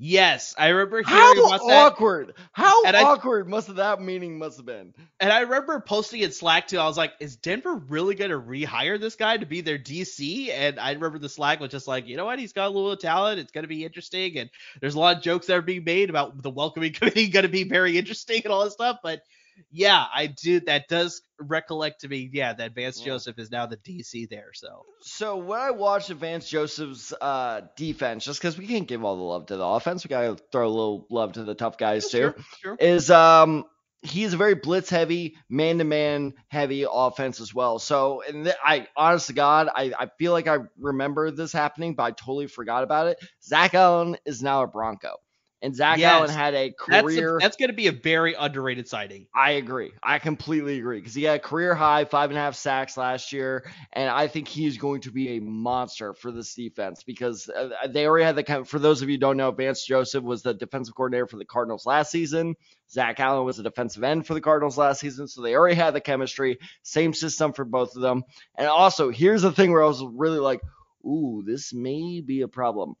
Yes, 0.00 0.54
I 0.56 0.68
remember 0.68 1.02
How 1.02 1.34
hearing 1.34 1.48
about 1.48 1.66
that. 1.66 1.92
awkward! 1.92 2.34
How 2.52 2.84
And 2.84 2.96
I- 2.96 3.02
awkward 3.02 3.48
must 3.48 3.74
that 3.74 4.00
meeting 4.00 4.38
must 4.38 4.58
have 4.58 4.66
been. 4.66 4.94
And 5.18 5.32
I 5.32 5.40
remember 5.40 5.80
posting 5.80 6.20
in 6.20 6.30
Slack 6.30 6.68
too. 6.68 6.78
I 6.78 6.86
was 6.86 6.96
like, 6.96 7.14
is 7.18 7.34
Denver 7.34 7.74
really 7.74 8.14
going 8.14 8.30
to 8.30 8.38
rehire 8.38 9.00
this 9.00 9.16
guy 9.16 9.36
to 9.36 9.44
be 9.44 9.60
their 9.60 9.78
DC? 9.78 10.50
And 10.50 10.78
I 10.78 10.92
remember 10.92 11.18
the 11.18 11.28
Slack 11.28 11.58
was 11.58 11.70
just 11.70 11.88
like, 11.88 12.06
you 12.06 12.16
know 12.16 12.26
what? 12.26 12.38
He's 12.38 12.52
got 12.52 12.68
a 12.68 12.70
little 12.70 12.96
talent. 12.96 13.40
It's 13.40 13.50
going 13.50 13.64
to 13.64 13.68
be 13.68 13.84
interesting. 13.84 14.38
And 14.38 14.50
there's 14.80 14.94
a 14.94 15.00
lot 15.00 15.16
of 15.16 15.22
jokes 15.24 15.46
that 15.46 15.56
are 15.56 15.62
being 15.62 15.82
made 15.82 16.10
about 16.10 16.40
the 16.40 16.50
welcoming 16.50 16.92
committee 16.94 17.26
going 17.26 17.42
to 17.42 17.48
be 17.48 17.64
very 17.64 17.98
interesting 17.98 18.42
and 18.44 18.52
all 18.52 18.62
this 18.62 18.74
stuff. 18.74 18.98
But 19.02 19.22
yeah, 19.70 20.04
I 20.12 20.26
do. 20.26 20.60
That 20.60 20.88
does 20.88 21.22
recollect 21.40 22.00
to 22.02 22.08
me. 22.08 22.30
Yeah, 22.32 22.52
that 22.54 22.74
Vance 22.74 23.00
Yeah. 23.00 23.06
Joseph 23.06 23.38
is 23.38 23.50
now 23.50 23.66
the 23.66 23.76
DC 23.76 24.28
there. 24.28 24.50
So 24.54 24.84
So 25.00 25.36
when 25.36 25.60
I 25.60 25.70
watched 25.70 26.10
Vance 26.10 26.48
Joseph's 26.48 27.12
uh, 27.20 27.62
defense, 27.76 28.24
just 28.24 28.40
because 28.40 28.58
we 28.58 28.66
can't 28.66 28.86
give 28.88 29.04
all 29.04 29.16
the 29.16 29.22
love 29.22 29.46
to 29.46 29.56
the 29.56 29.64
offense, 29.64 30.04
we 30.04 30.08
gotta 30.08 30.36
throw 30.52 30.66
a 30.66 30.68
little 30.68 31.06
love 31.10 31.32
to 31.34 31.44
the 31.44 31.54
tough 31.54 31.78
guys 31.78 32.08
too. 32.08 32.18
Sure, 32.18 32.34
sure. 32.62 32.76
is 32.80 33.10
um 33.10 33.64
he's 34.02 34.32
a 34.32 34.36
very 34.36 34.54
blitz 34.54 34.90
heavy, 34.90 35.36
man 35.48 35.78
to 35.78 35.84
man 35.84 36.34
heavy 36.48 36.86
offense 36.90 37.40
as 37.40 37.54
well. 37.54 37.78
So 37.78 38.22
and 38.22 38.44
th- 38.44 38.56
I 38.64 38.86
honest 38.96 39.26
to 39.28 39.32
God, 39.32 39.68
I, 39.74 39.92
I 39.98 40.08
feel 40.18 40.32
like 40.32 40.46
I 40.46 40.58
remember 40.78 41.30
this 41.30 41.52
happening, 41.52 41.94
but 41.94 42.04
I 42.04 42.10
totally 42.12 42.46
forgot 42.46 42.84
about 42.84 43.08
it. 43.08 43.18
Zach 43.42 43.74
Allen 43.74 44.16
is 44.24 44.42
now 44.42 44.62
a 44.62 44.66
Bronco. 44.66 45.16
And 45.60 45.74
Zach 45.74 45.98
Yes. 45.98 46.12
Allen 46.12 46.30
had 46.30 46.54
a 46.54 46.70
career 46.70 47.36
a, 47.36 47.40
that's 47.40 47.56
going 47.56 47.70
to 47.70 47.74
be 47.74 47.88
a 47.88 47.92
very 47.92 48.34
underrated 48.34 48.88
signing. 48.88 49.26
I 49.34 49.52
agree. 49.52 49.90
I 50.02 50.20
completely 50.20 50.78
agree 50.78 51.00
because 51.00 51.14
he 51.14 51.24
had 51.24 51.36
a 51.36 51.42
career 51.42 51.74
high 51.74 52.04
five 52.04 52.30
and 52.30 52.38
a 52.38 52.42
half 52.42 52.54
sacks 52.54 52.96
last 52.96 53.32
year, 53.32 53.68
and 53.92 54.08
I 54.08 54.28
think 54.28 54.46
he's 54.46 54.78
going 54.78 55.00
to 55.02 55.10
be 55.10 55.36
a 55.36 55.40
monster 55.40 56.14
for 56.14 56.30
this 56.30 56.54
defense 56.54 57.02
because 57.02 57.48
uh, 57.48 57.70
they 57.88 58.06
already 58.06 58.24
had 58.24 58.36
the. 58.36 58.64
For 58.64 58.78
those 58.78 59.02
of 59.02 59.08
you 59.08 59.14
who 59.14 59.20
don't 59.20 59.36
know, 59.36 59.50
Vance 59.50 59.84
Joseph 59.84 60.22
was 60.22 60.42
the 60.42 60.54
defensive 60.54 60.94
coordinator 60.94 61.26
for 61.26 61.38
the 61.38 61.44
Cardinals 61.44 61.86
last 61.86 62.12
season. 62.12 62.54
Zach 62.88 63.18
Allen 63.18 63.44
was 63.44 63.56
the 63.56 63.64
defensive 63.64 64.04
end 64.04 64.26
for 64.28 64.34
the 64.34 64.40
Cardinals 64.40 64.78
last 64.78 65.00
season, 65.00 65.26
so 65.26 65.42
they 65.42 65.56
already 65.56 65.74
had 65.74 65.92
the 65.92 66.00
chemistry. 66.00 66.58
Same 66.82 67.12
system 67.12 67.52
for 67.52 67.64
both 67.64 67.96
of 67.96 68.02
them. 68.02 68.22
And 68.56 68.68
also, 68.68 69.10
here's 69.10 69.42
the 69.42 69.52
thing 69.52 69.72
where 69.72 69.82
I 69.82 69.88
was 69.88 70.04
really 70.04 70.38
like, 70.38 70.60
"Ooh, 71.04 71.42
this 71.44 71.74
may 71.74 72.20
be 72.20 72.42
a 72.42 72.48
problem 72.48 72.94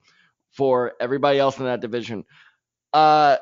for 0.50 0.94
everybody 1.00 1.38
else 1.38 1.56
in 1.58 1.66
that 1.66 1.80
division." 1.80 2.24
Uh, 2.92 3.36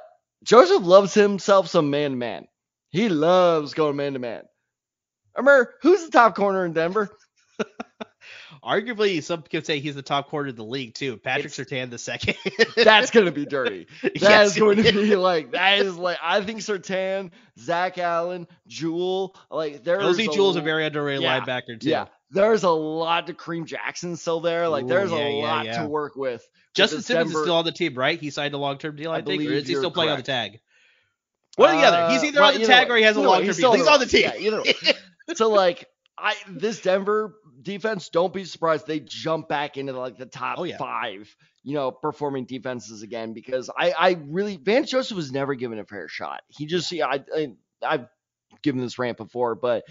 Joseph 0.45 0.83
loves 0.85 1.15
himself 1.15 1.69
some 1.69 1.91
man 1.91 2.13
to 2.13 2.17
man. 2.17 2.47
He 2.91 3.09
loves 3.09 3.75
going 3.75 3.97
man 3.97 4.13
to 4.15 4.19
man. 4.19 4.43
Remember, 5.37 5.75
who's 5.83 6.05
the 6.05 6.11
top 6.11 6.35
corner 6.35 6.65
in 6.65 6.73
Denver? 6.73 7.11
Arguably, 8.65 9.23
some 9.23 9.43
could 9.43 9.65
say 9.67 9.79
he's 9.81 9.95
the 9.95 10.03
top 10.03 10.29
corner 10.29 10.49
of 10.49 10.57
the 10.57 10.65
league 10.65 10.95
too. 10.95 11.17
Patrick 11.19 11.47
It's- 11.47 11.59
Surtain 11.59 11.91
the 11.91 11.99
second. 11.99 12.37
That's 12.77 13.11
gonna 13.11 13.31
be 13.31 13.45
dirty. 13.47 13.87
That 14.03 14.15
is 14.17 14.23
Yes, 14.23 14.59
going 14.59 14.83
to 14.83 14.93
be 14.93 15.15
like 15.17 15.53
that 15.53 15.79
is 15.81 15.97
like 15.97 16.19
I 16.23 16.41
think 16.41 16.61
Surtain, 16.61 17.31
Zach 17.59 17.99
Allen, 17.99 18.49
Jewell, 18.67 19.37
like 19.51 19.85
there's 19.85 20.03
Josey 20.03 20.27
a 20.27 20.29
Jewell's 20.33 20.57
a 20.57 20.63
very 20.63 20.85
underrated 20.87 21.23
yeah, 21.23 21.41
linebacker 21.41 21.79
too. 21.81 21.91
yeah. 21.91 22.07
There's 22.31 22.65
a 22.65 22.71
lot 22.71 23.29
to 23.29 23.35
Kareem 23.35 23.67
Jackson 23.67 24.17
still 24.17 24.41
there. 24.41 24.69
Like 24.69 24.85
Ooh, 24.85 24.89
there's 24.89 25.11
yeah, 25.13 25.19
a 25.19 25.39
yeah, 25.39 25.47
lot 25.47 25.65
yeah. 25.67 25.83
to 25.83 25.89
work 25.89 26.17
with. 26.17 26.33
with 26.43 26.49
Justin 26.75 26.99
this 26.99 27.07
Simmons 27.07 27.29
Denver- 27.29 27.39
is 27.41 27.45
still 27.45 27.57
on 27.57 27.65
the 27.65 27.73
team, 27.73 27.95
right? 27.95 28.21
He 28.21 28.31
signed 28.31 28.55
a 28.55 28.59
long-term 28.59 28.97
deal, 28.97 29.11
I, 29.13 29.19
I 29.19 29.23
think, 29.23 29.43
or 29.43 29.53
is 29.53 29.69
he 29.69 29.75
still 29.75 29.91
playing 29.91 30.11
on 30.11 30.17
the 30.17 30.23
tag? 30.23 30.61
One 31.57 31.71
or 31.75 31.81
the 31.81 31.87
other. 31.87 32.13
He's 32.13 32.23
Uh, 32.23 32.27
either 32.27 32.41
well, 32.41 32.55
on 32.55 32.61
the 32.61 32.67
tag 32.67 32.91
or 32.91 32.97
he 32.97 33.03
has 33.05 33.17
a 33.17 33.21
long-term 33.21 33.47
he's 33.47 33.57
deal. 33.57 33.73
He's 33.73 33.87
on 33.87 34.01
the 34.01 34.07
team. 34.07 34.23
Yeah, 34.23 34.37
either 34.37 34.63
way. 34.63 34.75
so 35.35 35.49
like 35.51 35.87
I 36.19 36.35
this 36.49 36.81
Denver 36.81 37.35
defense, 37.63 38.09
don't 38.11 38.33
be 38.33 38.45
surprised 38.45 38.87
they 38.87 39.01
jump 39.01 39.49
back 39.49 39.77
into 39.77 39.93
like 39.99 40.19
the 40.19 40.27
top 40.27 40.59
Oh, 40.59 40.67
five, 40.79 41.35
you 41.63 41.75
know, 41.75 41.91
performing 41.91 42.45
defenses 42.45 43.03
again 43.03 43.33
because 43.33 43.71
I 43.71 43.93
I 43.93 44.19
really 44.29 44.57
Vance 44.57 44.91
Joseph 44.91 45.17
was 45.17 45.33
never 45.33 45.55
given 45.55 45.79
a 45.79 45.85
fair 45.87 46.09
shot. 46.09 46.43
He 46.49 46.67
just 46.67 46.91
yeah, 46.93 47.07
I, 47.07 47.25
I 47.35 47.53
I've 47.83 48.07
given 48.63 48.81
this 48.81 48.99
rant 48.99 49.17
before, 49.17 49.55
but 49.55 49.85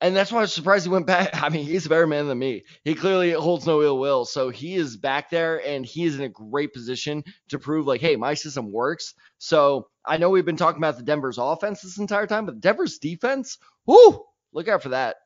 And 0.00 0.14
that's 0.14 0.30
why 0.30 0.38
I 0.38 0.42
was 0.42 0.52
surprised 0.52 0.84
he 0.84 0.90
went 0.90 1.06
back. 1.06 1.30
I 1.42 1.48
mean, 1.48 1.64
he's 1.64 1.86
a 1.86 1.88
better 1.88 2.06
man 2.06 2.28
than 2.28 2.38
me. 2.38 2.64
He 2.84 2.94
clearly 2.94 3.32
holds 3.32 3.66
no 3.66 3.82
ill 3.82 3.98
will. 3.98 4.24
So 4.24 4.50
he 4.50 4.74
is 4.74 4.96
back 4.96 5.30
there 5.30 5.64
and 5.66 5.84
he 5.84 6.04
is 6.04 6.16
in 6.16 6.22
a 6.22 6.28
great 6.28 6.72
position 6.72 7.24
to 7.48 7.58
prove, 7.58 7.86
like, 7.86 8.00
hey, 8.00 8.16
my 8.16 8.34
system 8.34 8.72
works. 8.72 9.14
So 9.38 9.88
I 10.04 10.18
know 10.18 10.30
we've 10.30 10.44
been 10.44 10.56
talking 10.56 10.80
about 10.80 10.96
the 10.96 11.02
Denver's 11.02 11.38
offense 11.38 11.82
this 11.82 11.98
entire 11.98 12.26
time, 12.26 12.46
but 12.46 12.60
Denver's 12.60 12.98
defense, 12.98 13.58
whoo, 13.86 14.24
look 14.52 14.68
out 14.68 14.82
for 14.82 14.90
that. 14.90 15.16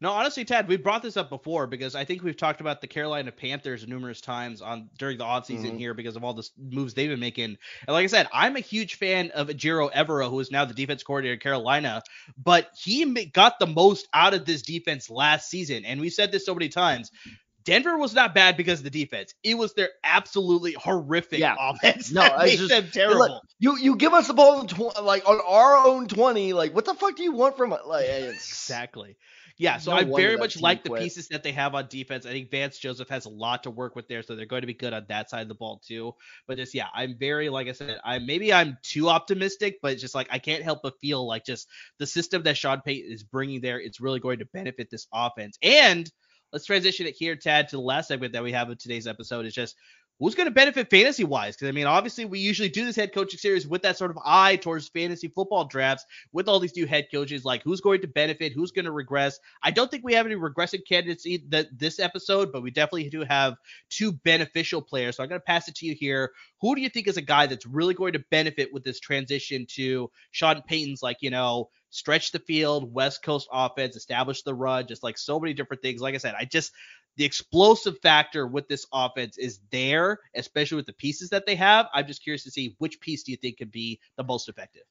No, 0.00 0.12
honestly, 0.12 0.44
Tad, 0.44 0.68
we 0.68 0.76
brought 0.76 1.02
this 1.02 1.16
up 1.16 1.28
before 1.28 1.66
because 1.66 1.96
I 1.96 2.04
think 2.04 2.22
we've 2.22 2.36
talked 2.36 2.60
about 2.60 2.80
the 2.80 2.86
Carolina 2.86 3.32
Panthers 3.32 3.86
numerous 3.86 4.20
times 4.20 4.62
on 4.62 4.88
during 4.96 5.18
the 5.18 5.24
offseason 5.24 5.64
mm-hmm. 5.64 5.76
here 5.76 5.92
because 5.94 6.14
of 6.14 6.22
all 6.22 6.34
the 6.34 6.48
moves 6.56 6.94
they've 6.94 7.10
been 7.10 7.18
making. 7.18 7.44
And 7.44 7.58
like 7.88 8.04
I 8.04 8.06
said, 8.06 8.28
I'm 8.32 8.54
a 8.54 8.60
huge 8.60 8.94
fan 8.94 9.32
of 9.32 9.48
Ejiro 9.48 9.92
Evero, 9.92 10.30
who 10.30 10.38
is 10.38 10.52
now 10.52 10.64
the 10.64 10.74
defense 10.74 11.02
coordinator 11.02 11.34
in 11.34 11.40
Carolina, 11.40 12.02
but 12.42 12.70
he 12.76 13.04
got 13.26 13.58
the 13.58 13.66
most 13.66 14.06
out 14.14 14.34
of 14.34 14.44
this 14.44 14.62
defense 14.62 15.10
last 15.10 15.50
season. 15.50 15.84
And 15.84 16.00
we 16.00 16.10
said 16.10 16.30
this 16.30 16.46
so 16.46 16.54
many 16.54 16.68
times. 16.68 17.10
Denver 17.68 17.98
was 17.98 18.14
not 18.14 18.34
bad 18.34 18.56
because 18.56 18.80
of 18.80 18.84
the 18.84 18.90
defense. 18.90 19.34
It 19.44 19.58
was 19.58 19.74
their 19.74 19.90
absolutely 20.02 20.72
horrific 20.72 21.38
yeah. 21.38 21.54
offense. 21.60 22.10
No, 22.10 22.22
that 22.22 22.38
made 22.38 22.56
just, 22.56 22.70
them 22.70 22.88
terrible. 22.90 23.20
Like, 23.20 23.42
you 23.58 23.76
you 23.76 23.94
give 23.96 24.14
us 24.14 24.26
the 24.26 24.32
ball 24.32 24.64
tw- 24.64 25.02
like 25.02 25.28
on 25.28 25.38
our 25.46 25.86
own 25.86 26.08
twenty. 26.08 26.54
Like 26.54 26.74
what 26.74 26.86
the 26.86 26.94
fuck 26.94 27.14
do 27.16 27.22
you 27.22 27.32
want 27.32 27.58
from? 27.58 27.76
Like 27.86 28.06
exactly. 28.08 29.18
Yeah, 29.58 29.76
so 29.76 29.90
no 29.90 29.98
I 29.98 30.04
very 30.04 30.38
much 30.38 30.58
like 30.62 30.82
the 30.82 30.92
pieces 30.92 31.28
that 31.28 31.42
they 31.42 31.52
have 31.52 31.74
on 31.74 31.88
defense. 31.88 32.24
I 32.24 32.30
think 32.30 32.50
Vance 32.50 32.78
Joseph 32.78 33.10
has 33.10 33.26
a 33.26 33.28
lot 33.28 33.64
to 33.64 33.70
work 33.70 33.96
with 33.96 34.08
there, 34.08 34.22
so 34.22 34.34
they're 34.34 34.46
going 34.46 34.62
to 34.62 34.66
be 34.66 34.72
good 34.72 34.94
on 34.94 35.04
that 35.08 35.28
side 35.28 35.42
of 35.42 35.48
the 35.48 35.54
ball 35.54 35.82
too. 35.86 36.14
But 36.46 36.56
just 36.56 36.74
yeah, 36.74 36.86
I'm 36.94 37.18
very 37.18 37.50
like 37.50 37.68
I 37.68 37.72
said, 37.72 37.98
I 38.02 38.18
maybe 38.18 38.50
I'm 38.50 38.78
too 38.82 39.10
optimistic, 39.10 39.80
but 39.82 39.98
just 39.98 40.14
like 40.14 40.28
I 40.30 40.38
can't 40.38 40.62
help 40.62 40.80
but 40.82 40.98
feel 41.02 41.26
like 41.26 41.44
just 41.44 41.68
the 41.98 42.06
system 42.06 42.44
that 42.44 42.56
Sean 42.56 42.80
Payton 42.80 43.12
is 43.12 43.24
bringing 43.24 43.60
there, 43.60 43.78
it's 43.78 44.00
really 44.00 44.20
going 44.20 44.38
to 44.38 44.46
benefit 44.46 44.88
this 44.90 45.06
offense. 45.12 45.58
And 45.62 46.10
let's 46.52 46.64
transition 46.66 47.06
it 47.06 47.16
here, 47.16 47.36
Tad, 47.36 47.68
to 47.68 47.76
the 47.76 47.82
last 47.82 48.08
segment 48.08 48.32
that 48.32 48.42
we 48.42 48.52
have 48.52 48.70
of 48.70 48.78
today's 48.78 49.06
episode. 49.06 49.46
It's 49.46 49.54
just 49.54 49.76
who's 50.18 50.34
going 50.34 50.48
to 50.48 50.54
benefit 50.54 50.90
fantasy 50.90 51.24
wise? 51.24 51.54
Because 51.56 51.68
I 51.68 51.72
mean, 51.72 51.86
obviously, 51.86 52.24
we 52.24 52.40
usually 52.40 52.68
do 52.68 52.84
this 52.84 52.96
head 52.96 53.14
coaching 53.14 53.38
series 53.38 53.66
with 53.66 53.82
that 53.82 53.96
sort 53.96 54.10
of 54.10 54.18
eye 54.24 54.56
towards 54.56 54.88
fantasy 54.88 55.28
football 55.28 55.64
drafts 55.64 56.04
with 56.32 56.48
all 56.48 56.60
these 56.60 56.76
new 56.76 56.86
head 56.86 57.08
coaches. 57.12 57.44
Like, 57.44 57.62
who's 57.62 57.80
going 57.80 58.00
to 58.02 58.08
benefit? 58.08 58.52
Who's 58.52 58.72
going 58.72 58.84
to 58.86 58.92
regress? 58.92 59.38
I 59.62 59.70
don't 59.70 59.90
think 59.90 60.04
we 60.04 60.14
have 60.14 60.26
any 60.26 60.34
regressive 60.34 60.80
candidates 60.88 61.26
that 61.48 61.66
this 61.76 61.98
episode, 62.00 62.52
but 62.52 62.62
we 62.62 62.70
definitely 62.70 63.08
do 63.10 63.22
have 63.22 63.54
two 63.90 64.12
beneficial 64.12 64.82
players. 64.82 65.16
So 65.16 65.22
I'm 65.22 65.28
going 65.28 65.40
to 65.40 65.44
pass 65.44 65.68
it 65.68 65.76
to 65.76 65.86
you 65.86 65.94
here. 65.94 66.32
Who 66.60 66.74
do 66.74 66.80
you 66.80 66.88
think 66.88 67.06
is 67.06 67.16
a 67.16 67.22
guy 67.22 67.46
that's 67.46 67.66
really 67.66 67.94
going 67.94 68.14
to 68.14 68.24
benefit 68.30 68.72
with 68.72 68.84
this 68.84 69.00
transition 69.00 69.66
to 69.70 70.10
Sean 70.32 70.62
Payton's, 70.62 71.02
like, 71.02 71.18
you 71.20 71.30
know, 71.30 71.70
stretch 71.90 72.32
the 72.32 72.38
field, 72.38 72.92
West 72.92 73.22
Coast 73.22 73.48
offense, 73.52 73.96
establish 73.96 74.42
the 74.42 74.54
run, 74.54 74.86
just 74.86 75.02
like 75.02 75.16
so 75.16 75.38
many 75.40 75.54
different 75.54 75.82
things. 75.82 76.00
Like 76.00 76.14
I 76.14 76.18
said, 76.18 76.34
I 76.38 76.44
just 76.44 76.72
the 77.18 77.24
explosive 77.24 77.98
factor 77.98 78.46
with 78.46 78.68
this 78.68 78.86
offense 78.92 79.38
is 79.38 79.58
there, 79.70 80.20
especially 80.36 80.76
with 80.76 80.86
the 80.86 80.92
pieces 80.92 81.30
that 81.30 81.46
they 81.46 81.56
have. 81.56 81.86
I'm 81.92 82.06
just 82.06 82.22
curious 82.22 82.44
to 82.44 82.50
see 82.50 82.76
which 82.78 83.00
piece 83.00 83.24
do 83.24 83.32
you 83.32 83.36
think 83.36 83.58
could 83.58 83.72
be 83.72 84.00
the 84.16 84.22
most 84.22 84.48
effective. 84.48 84.84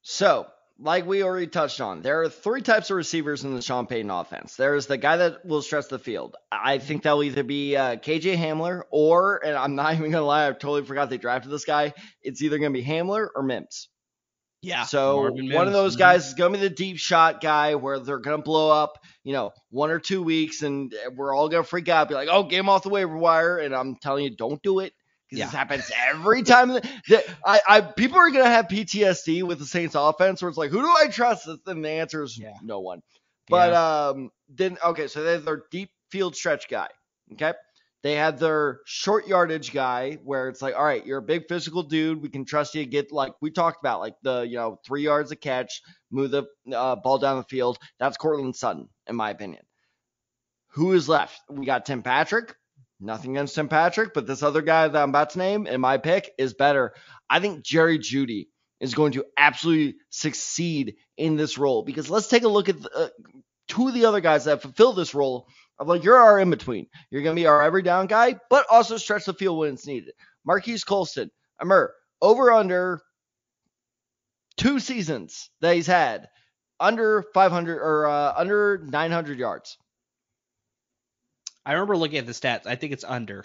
So, 0.00 0.46
like 0.78 1.06
we 1.06 1.22
already 1.22 1.46
touched 1.46 1.82
on, 1.82 2.00
there 2.00 2.22
are 2.22 2.30
three 2.30 2.62
types 2.62 2.90
of 2.90 2.96
receivers 2.96 3.44
in 3.44 3.54
the 3.54 3.60
Sean 3.60 3.86
Payton 3.86 4.10
offense. 4.10 4.56
There's 4.56 4.86
the 4.86 4.96
guy 4.96 5.18
that 5.18 5.44
will 5.44 5.60
stretch 5.60 5.88
the 5.88 5.98
field. 5.98 6.36
I 6.50 6.78
think 6.78 7.02
that'll 7.02 7.22
either 7.22 7.44
be 7.44 7.76
uh, 7.76 7.96
KJ 7.96 8.36
Hamler 8.36 8.82
or, 8.90 9.44
and 9.44 9.54
I'm 9.54 9.74
not 9.74 9.94
even 9.98 10.10
gonna 10.10 10.24
lie, 10.24 10.48
I 10.48 10.52
totally 10.52 10.84
forgot 10.84 11.10
they 11.10 11.18
drafted 11.18 11.52
this 11.52 11.66
guy. 11.66 11.92
It's 12.22 12.42
either 12.42 12.58
gonna 12.58 12.70
be 12.70 12.84
Hamler 12.84 13.28
or 13.36 13.42
Mims. 13.42 13.88
Yeah. 14.64 14.84
So 14.84 15.30
one 15.30 15.66
of 15.66 15.72
those 15.72 15.92
mm-hmm. 15.92 15.98
guys 15.98 16.28
is 16.28 16.34
going 16.34 16.52
to 16.52 16.58
be 16.58 16.62
the 16.68 16.74
deep 16.74 16.98
shot 16.98 17.40
guy 17.40 17.74
where 17.74 18.00
they're 18.00 18.18
going 18.18 18.38
to 18.38 18.42
blow 18.42 18.70
up, 18.70 18.98
you 19.22 19.32
know, 19.32 19.52
one 19.70 19.90
or 19.90 19.98
two 19.98 20.22
weeks 20.22 20.62
and 20.62 20.94
we're 21.14 21.34
all 21.34 21.48
going 21.48 21.62
to 21.62 21.68
freak 21.68 21.88
out, 21.88 22.08
be 22.08 22.14
like, 22.14 22.28
oh, 22.30 22.44
game 22.44 22.68
off 22.68 22.82
the 22.82 22.88
waiver 22.88 23.16
wire. 23.16 23.58
And 23.58 23.74
I'm 23.74 23.96
telling 23.96 24.24
you, 24.24 24.34
don't 24.34 24.62
do 24.62 24.80
it 24.80 24.94
because 25.28 25.40
yeah. 25.40 25.44
this 25.46 25.54
happens 25.54 25.90
every 26.08 26.42
time. 26.42 26.70
That, 26.70 27.26
I, 27.44 27.60
I, 27.68 27.80
people 27.82 28.18
are 28.18 28.30
going 28.30 28.44
to 28.44 28.50
have 28.50 28.68
PTSD 28.68 29.42
with 29.42 29.58
the 29.58 29.66
Saints 29.66 29.94
offense 29.94 30.40
where 30.40 30.48
it's 30.48 30.58
like, 30.58 30.70
who 30.70 30.80
do 30.80 30.88
I 30.96 31.08
trust? 31.08 31.48
And 31.66 31.84
the 31.84 31.90
answer 31.90 32.22
is 32.22 32.38
yeah. 32.38 32.54
no 32.62 32.80
one. 32.80 33.02
But 33.48 33.72
yeah. 33.72 34.08
um, 34.08 34.30
then, 34.48 34.78
okay, 34.82 35.08
so 35.08 35.22
they're 35.22 35.38
their 35.38 35.62
deep 35.70 35.90
field 36.10 36.34
stretch 36.34 36.68
guy. 36.70 36.88
Okay. 37.32 37.52
They 38.04 38.16
had 38.16 38.38
their 38.38 38.80
short 38.84 39.26
yardage 39.26 39.72
guy 39.72 40.18
where 40.22 40.50
it's 40.50 40.60
like, 40.60 40.76
all 40.76 40.84
right, 40.84 41.04
you're 41.06 41.18
a 41.18 41.22
big 41.22 41.48
physical 41.48 41.82
dude. 41.82 42.20
We 42.20 42.28
can 42.28 42.44
trust 42.44 42.74
you 42.74 42.84
to 42.84 42.90
get 42.90 43.10
like 43.10 43.32
we 43.40 43.50
talked 43.50 43.80
about, 43.80 44.00
like 44.00 44.14
the 44.22 44.42
you 44.42 44.56
know 44.56 44.78
three 44.86 45.02
yards 45.02 45.32
a 45.32 45.36
catch, 45.36 45.80
move 46.10 46.30
the 46.30 46.44
uh, 46.70 46.96
ball 46.96 47.16
down 47.16 47.38
the 47.38 47.44
field. 47.44 47.78
That's 47.98 48.18
Courtland 48.18 48.56
Sutton, 48.56 48.90
in 49.06 49.16
my 49.16 49.30
opinion. 49.30 49.62
Who 50.74 50.92
is 50.92 51.08
left? 51.08 51.40
We 51.48 51.64
got 51.64 51.86
Tim 51.86 52.02
Patrick. 52.02 52.54
Nothing 53.00 53.38
against 53.38 53.54
Tim 53.54 53.68
Patrick, 53.68 54.12
but 54.12 54.26
this 54.26 54.42
other 54.42 54.60
guy 54.60 54.86
that 54.86 55.02
I'm 55.02 55.08
about 55.08 55.30
to 55.30 55.38
name 55.38 55.66
in 55.66 55.80
my 55.80 55.96
pick 55.96 56.30
is 56.36 56.52
better. 56.52 56.92
I 57.30 57.40
think 57.40 57.64
Jerry 57.64 57.98
Jeudy 57.98 58.48
is 58.80 58.94
going 58.94 59.12
to 59.12 59.24
absolutely 59.38 59.96
succeed 60.10 60.96
in 61.16 61.36
this 61.36 61.56
role 61.56 61.82
because 61.82 62.10
let's 62.10 62.28
take 62.28 62.44
a 62.44 62.48
look 62.48 62.68
at 62.68 62.82
the, 62.82 62.90
uh, 62.94 63.08
two 63.74 63.88
of 63.88 63.94
the 63.94 64.04
other 64.04 64.20
guys 64.20 64.44
that 64.44 64.62
fulfill 64.62 64.92
this 64.92 65.14
role 65.14 65.48
of 65.78 65.88
like 65.88 66.04
you're 66.04 66.16
our 66.16 66.38
in 66.38 66.50
between. 66.50 66.86
You're 67.10 67.22
gonna 67.22 67.34
be 67.34 67.46
our 67.46 67.62
every 67.62 67.82
down 67.82 68.06
guy, 68.06 68.38
but 68.48 68.66
also 68.70 68.96
stretch 68.96 69.24
the 69.24 69.34
field 69.34 69.58
when 69.58 69.74
it's 69.74 69.86
needed. 69.86 70.14
Marques 70.44 70.84
Colston, 70.84 71.30
Amar, 71.60 71.92
over 72.22 72.52
under 72.52 73.00
two 74.56 74.78
seasons 74.78 75.50
that 75.60 75.74
he's 75.74 75.86
had, 75.86 76.28
under 76.78 77.24
500 77.34 77.78
or 77.78 78.06
uh, 78.06 78.34
under 78.36 78.78
900 78.86 79.38
yards. 79.38 79.78
I 81.66 81.72
remember 81.72 81.96
looking 81.96 82.18
at 82.18 82.26
the 82.26 82.32
stats. 82.32 82.66
I 82.66 82.76
think 82.76 82.92
it's 82.92 83.04
under. 83.04 83.44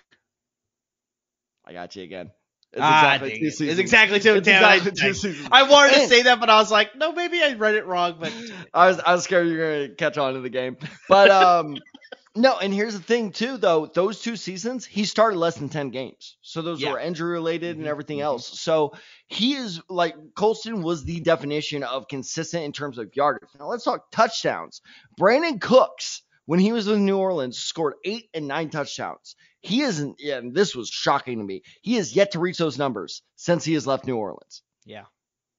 I 1.65 1.74
got 1.74 1.96
you 1.96 2.04
again. 2.04 2.32
It's 2.71 2.82
ah, 2.84 3.15
exactly 3.15 3.39
two 3.39 3.49
seasons. 3.49 3.69
It's 3.71 3.79
exactly 3.79 4.19
two. 4.19 4.36
It's 4.36 4.47
exactly 4.47 4.91
two 4.91 5.13
seasons. 5.13 5.49
I 5.51 5.63
wanted 5.63 5.95
to 5.95 6.08
say 6.08 6.21
that, 6.23 6.39
but 6.39 6.51
I 6.51 6.58
was 6.58 6.69
like, 6.69 6.95
no, 6.95 7.12
maybe 7.13 7.41
I 7.41 7.53
read 7.53 7.73
it 7.73 7.88
wrong. 7.88 8.17
But 8.19 8.32
I 8.73 8.88
was 8.88 8.99
I 8.99 9.13
was 9.13 9.23
scared 9.23 9.47
you 9.47 9.58
were 9.58 9.63
gonna 9.63 9.89
catch 9.89 10.17
on 10.19 10.36
to 10.36 10.41
the 10.41 10.49
game. 10.49 10.77
But 11.08 11.32
um, 11.32 11.77
no, 12.36 12.58
and 12.60 12.71
here's 12.71 12.93
the 12.93 13.01
thing 13.01 13.32
too, 13.32 13.58
though. 13.58 13.88
Those 13.88 14.21
two 14.21 14.36
seasons, 14.36 14.86
he 14.86 15.05
started 15.05 15.38
less 15.38 15.55
than 15.55 15.69
10 15.69 15.89
games. 15.89 16.38
So 16.41 16.62
those 16.62 16.79
yeah. 16.79 16.91
were 16.91 16.99
injury 16.99 17.32
related 17.32 17.71
mm-hmm. 17.71 17.82
and 17.82 17.89
everything 17.89 18.17
mm-hmm. 18.17 18.25
else. 18.25 18.60
So 18.60 18.93
he 19.27 19.55
is 19.55 19.82
like 19.89 20.15
Colston 20.36 20.84
was 20.84 21.03
the 21.03 21.21
definition 21.21 21.84
of 21.84 22.08
consistent 22.08 22.65
in 22.65 22.71
terms 22.71 22.99
of 22.99 23.15
yardage. 23.15 23.49
Now 23.60 23.67
let's 23.67 23.84
talk 23.84 24.12
touchdowns. 24.12 24.82
Brandin 25.19 25.60
Cooks, 25.60 26.21
when 26.45 26.60
he 26.60 26.71
was 26.71 26.88
with 26.88 26.99
New 26.99 27.17
Orleans, 27.17 27.58
scored 27.58 27.95
eight 28.05 28.29
and 28.34 28.47
nine 28.47 28.69
touchdowns. 28.69 29.36
He 29.62 29.82
isn't, 29.82 30.22
and 30.22 30.54
this 30.56 30.76
was 30.76 30.89
shocking 30.89 31.39
to 31.39 31.43
me. 31.43 31.63
He 31.82 31.95
has 31.95 32.15
yet 32.15 32.32
to 32.32 32.39
reach 32.39 32.58
those 32.58 32.78
numbers 32.78 33.22
since 33.36 33.65
he 33.65 33.74
has 33.74 33.86
left 33.86 34.06
New 34.06 34.15
Orleans. 34.15 34.62
Yeah. 34.86 35.06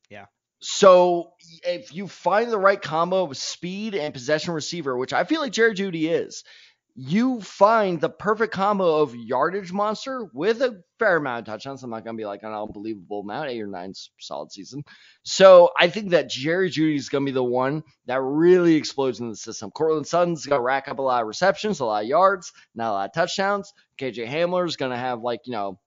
Yeah. 0.08 0.26
So 0.60 1.32
if 1.64 1.94
you 1.94 2.06
find 2.08 2.50
the 2.50 2.58
right 2.58 2.80
combo 2.80 3.24
of 3.24 3.36
speed 3.36 3.94
and 3.94 4.12
possession 4.12 4.54
receiver, 4.54 4.96
which 4.96 5.12
I 5.12 5.24
feel 5.24 5.40
like 5.40 5.52
Jerry 5.52 5.74
Jeudy 5.74 6.08
is, 6.08 6.44
you 6.94 7.40
find 7.40 8.00
the 8.00 8.08
perfect 8.08 8.52
combo 8.52 9.00
of 9.00 9.14
yardage 9.14 9.72
monster 9.72 10.28
with 10.32 10.60
a 10.60 10.82
fair 10.98 11.16
amount 11.16 11.40
of 11.40 11.52
touchdowns. 11.52 11.82
I'm 11.82 11.90
not 11.90 12.04
going 12.04 12.16
to 12.16 12.20
be 12.20 12.26
like 12.26 12.42
an 12.42 12.52
unbelievable 12.52 13.20
amount, 13.20 13.50
eight 13.50 13.60
or 13.60 13.66
nine 13.66 13.94
solid 14.18 14.52
season. 14.52 14.84
So 15.22 15.70
I 15.78 15.88
think 15.88 16.10
that 16.10 16.28
Jerry 16.28 16.70
Jeudy 16.70 16.96
is 16.96 17.08
going 17.08 17.24
to 17.24 17.30
be 17.30 17.34
the 17.34 17.42
one 17.42 17.82
that 18.06 18.20
really 18.20 18.74
explodes 18.74 19.20
in 19.20 19.28
the 19.28 19.36
system. 19.36 19.70
Courtland 19.70 20.06
Sutton's 20.06 20.46
going 20.46 20.58
to 20.58 20.64
rack 20.64 20.88
up 20.88 20.98
a 20.98 21.02
lot 21.02 21.22
of 21.22 21.28
receptions, 21.28 21.80
a 21.80 21.84
lot 21.84 22.02
of 22.02 22.08
yards, 22.08 22.52
not 22.74 22.90
a 22.90 22.92
lot 22.92 23.08
of 23.08 23.14
touchdowns. 23.14 23.72
KJ 23.98 24.28
Hamler 24.28 24.66
is 24.66 24.76
going 24.76 24.92
to 24.92 24.98
have 24.98 25.22
like, 25.22 25.40
you 25.44 25.52
know, 25.52 25.78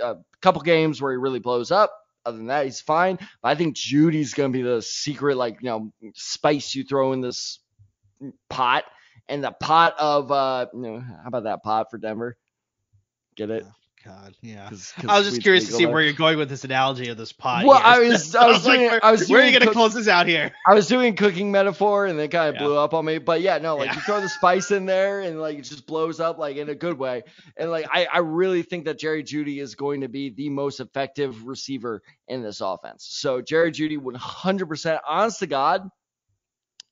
a 0.00 0.16
couple 0.40 0.60
games 0.62 1.00
where 1.00 1.12
he 1.12 1.18
really 1.18 1.40
blows 1.40 1.70
up. 1.70 1.92
Other 2.26 2.36
than 2.36 2.48
that, 2.48 2.66
he's 2.66 2.80
fine. 2.80 3.16
But 3.42 3.48
I 3.48 3.54
think 3.54 3.76
Jeudy's 3.76 4.34
to 4.34 4.48
be 4.48 4.62
the 4.62 4.82
secret, 4.82 5.36
like, 5.36 5.58
you 5.62 5.70
know, 5.70 5.92
spice 6.14 6.74
you 6.74 6.84
throw 6.84 7.12
in 7.12 7.22
this 7.22 7.60
pot 8.50 8.84
and 9.28 9.44
the 9.44 9.52
pot 9.52 9.94
of 9.98 10.30
uh, 10.30 10.66
you 10.72 10.80
know, 10.80 11.00
how 11.00 11.26
about 11.26 11.44
that 11.44 11.62
pot 11.62 11.90
for 11.90 11.98
Denver? 11.98 12.36
Get 13.36 13.50
it? 13.50 13.64
God, 14.04 14.34
yeah. 14.40 14.66
Cause, 14.66 14.94
cause 14.96 15.10
I 15.10 15.18
was 15.18 15.28
just 15.28 15.42
curious 15.42 15.66
to 15.66 15.72
see 15.72 15.84
where 15.84 16.00
you're 16.02 16.14
going 16.14 16.38
with 16.38 16.48
this 16.48 16.64
analogy 16.64 17.10
of 17.10 17.18
this 17.18 17.32
pot. 17.32 17.66
Well, 17.66 17.80
I 17.82 17.98
was, 18.08 18.34
I 18.34 18.46
was, 18.46 18.64
doing, 18.64 18.86
like, 18.86 19.04
I 19.04 19.10
was 19.10 19.28
where 19.28 19.42
are 19.42 19.44
you 19.44 19.52
gonna 19.52 19.66
cook- 19.66 19.74
close 19.74 19.92
this 19.92 20.08
out 20.08 20.26
here? 20.26 20.52
I 20.66 20.72
was 20.72 20.86
doing 20.86 21.14
cooking 21.16 21.50
metaphor, 21.50 22.06
and 22.06 22.18
it 22.18 22.28
kind 22.28 22.48
of 22.48 22.54
yeah. 22.54 22.66
blew 22.66 22.78
up 22.78 22.94
on 22.94 23.04
me. 23.04 23.18
But 23.18 23.42
yeah, 23.42 23.58
no, 23.58 23.76
like 23.76 23.88
yeah. 23.88 23.96
you 23.96 24.00
throw 24.00 24.20
the 24.22 24.28
spice 24.30 24.70
in 24.70 24.86
there, 24.86 25.20
and 25.20 25.38
like 25.38 25.58
it 25.58 25.62
just 25.62 25.86
blows 25.86 26.18
up, 26.18 26.38
like 26.38 26.56
in 26.56 26.70
a 26.70 26.74
good 26.74 26.98
way. 26.98 27.24
And 27.58 27.70
like 27.70 27.88
I, 27.92 28.06
I 28.06 28.18
really 28.18 28.62
think 28.62 28.86
that 28.86 28.98
Jerry 28.98 29.22
Jeudy 29.22 29.60
is 29.60 29.74
going 29.74 30.00
to 30.00 30.08
be 30.08 30.30
the 30.30 30.48
most 30.48 30.80
effective 30.80 31.46
receiver 31.46 32.02
in 32.26 32.42
this 32.42 32.62
offense. 32.62 33.06
So 33.10 33.42
Jerry 33.42 33.70
Jeudy, 33.70 33.98
100%, 33.98 35.00
honest 35.06 35.40
to 35.40 35.46
God, 35.46 35.90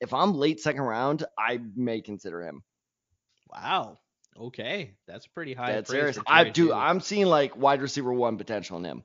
if 0.00 0.14
I'm 0.14 0.34
late 0.34 0.60
second 0.60 0.82
round, 0.82 1.24
I 1.38 1.60
may 1.74 2.00
consider 2.00 2.42
him. 2.42 2.62
Wow. 3.52 3.98
Okay, 4.38 4.94
that's 5.06 5.26
pretty 5.26 5.52
high. 5.54 5.72
That's 5.72 5.90
serious. 5.90 6.18
I 6.26 6.44
do. 6.44 6.72
I'm 6.72 7.00
seeing 7.00 7.26
like 7.26 7.56
wide 7.56 7.82
receiver 7.82 8.12
one 8.12 8.36
potential 8.38 8.78
in 8.78 8.84
him. 8.84 9.02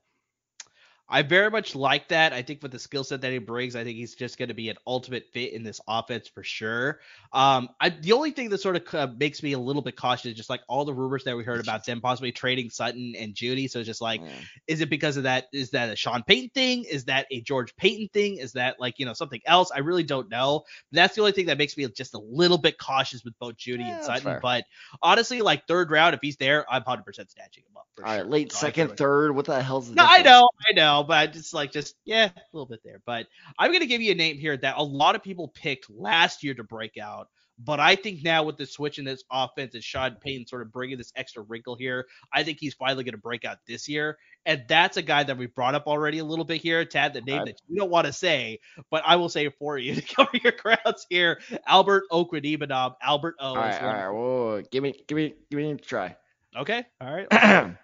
I 1.09 1.21
very 1.21 1.51
much 1.51 1.75
like 1.75 2.07
that. 2.07 2.33
I 2.33 2.41
think 2.41 2.63
with 2.63 2.71
the 2.71 2.79
skill 2.79 3.03
set 3.03 3.21
that 3.21 3.31
he 3.31 3.37
brings, 3.37 3.75
I 3.75 3.83
think 3.83 3.97
he's 3.97 4.15
just 4.15 4.37
going 4.37 4.47
to 4.47 4.53
be 4.53 4.69
an 4.69 4.77
ultimate 4.87 5.25
fit 5.31 5.53
in 5.53 5.63
this 5.63 5.81
offense 5.87 6.27
for 6.27 6.43
sure. 6.43 6.99
Um, 7.33 7.69
I, 7.79 7.89
the 7.89 8.13
only 8.13 8.31
thing 8.31 8.49
that 8.49 8.59
sort 8.59 8.75
of 8.77 8.95
uh, 8.95 9.13
makes 9.17 9.43
me 9.43 9.53
a 9.53 9.59
little 9.59 9.81
bit 9.81 9.95
cautious 9.97 10.27
is 10.27 10.37
just 10.37 10.49
like 10.49 10.61
all 10.67 10.85
the 10.85 10.93
rumors 10.93 11.23
that 11.25 11.35
we 11.35 11.43
heard 11.43 11.59
about 11.59 11.85
them 11.85 12.01
possibly 12.01 12.31
trading 12.31 12.69
Sutton 12.69 13.15
and 13.17 13.33
Jeudy. 13.33 13.69
So 13.69 13.79
it's 13.79 13.87
just 13.87 14.01
like, 14.01 14.21
yeah. 14.21 14.31
is 14.67 14.81
it 14.81 14.89
because 14.89 15.17
of 15.17 15.23
that? 15.23 15.47
Is 15.51 15.71
that 15.71 15.89
a 15.89 15.95
Sean 15.95 16.23
Payton 16.23 16.49
thing? 16.49 16.85
Is 16.85 17.05
that 17.05 17.27
a 17.31 17.41
George 17.41 17.75
Paton 17.75 18.07
thing? 18.13 18.37
Is 18.37 18.53
that 18.53 18.79
like 18.79 18.97
you 18.97 19.05
know 19.05 19.13
something 19.13 19.41
else? 19.45 19.71
I 19.71 19.79
really 19.79 20.03
don't 20.03 20.29
know. 20.29 20.63
But 20.91 20.95
that's 20.95 21.15
the 21.15 21.21
only 21.21 21.33
thing 21.33 21.47
that 21.47 21.57
makes 21.57 21.75
me 21.77 21.87
just 21.89 22.13
a 22.13 22.19
little 22.19 22.57
bit 22.57 22.77
cautious 22.77 23.23
with 23.23 23.37
both 23.39 23.57
Jeudy 23.57 23.79
yeah, 23.79 23.97
and 23.97 24.05
Sutton. 24.05 24.39
But 24.41 24.63
honestly, 25.01 25.41
like 25.41 25.67
third 25.67 25.91
round, 25.91 26.15
if 26.15 26.21
he's 26.21 26.37
there, 26.37 26.65
I'm 26.71 26.83
100% 26.83 27.03
snatching 27.29 27.63
him 27.63 27.77
up. 27.77 27.87
all 27.99 28.05
sure. 28.05 28.23
right, 28.23 28.27
late 28.27 28.51
so 28.51 28.59
second, 28.59 28.97
third. 28.97 29.35
What 29.35 29.45
the 29.45 29.61
hell's 29.61 29.89
the 29.89 29.95
no? 29.95 30.03
Difference? 30.03 30.19
I 30.19 30.29
know, 30.29 30.49
I 30.69 30.73
know, 30.73 30.92
but 31.01 31.35
it's 31.35 31.53
like 31.53 31.71
just 31.71 31.95
yeah, 32.05 32.25
a 32.25 32.41
little 32.51 32.67
bit 32.67 32.81
there. 32.83 33.01
But 33.05 33.27
I'm 33.57 33.71
gonna 33.71 33.87
give 33.87 34.01
you 34.01 34.11
a 34.11 34.15
name 34.15 34.37
here 34.37 34.57
that 34.57 34.77
a 34.77 34.83
lot 34.83 35.15
of 35.15 35.23
people 35.23 35.47
picked 35.47 35.89
last 35.89 36.43
year 36.43 36.53
to 36.53 36.63
break 36.63 36.97
out. 36.97 37.29
But 37.59 37.79
I 37.79 37.95
think 37.95 38.23
now 38.23 38.43
with 38.43 38.57
the 38.57 38.65
switch 38.65 38.97
in 38.97 39.05
this 39.05 39.23
offense 39.31 39.75
and 39.75 39.83
Sean 39.83 40.17
Payton 40.19 40.47
sort 40.47 40.63
of 40.63 40.71
bringing 40.71 40.97
this 40.97 41.13
extra 41.15 41.43
wrinkle 41.43 41.75
here, 41.75 42.07
I 42.33 42.43
think 42.43 42.59
he's 42.59 42.73
finally 42.73 43.03
going 43.03 43.13
to 43.13 43.19
break 43.19 43.45
out 43.45 43.59
this 43.67 43.87
year. 43.87 44.17
And 44.45 44.63
that's 44.67 44.97
a 44.97 45.01
guy 45.01 45.23
that 45.23 45.37
we 45.37 45.45
brought 45.45 45.75
up 45.75 45.85
already 45.87 46.17
a 46.17 46.25
little 46.25 46.45
bit 46.45 46.61
here, 46.61 46.83
Tad, 46.83 47.13
the 47.13 47.21
name 47.21 47.37
right. 47.37 47.45
that 47.45 47.61
you 47.67 47.77
don't 47.77 47.91
want 47.91 48.07
to 48.07 48.13
say, 48.13 48.59
but 48.89 49.03
I 49.05 49.17
will 49.17 49.29
say 49.29 49.45
it 49.45 49.53
for 49.59 49.77
you 49.77 49.95
to 50.01 50.01
cover 50.01 50.31
your 50.43 50.51
crowds 50.51 51.05
here. 51.09 51.39
Albert 51.67 52.05
Okwuegbunam, 52.11 52.95
Albert 53.01 53.35
O. 53.39 53.49
All 53.49 53.55
right, 53.55 53.81
all 53.81 53.87
right. 53.87 54.09
Whoa, 54.09 54.63
give 54.71 54.83
me, 54.83 55.03
give 55.07 55.15
me, 55.15 55.35
give 55.49 55.57
me 55.57 55.71
a 55.71 55.77
try. 55.77 56.15
Okay, 56.57 56.83
all 56.99 57.13
right. 57.13 57.27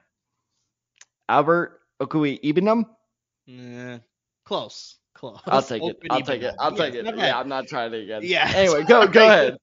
Albert 1.29 1.79
Okwuegbunam. 2.01 2.85
Eh, 3.49 3.97
close. 4.45 4.97
Close. 5.13 5.39
I'll 5.47 5.61
take 5.61 5.83
it. 5.83 5.97
I'll 6.09 6.21
take 6.21 6.41
it. 6.43 6.55
I'll 6.59 6.75
take 6.75 6.93
it. 6.93 7.05
Yeah, 7.05 7.37
I'm 7.37 7.49
not 7.49 7.67
trying 7.67 7.91
to 7.91 7.97
again. 7.97 8.21
Yeah. 8.23 8.51
Anyway, 8.55 8.83
go 8.83 9.07
go 9.07 9.25
ahead. 9.27 9.57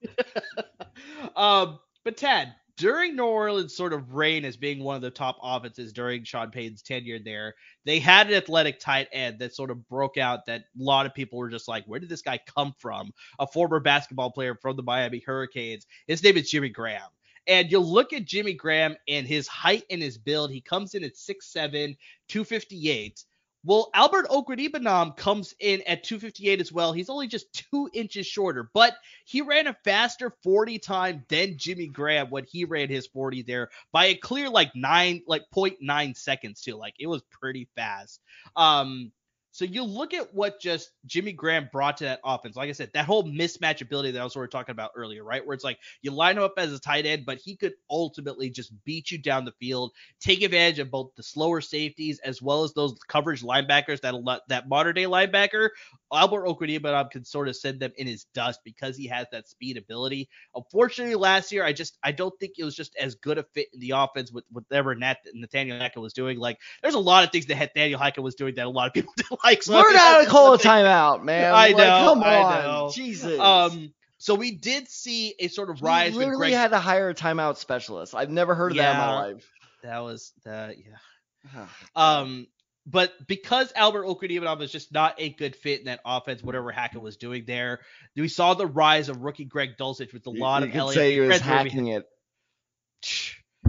um, 1.37 1.79
but 2.05 2.17
Tad, 2.17 2.55
during 2.77 3.17
New 3.17 3.25
Orleans' 3.25 3.75
sort 3.75 3.93
of 3.93 4.13
reign 4.13 4.45
as 4.45 4.57
being 4.57 4.83
one 4.83 4.97
of 4.97 5.03
the 5.03 5.11
top 5.11 5.39
offenses 5.43 5.93
during 5.93 6.25
Sean 6.25 6.51
Payton's 6.51 6.83
tenure 6.83 7.19
there, 7.19 7.55
they 7.85 7.99
had 7.99 8.27
an 8.27 8.35
athletic 8.35 8.79
tight 8.79 9.09
end 9.13 9.39
that 9.39 9.55
sort 9.55 9.71
of 9.71 9.89
broke 9.89 10.19
out 10.19 10.45
that 10.47 10.61
a 10.61 10.83
lot 10.83 11.07
of 11.07 11.15
people 11.15 11.39
were 11.39 11.49
just 11.49 11.69
like, 11.69 11.85
where 11.87 12.01
did 12.01 12.11
this 12.11 12.23
guy 12.23 12.39
come 12.55 12.75
from? 12.79 13.13
A 13.39 13.47
former 13.47 13.81
basketball 13.81 14.31
player 14.31 14.55
from 14.55 14.77
the 14.77 14.83
Miami 14.83 15.23
Hurricanes. 15.25 15.87
His 16.07 16.23
name 16.23 16.37
is 16.37 16.51
Jimmy 16.51 16.69
Graham. 16.69 17.09
And 17.47 17.71
you 17.71 17.79
look 17.79 18.13
at 18.13 18.25
Jimmy 18.25 18.53
Graham 18.53 18.97
and 19.09 19.27
his 19.27 19.47
height 19.47 19.85
and 19.89 20.03
his 20.03 20.19
build. 20.19 20.51
He 20.51 20.61
comes 20.61 20.95
in 20.95 21.05
at 21.05 21.15
6'7, 21.15 21.97
258. 22.29 23.25
Well, 23.67 23.91
Albert 23.95 24.29
Okwuegbunam 24.29 25.17
comes 25.17 25.53
in 25.59 25.83
at 25.89 26.05
258 26.05 26.61
as 26.61 26.73
well. 26.73 26.93
He's 26.93 27.11
only 27.11 27.27
just 27.27 27.53
two 27.53 27.91
inches 27.93 28.25
shorter, 28.25 28.71
but 28.73 28.95
he 29.25 29.41
ran 29.43 29.67
a 29.67 29.77
faster 29.83 30.33
40 30.45 30.79
time 30.79 31.25
than 31.29 31.59
Jimmy 31.59 31.89
Graham 31.89 32.31
when 32.31 32.45
he 32.45 32.65
ran 32.65 32.89
his 32.89 33.09
40 33.09 33.43
there 33.43 33.71
by 33.91 34.07
a 34.07 34.15
clear 34.15 34.49
like 34.49 34.71
nine, 34.77 35.23
like 35.27 35.43
0.9 35.53 36.17
seconds 36.17 36.61
too. 36.61 36.77
Like 36.77 36.95
it 37.01 37.09
was 37.09 37.23
pretty 37.23 37.69
fast. 37.75 38.21
Um, 38.55 39.11
so 39.57 39.65
you 39.65 39.85
look 39.85 40.13
at 40.13 40.35
what 40.35 40.61
just 40.61 40.91
Jimmy 41.07 41.33
Graham 41.33 41.71
brought 41.73 41.97
to 41.97 42.05
that 42.05 42.21
offense. 42.23 42.57
Like 42.57 42.69
I 42.69 42.73
said, 42.73 42.91
that 42.93 43.07
whole 43.07 43.25
mismatch 43.25 43.81
ability 43.81 44.11
that 44.11 44.21
I 44.21 44.25
was 44.25 44.35
sort 44.35 44.45
of 44.45 44.51
talking 44.51 44.75
about 44.75 44.91
earlier, 44.95 45.25
right? 45.25 45.47
Where 45.47 45.55
it's 45.55 45.65
like 45.65 45.79
you 46.03 46.11
line 46.11 46.37
him 46.37 46.43
up 46.43 46.53
as 46.59 46.75
a 46.75 46.79
tight 46.79 47.07
end, 47.07 47.25
but 47.25 47.39
he 47.39 47.57
could 47.57 47.73
ultimately 47.89 48.51
just 48.51 48.71
beat 48.85 49.11
you 49.11 49.17
down 49.17 49.47
the 49.47 49.53
field, 49.53 49.93
take 50.21 50.43
advantage 50.43 50.79
of 50.79 50.91
both 50.91 51.15
the 51.17 51.23
slower 51.23 51.63
safeties 51.63 52.19
as 52.19 52.43
well 52.43 52.65
as 52.65 52.75
those 52.75 52.99
coverage 53.09 53.43
linebackers 53.43 54.03
that 54.03 54.15
that 54.49 54.69
modern 54.69 54.95
day 54.95 55.05
linebacker 55.05 55.71
Albert 56.13 56.47
Okwuegbunam 56.47 57.11
can 57.11 57.25
sort 57.25 57.49
of 57.49 57.57
send 57.57 57.81
them 57.81 57.93
in 57.97 58.07
his 58.07 58.25
dust 58.35 58.61
because 58.65 58.97
he 58.97 59.07
has 59.09 59.27
that 59.33 59.49
speed 59.49 59.77
ability. 59.77 60.29
Unfortunately, 60.55 61.15
last 61.15 61.53
year 61.53 61.65
I 61.65 61.73
just 61.73 61.99
I 62.03 62.13
don't 62.13 62.35
think 62.39 62.53
it 62.59 62.65
was 62.65 62.77
just 62.77 62.95
as 62.97 63.17
good 63.17 63.39
a 63.39 63.43
fit 63.55 63.69
in 63.75 63.81
the 63.81 63.93
offense 63.97 64.31
with 64.31 64.45
whatever 64.51 64.95
Nat, 64.95 65.19
Nathaniel 65.35 65.79
Hackett 65.79 66.03
was 66.03 66.13
doing. 66.13 66.39
Like 66.39 66.59
there's 66.83 66.95
a 66.95 67.01
lot 67.01 67.25
of 67.25 67.33
things 67.33 67.47
that 67.47 67.59
Nathaniel 67.59 67.99
Hackett 67.99 68.23
was 68.23 68.35
doing 68.35 68.55
that 68.57 68.67
a 68.67 68.71
lot 68.71 68.87
of 68.87 68.93
people 68.93 69.13
didn't 69.17 69.41
like. 69.43 69.63
So 69.63 69.75
Learn 69.75 69.95
how 69.95 70.23
to 70.23 70.27
call 70.29 70.55
a 70.55 70.59
timeout, 70.59 71.23
man. 71.23 71.55
I 71.55 71.71
know. 71.71 71.77
Like, 71.77 72.05
come 72.05 72.23
I 72.23 72.63
know. 72.63 72.85
on, 72.87 72.93
Jesus. 72.93 73.39
Um. 73.39 73.93
So 74.19 74.35
we 74.35 74.53
did 74.53 74.89
see 74.89 75.35
a 75.39 75.49
sort 75.49 75.69
of 75.69 75.83
rise. 75.83 76.13
We 76.13 76.21
literally 76.21 76.49
Greg... 76.49 76.55
had 76.55 76.71
to 76.71 76.79
hire 76.79 77.11
a 77.11 77.15
timeout 77.15 77.59
specialist. 77.59 78.15
I've 78.15 78.31
never 78.31 78.55
heard 78.55 78.73
of 78.73 78.77
yeah, 78.77 78.93
that 78.93 78.93
in 78.93 78.99
my 78.99 79.15
life. 79.15 79.51
That 79.83 79.99
was 79.99 80.33
that. 80.45 80.77
Yeah. 80.79 81.67
um 81.97 82.47
but 82.87 83.13
because 83.27 83.73
Albert 83.75 84.05
Okwuegbunam 84.05 84.59
was 84.59 84.71
just 84.71 84.93
not 84.93 85.17
a 85.19 85.31
good 85.31 85.57
fit 85.57 85.81
in 85.81 85.87
that 85.87 86.01
offense, 86.05 86.43
whatever 86.43 86.71
Hackett 86.71 87.03
was 87.03 87.17
doing 87.17 87.45
there, 87.45 87.81
we 88.15 88.29
saw 88.29 88.55
the 88.55 88.67
rise 88.67 89.09
of 89.09 89.23
rookie 89.23 89.45
Greg 89.45 89.77
Dulcich 89.77 90.13
with 90.13 90.27
a 90.27 90.31
lot 90.31 90.63
you 90.63 90.69
of 90.69 90.73
could 90.73 90.83
LA 90.83 90.93
say 90.93 91.13
he 91.15 91.21
was 91.21 91.41
hacking 91.41 91.89
it. 91.89 92.07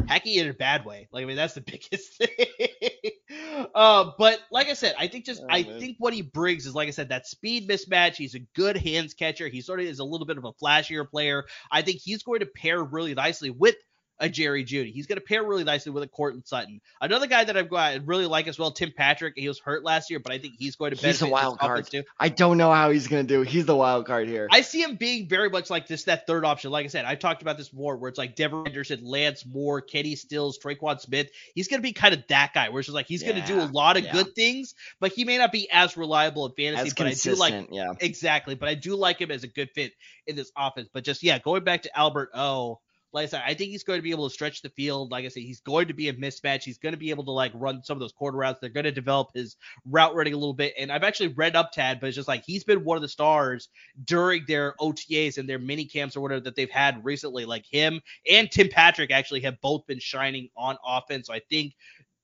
Hacking 0.07 0.35
it 0.35 0.45
in 0.45 0.51
a 0.51 0.53
bad 0.53 0.85
way. 0.85 1.07
Like 1.11 1.23
I 1.23 1.25
mean, 1.25 1.35
that's 1.35 1.55
the 1.55 1.61
biggest 1.89 2.13
thing. 2.13 3.69
uh, 3.75 4.11
but 4.19 4.39
like 4.51 4.67
I 4.67 4.73
said, 4.73 4.93
I 4.99 5.07
think 5.07 5.25
just 5.25 5.41
oh, 5.41 5.47
I 5.49 5.63
man. 5.63 5.79
think 5.79 5.97
what 5.97 6.13
he 6.13 6.21
brings 6.21 6.67
is 6.67 6.75
like 6.75 6.87
I 6.87 6.91
said 6.91 7.09
that 7.09 7.25
speed 7.25 7.67
mismatch. 7.67 8.15
He's 8.17 8.35
a 8.35 8.39
good 8.55 8.77
hands 8.77 9.15
catcher. 9.15 9.47
He 9.47 9.61
sort 9.61 9.79
of 9.79 9.87
is 9.87 9.97
a 9.97 10.05
little 10.05 10.27
bit 10.27 10.37
of 10.37 10.45
a 10.45 10.53
flashier 10.53 11.09
player. 11.09 11.45
I 11.71 11.81
think 11.81 12.01
he's 12.03 12.21
going 12.21 12.41
to 12.41 12.45
pair 12.45 12.83
really 12.83 13.15
nicely 13.15 13.49
with 13.49 13.75
a 14.19 14.29
Jerry 14.29 14.63
Jeudy. 14.63 14.91
He's 14.91 15.07
going 15.07 15.17
to 15.17 15.25
pair 15.25 15.43
really 15.43 15.63
nicely 15.63 15.91
with 15.91 16.03
a 16.03 16.07
Courtland 16.07 16.47
Sutton. 16.47 16.81
Another 16.99 17.27
guy 17.27 17.43
that 17.43 17.55
I've 17.55 17.69
got 17.69 17.93
I 17.93 17.95
really 18.03 18.25
like 18.25 18.47
as 18.47 18.57
well, 18.57 18.71
Tim 18.71 18.91
Patrick. 18.95 19.33
He 19.37 19.47
was 19.47 19.59
hurt 19.59 19.83
last 19.83 20.09
year, 20.09 20.19
but 20.19 20.31
I 20.31 20.39
think 20.39 20.55
he's 20.57 20.75
going 20.75 20.91
to 20.91 20.97
benefit. 20.97 21.07
He's 21.07 21.19
the 21.19 21.27
wild 21.27 21.59
card 21.59 21.87
too. 21.89 22.03
I 22.19 22.29
don't 22.29 22.57
know 22.57 22.71
how 22.71 22.91
he's 22.91 23.07
going 23.07 23.25
to 23.25 23.33
do. 23.33 23.41
He's 23.41 23.65
the 23.65 23.75
wild 23.75 24.05
card 24.05 24.27
here. 24.27 24.47
I 24.51 24.61
see 24.61 24.81
him 24.81 24.95
being 24.95 25.27
very 25.27 25.49
much 25.49 25.69
like 25.69 25.87
this 25.87 26.05
that 26.05 26.27
third 26.27 26.45
option. 26.45 26.71
Like 26.71 26.85
I 26.85 26.89
said, 26.89 27.05
I've 27.05 27.19
talked 27.19 27.41
about 27.41 27.57
this 27.57 27.71
more 27.73 27.97
where 27.97 28.09
it's 28.09 28.17
like 28.17 28.35
Devery 28.35 28.65
Henderson, 28.65 29.03
Lance 29.03 29.45
Moore, 29.45 29.81
Kenny 29.81 30.15
Stills, 30.15 30.57
Tre'Quan 30.59 30.99
Smith. 30.99 31.29
He's 31.53 31.67
going 31.67 31.81
to 31.81 31.83
be 31.83 31.93
kind 31.93 32.13
of 32.13 32.23
that 32.29 32.53
guy, 32.53 32.69
where 32.69 32.79
it's 32.79 32.87
just 32.87 32.95
like 32.95 33.07
he's 33.07 33.21
yeah, 33.21 33.31
going 33.31 33.41
to 33.41 33.47
do 33.47 33.61
a 33.61 33.69
lot 33.71 33.97
of 33.97 34.03
yeah. 34.03 34.13
good 34.13 34.33
things, 34.35 34.73
but 34.99 35.11
he 35.11 35.25
may 35.25 35.37
not 35.37 35.51
be 35.51 35.69
as 35.71 35.97
reliable 35.97 36.45
in 36.47 36.53
fantasy. 36.53 36.87
As 36.87 36.93
but 36.93 37.07
I 37.07 37.13
do 37.13 37.35
like, 37.35 37.69
yeah, 37.71 37.93
exactly. 37.99 38.55
But 38.55 38.69
I 38.69 38.73
do 38.73 38.95
like 38.95 39.21
him 39.21 39.31
as 39.31 39.43
a 39.43 39.47
good 39.47 39.69
fit 39.75 39.93
in 40.25 40.35
this 40.35 40.51
offense. 40.57 40.89
But 40.93 41.03
just 41.03 41.23
yeah, 41.23 41.39
going 41.39 41.63
back 41.63 41.83
to 41.83 41.97
Albert 41.97 42.31
O 42.33 42.79
like 43.13 43.23
I 43.23 43.27
said, 43.27 43.43
I 43.45 43.53
think 43.53 43.71
he's 43.71 43.83
going 43.83 43.97
to 43.97 44.03
be 44.03 44.11
able 44.11 44.27
to 44.27 44.33
stretch 44.33 44.61
the 44.61 44.69
field. 44.69 45.11
Like 45.11 45.25
I 45.25 45.29
said, 45.29 45.43
he's 45.43 45.61
going 45.61 45.87
to 45.87 45.93
be 45.93 46.09
a 46.09 46.13
mismatch. 46.13 46.63
He's 46.63 46.77
going 46.77 46.93
to 46.93 46.99
be 46.99 47.09
able 47.09 47.23
to 47.25 47.31
like 47.31 47.51
run 47.55 47.81
some 47.81 47.95
of 47.95 47.99
those 47.99 48.11
quarter 48.11 48.37
routes. 48.37 48.59
They're 48.59 48.69
going 48.69 48.83
to 48.83 48.91
develop 48.91 49.29
his 49.33 49.55
route 49.85 50.13
running 50.13 50.33
a 50.33 50.37
little 50.37 50.53
bit. 50.53 50.73
And 50.77 50.91
I've 50.91 51.03
actually 51.03 51.29
read 51.29 51.55
up 51.55 51.71
Tad, 51.71 51.99
but 51.99 52.07
it's 52.07 52.15
just 52.15 52.27
like 52.27 52.43
he's 52.45 52.63
been 52.63 52.83
one 52.83 52.97
of 52.97 53.01
the 53.01 53.07
stars 53.07 53.69
during 54.03 54.43
their 54.47 54.75
OTAs 54.81 55.37
and 55.37 55.47
their 55.47 55.59
mini 55.59 55.85
camps 55.85 56.17
or 56.17 56.21
whatever 56.21 56.41
that 56.41 56.55
they've 56.55 56.69
had 56.69 57.03
recently. 57.05 57.45
Like 57.45 57.65
him 57.65 58.01
and 58.29 58.51
Tim 58.51 58.67
Patrick 58.69 59.11
actually 59.11 59.41
have 59.41 59.59
both 59.61 59.87
been 59.87 59.99
shining 59.99 60.49
on 60.57 60.77
offense. 60.85 61.27
So 61.27 61.33
I 61.33 61.41
think 61.49 61.75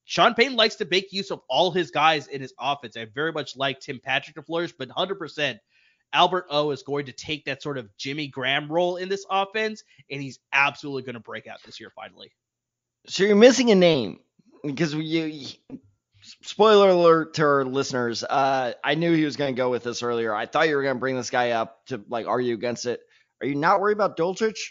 Sean 0.04 0.34
Payton 0.34 0.56
likes 0.56 0.76
to 0.76 0.84
make 0.84 1.12
use 1.12 1.30
of 1.30 1.40
all 1.48 1.70
his 1.70 1.90
guys 1.90 2.26
in 2.26 2.42
his 2.42 2.52
offense. 2.60 2.96
I 2.96 3.06
very 3.06 3.32
much 3.32 3.56
like 3.56 3.80
Tim 3.80 3.98
Patrick 3.98 4.36
to 4.36 4.42
flourish, 4.42 4.72
but 4.78 4.88
100% 4.90 5.58
Albert 6.14 6.46
O 6.48 6.70
is 6.70 6.82
going 6.82 7.06
to 7.06 7.12
take 7.12 7.44
that 7.44 7.62
sort 7.62 7.76
of 7.76 7.94
Jimmy 7.98 8.28
Graham 8.28 8.72
role 8.72 8.96
in 8.96 9.08
this 9.10 9.26
offense, 9.28 9.84
and 10.10 10.22
he's 10.22 10.38
absolutely 10.52 11.02
going 11.02 11.14
to 11.14 11.20
break 11.20 11.46
out 11.46 11.58
this 11.64 11.78
year 11.80 11.90
finally. 11.94 12.32
So 13.06 13.24
you're 13.24 13.36
missing 13.36 13.70
a 13.70 13.74
name 13.74 14.20
because 14.64 14.94
you. 14.94 15.46
Spoiler 16.40 16.88
alert 16.88 17.34
to 17.34 17.42
our 17.42 17.64
listeners. 17.66 18.24
Uh, 18.24 18.72
I 18.82 18.94
knew 18.94 19.12
he 19.12 19.26
was 19.26 19.36
going 19.36 19.54
to 19.54 19.58
go 19.58 19.68
with 19.68 19.82
this 19.82 20.02
earlier. 20.02 20.34
I 20.34 20.46
thought 20.46 20.70
you 20.70 20.76
were 20.76 20.82
going 20.82 20.96
to 20.96 21.00
bring 21.00 21.16
this 21.16 21.28
guy 21.28 21.50
up 21.50 21.84
to 21.88 22.02
like 22.08 22.26
argue 22.26 22.54
against 22.54 22.86
it. 22.86 23.00
Are 23.42 23.46
you 23.46 23.56
not 23.56 23.78
worried 23.78 23.98
about 23.98 24.16
Dulcich? 24.16 24.70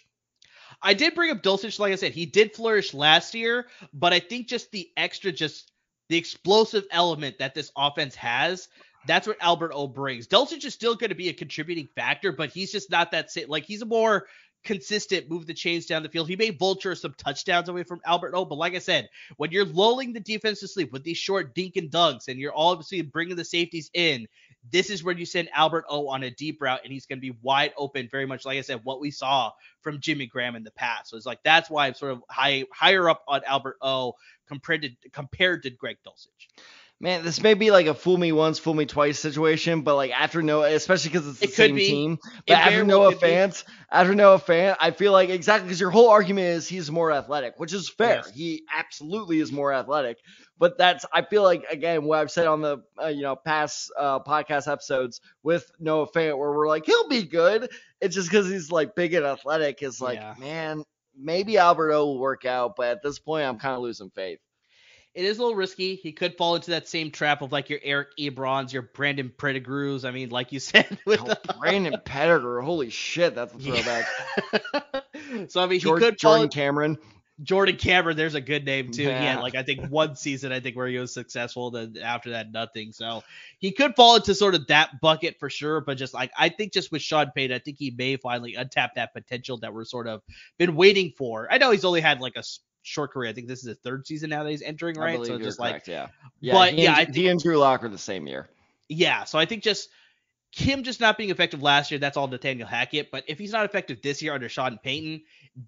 I 0.81 0.95
did 0.95 1.13
bring 1.13 1.29
up 1.29 1.43
Dulcich, 1.43 1.77
like 1.77 1.93
I 1.93 1.95
said, 1.95 2.11
he 2.11 2.25
did 2.25 2.55
flourish 2.55 2.93
last 2.95 3.35
year, 3.35 3.67
but 3.93 4.13
I 4.13 4.19
think 4.19 4.47
just 4.47 4.71
the 4.71 4.89
extra, 4.97 5.31
just 5.31 5.71
the 6.09 6.17
explosive 6.17 6.85
element 6.91 7.37
that 7.37 7.53
this 7.53 7.71
offense 7.77 8.15
has 8.15 8.67
that's 9.07 9.27
what 9.27 9.37
Albert 9.41 9.71
O 9.73 9.87
brings. 9.87 10.27
Dulcich 10.27 10.65
is 10.65 10.73
still 10.73 10.95
going 10.95 11.09
to 11.09 11.15
be 11.15 11.29
a 11.29 11.33
contributing 11.33 11.87
factor, 11.95 12.31
but 12.31 12.51
he's 12.51 12.71
just 12.71 12.89
not 12.89 13.11
that 13.11 13.31
same. 13.31 13.49
like 13.49 13.65
he's 13.65 13.81
a 13.81 13.85
more 13.85 14.27
consistent 14.63 15.29
move 15.29 15.45
the 15.45 15.53
chains 15.53 15.85
down 15.85 16.03
the 16.03 16.09
field. 16.09 16.27
He 16.27 16.35
may 16.35 16.49
vulture 16.49 16.95
some 16.95 17.13
touchdowns 17.17 17.69
away 17.69 17.83
from 17.83 18.01
Albert 18.05 18.33
O, 18.33 18.45
but 18.45 18.57
like 18.57 18.75
I 18.75 18.79
said, 18.79 19.09
when 19.37 19.51
you're 19.51 19.65
lulling 19.65 20.13
the 20.13 20.19
defense 20.19 20.61
to 20.61 20.67
sleep 20.67 20.91
with 20.91 21.03
these 21.03 21.17
short 21.17 21.53
dink 21.53 21.75
and 21.75 21.91
dunks, 21.91 22.27
and 22.27 22.39
you're 22.39 22.53
obviously 22.55 23.01
bringing 23.01 23.35
the 23.35 23.45
safeties 23.45 23.89
in, 23.93 24.27
this 24.71 24.89
is 24.89 25.03
where 25.03 25.15
you 25.15 25.25
send 25.25 25.49
Albert 25.53 25.85
O 25.89 26.07
on 26.07 26.23
a 26.23 26.31
deep 26.31 26.61
route, 26.61 26.79
and 26.83 26.93
he's 26.93 27.05
going 27.05 27.17
to 27.17 27.21
be 27.21 27.37
wide 27.41 27.73
open, 27.75 28.07
very 28.09 28.25
much 28.25 28.45
like 28.45 28.57
I 28.57 28.61
said, 28.61 28.81
what 28.83 29.01
we 29.01 29.11
saw 29.11 29.51
from 29.81 29.99
Jimmy 29.99 30.25
Graham 30.25 30.55
in 30.55 30.63
the 30.63 30.71
past. 30.71 31.09
So 31.09 31.17
it's 31.17 31.25
like 31.25 31.43
that's 31.43 31.69
why 31.69 31.87
I'm 31.87 31.93
sort 31.95 32.13
of 32.13 32.23
high 32.29 32.63
higher 32.71 33.09
up 33.09 33.23
on 33.27 33.41
Albert 33.45 33.77
O 33.81 34.13
compared 34.47 34.83
to 34.83 34.89
compared 35.11 35.63
to 35.63 35.69
Greg 35.69 35.97
Dulcich. 36.07 36.47
Man, 37.03 37.25
this 37.25 37.41
may 37.43 37.53
be 37.53 37.69
like 37.69 37.87
a 37.87 37.93
fool 37.93 38.15
me 38.17 38.31
once, 38.31 38.59
fool 38.59 38.73
me 38.73 38.85
twice 38.85 39.19
situation, 39.19 39.81
but 39.81 39.95
like 39.97 40.11
after 40.11 40.41
Noah, 40.41 40.73
especially 40.73 41.09
because 41.11 41.27
it's 41.27 41.39
the 41.39 41.47
It 41.47 41.53
same 41.53 41.75
be. 41.75 41.85
team, 41.85 42.13
It 42.13 42.19
but 42.47 42.55
very 42.63 42.75
after 42.75 42.83
Noah 42.85 43.11
be. 43.11 43.17
fans, 43.17 43.65
after 43.91 44.15
Noah 44.15 44.39
fan, 44.39 44.77
I 44.79 44.91
feel 44.91 45.11
like 45.11 45.27
exactly 45.29 45.67
because 45.67 45.81
your 45.81 45.89
whole 45.89 46.09
argument 46.11 46.47
is 46.47 46.65
he's 46.65 46.89
more 46.89 47.11
athletic, 47.11 47.55
which 47.59 47.73
is 47.73 47.89
fair. 47.89 48.23
Yes. 48.25 48.31
He 48.33 48.63
absolutely 48.73 49.41
is 49.41 49.51
more 49.51 49.73
athletic, 49.73 50.17
but 50.57 50.77
that's 50.77 51.05
I 51.11 51.23
feel 51.23 51.43
like 51.43 51.65
again 51.69 52.05
what 52.05 52.19
I've 52.19 52.31
said 52.31 52.47
on 52.47 52.61
the 52.61 52.77
uh, 53.01 53.07
you 53.07 53.23
know 53.23 53.35
past 53.35 53.91
uh, 53.99 54.19
podcast 54.21 54.71
episodes 54.71 55.19
with 55.43 55.69
Noah 55.81 56.07
Fant, 56.07 56.37
where 56.37 56.53
we're 56.53 56.69
like 56.69 56.85
he'll 56.85 57.09
be 57.09 57.23
good. 57.23 57.69
It's 57.99 58.15
just 58.15 58.29
because 58.29 58.49
he's 58.49 58.71
like 58.71 58.95
big 58.95 59.13
and 59.13 59.25
athletic. 59.25 59.83
Is 59.83 59.99
like 59.99 60.19
Yeah. 60.19 60.35
man, 60.39 60.83
maybe 61.17 61.57
Alberto 61.57 62.05
will 62.05 62.19
work 62.19 62.45
out, 62.45 62.77
but 62.77 62.87
at 62.87 63.03
this 63.03 63.19
point, 63.19 63.45
I'm 63.45 63.59
kind 63.59 63.75
of 63.75 63.81
losing 63.81 64.09
faith. 64.09 64.39
It 65.15 65.25
is 65.25 65.37
a 65.37 65.41
little 65.41 65.55
risky. 65.55 65.95
He 65.95 66.11
could 66.11 66.35
fall 66.37 66.55
into 66.55 66.71
that 66.71 66.87
same 66.87 67.11
trap 67.11 67.41
of 67.43 67.51
like 67.51 67.69
your 67.69 67.79
Eric 67.83 68.09
Ebrons, 68.19 68.73
your 68.73 68.81
Brandon 68.81 69.31
Pettigrews. 69.37 70.05
I 70.05 70.11
mean, 70.11 70.29
like 70.29 70.51
you 70.51 70.59
said, 70.59 70.97
with 71.05 71.21
Oh, 71.21 71.25
the, 71.25 71.55
Brandon 71.59 71.95
Pettigrew, 72.03 72.61
holy 72.63 72.89
shit, 72.89 73.35
that's 73.35 73.53
a 73.53 73.57
Yeah. 73.59 73.75
throwback. 73.75 75.47
so 75.49 75.61
I 75.61 75.67
mean, 75.67 75.79
Jor- 75.79 75.99
he 75.99 76.05
could 76.05 76.19
fall 76.19 76.33
Jordan 76.37 76.49
Cameron. 76.49 76.97
Jordan 77.41 77.77
Cameron, 77.77 78.15
there's 78.15 78.35
a 78.35 78.41
good 78.41 78.63
name 78.63 78.91
too. 78.91 79.03
He 79.03 79.07
Yeah. 79.09 79.33
had 79.33 79.39
like 79.41 79.55
I 79.55 79.63
think 79.63 79.87
one 79.89 80.15
season 80.15 80.51
I 80.51 80.59
think 80.59 80.75
where 80.75 80.87
he 80.87 80.97
was 80.99 81.11
successful, 81.13 81.71
then 81.71 81.95
after 82.01 82.29
that 82.31 82.51
nothing. 82.51 82.91
So 82.91 83.23
he 83.57 83.71
could 83.71 83.95
fall 83.95 84.15
into 84.15 84.35
sort 84.35 84.53
of 84.55 84.67
that 84.67 85.01
bucket 85.01 85.37
for 85.39 85.49
sure. 85.49 85.81
But 85.81 85.97
just 85.97 86.13
like 86.13 86.31
I 86.37 86.49
think 86.49 86.73
just 86.73 86.91
with 86.91 87.01
Sean 87.01 87.31
Payton, 87.35 87.55
I 87.55 87.59
think 87.59 87.77
he 87.79 87.91
may 87.91 88.17
finally 88.17 88.53
untap 88.53 88.89
that 88.95 89.13
potential 89.13 89.57
that 89.57 89.73
we're 89.73 89.83
sort 89.85 90.07
of 90.07 90.21
been 90.59 90.75
waiting 90.75 91.11
for. 91.17 91.47
I 91.51 91.57
know 91.57 91.71
he's 91.71 91.85
only 91.85 92.01
had 92.01 92.21
like 92.21 92.35
a 92.35 92.43
short 92.83 93.11
career. 93.11 93.29
I 93.29 93.33
think 93.33 93.47
this 93.47 93.59
is 93.59 93.65
the 93.65 93.75
third 93.75 94.05
season 94.05 94.29
now 94.29 94.43
that 94.43 94.49
he's 94.49 94.61
entering, 94.61 94.97
right? 94.97 95.25
So 95.25 95.39
just 95.39 95.59
like 95.59 95.87
yeah. 95.87 96.07
Yeah, 96.39 96.53
but, 96.53 96.73
he 96.73 96.83
yeah, 96.83 96.99
and, 96.99 97.09
I 97.09 97.11
he 97.11 97.27
and 97.29 97.41
Drew 97.41 97.57
Lock 97.57 97.83
are 97.83 97.89
the 97.89 97.97
same 97.97 98.27
year. 98.27 98.49
yeah, 98.89 99.23
so 99.23 99.39
I 99.39 99.45
think 99.45 99.63
just 99.63 99.89
him 100.55 100.83
just 100.83 100.99
not 100.99 101.17
being 101.17 101.31
effective 101.31 101.63
last 101.63 101.89
year, 101.89 101.99
that's 101.99 102.15
all 102.15 102.27
Nathaniel 102.27 102.67
Hackett. 102.67 103.09
But 103.11 103.23
if 103.27 103.39
he's 103.39 103.51
not 103.51 103.65
effective 103.65 104.01
this 104.01 104.21
year 104.21 104.33
under 104.33 104.47
Sean 104.47 104.77
Payton, 104.83 105.21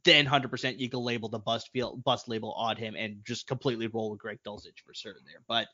then 0.04 0.28
100% 0.28 0.80
you 0.80 0.90
can 0.90 1.00
label 1.00 1.28
the 1.28 1.40
bust 1.40 1.72
field 1.72 2.04
bust 2.04 2.28
label 2.28 2.54
on 2.54 2.76
him 2.78 2.96
and 2.96 3.18
just 3.26 3.48
completely 3.48 3.88
roll 3.88 4.12
with 4.12 4.20
Greg 4.20 4.40
Dulcich 4.46 4.82
for 4.86 4.94
certain 4.94 5.24
there. 5.26 5.42
But 5.48 5.68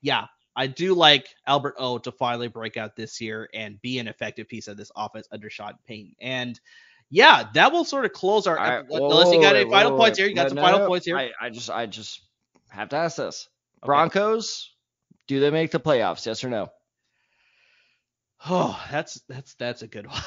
yeah, 0.00 0.26
I 0.54 0.66
do 0.66 0.94
like 0.94 1.28
Albert 1.46 1.74
O 1.78 1.98
to 1.98 2.12
finally 2.12 2.48
break 2.48 2.76
out 2.76 2.94
this 2.94 3.20
year 3.20 3.48
and 3.54 3.80
be 3.82 3.98
an 3.98 4.08
effective 4.08 4.48
piece 4.48 4.68
of 4.68 4.76
this 4.76 4.92
offense 4.94 5.26
under 5.32 5.50
Sean 5.50 5.74
Payton. 5.86 6.14
And 6.20 6.60
yeah, 7.12 7.44
that 7.52 7.72
will 7.72 7.84
sort 7.84 8.06
of 8.06 8.14
close 8.14 8.46
our. 8.46 8.56
Right, 8.56 8.86
whoa, 8.88 9.10
unless 9.10 9.34
you 9.34 9.40
got 9.40 9.54
any 9.54 9.70
final 9.70 9.92
whoa, 9.92 9.98
points 9.98 10.18
here, 10.18 10.26
you 10.26 10.34
got 10.34 10.44
No, 10.44 10.48
some 10.48 10.56
no, 10.56 10.62
final 10.62 10.78
no. 10.80 10.86
points 10.88 11.04
here. 11.04 11.18
I, 11.18 11.30
I 11.38 11.50
just 11.50 11.68
I 11.68 11.84
just 11.84 12.22
have 12.70 12.88
to 12.88 12.96
ask 12.96 13.18
this. 13.18 13.48
Okay. 13.82 13.86
Broncos, 13.86 14.70
do 15.28 15.38
they 15.38 15.50
make 15.50 15.70
the 15.70 15.78
playoffs? 15.78 16.24
Yes 16.24 16.42
or 16.42 16.48
no? 16.48 16.70
Oh, 18.48 18.82
that's 18.90 19.20
that's 19.28 19.52
that's 19.54 19.82
a 19.82 19.86
good 19.86 20.06
one. 20.06 20.22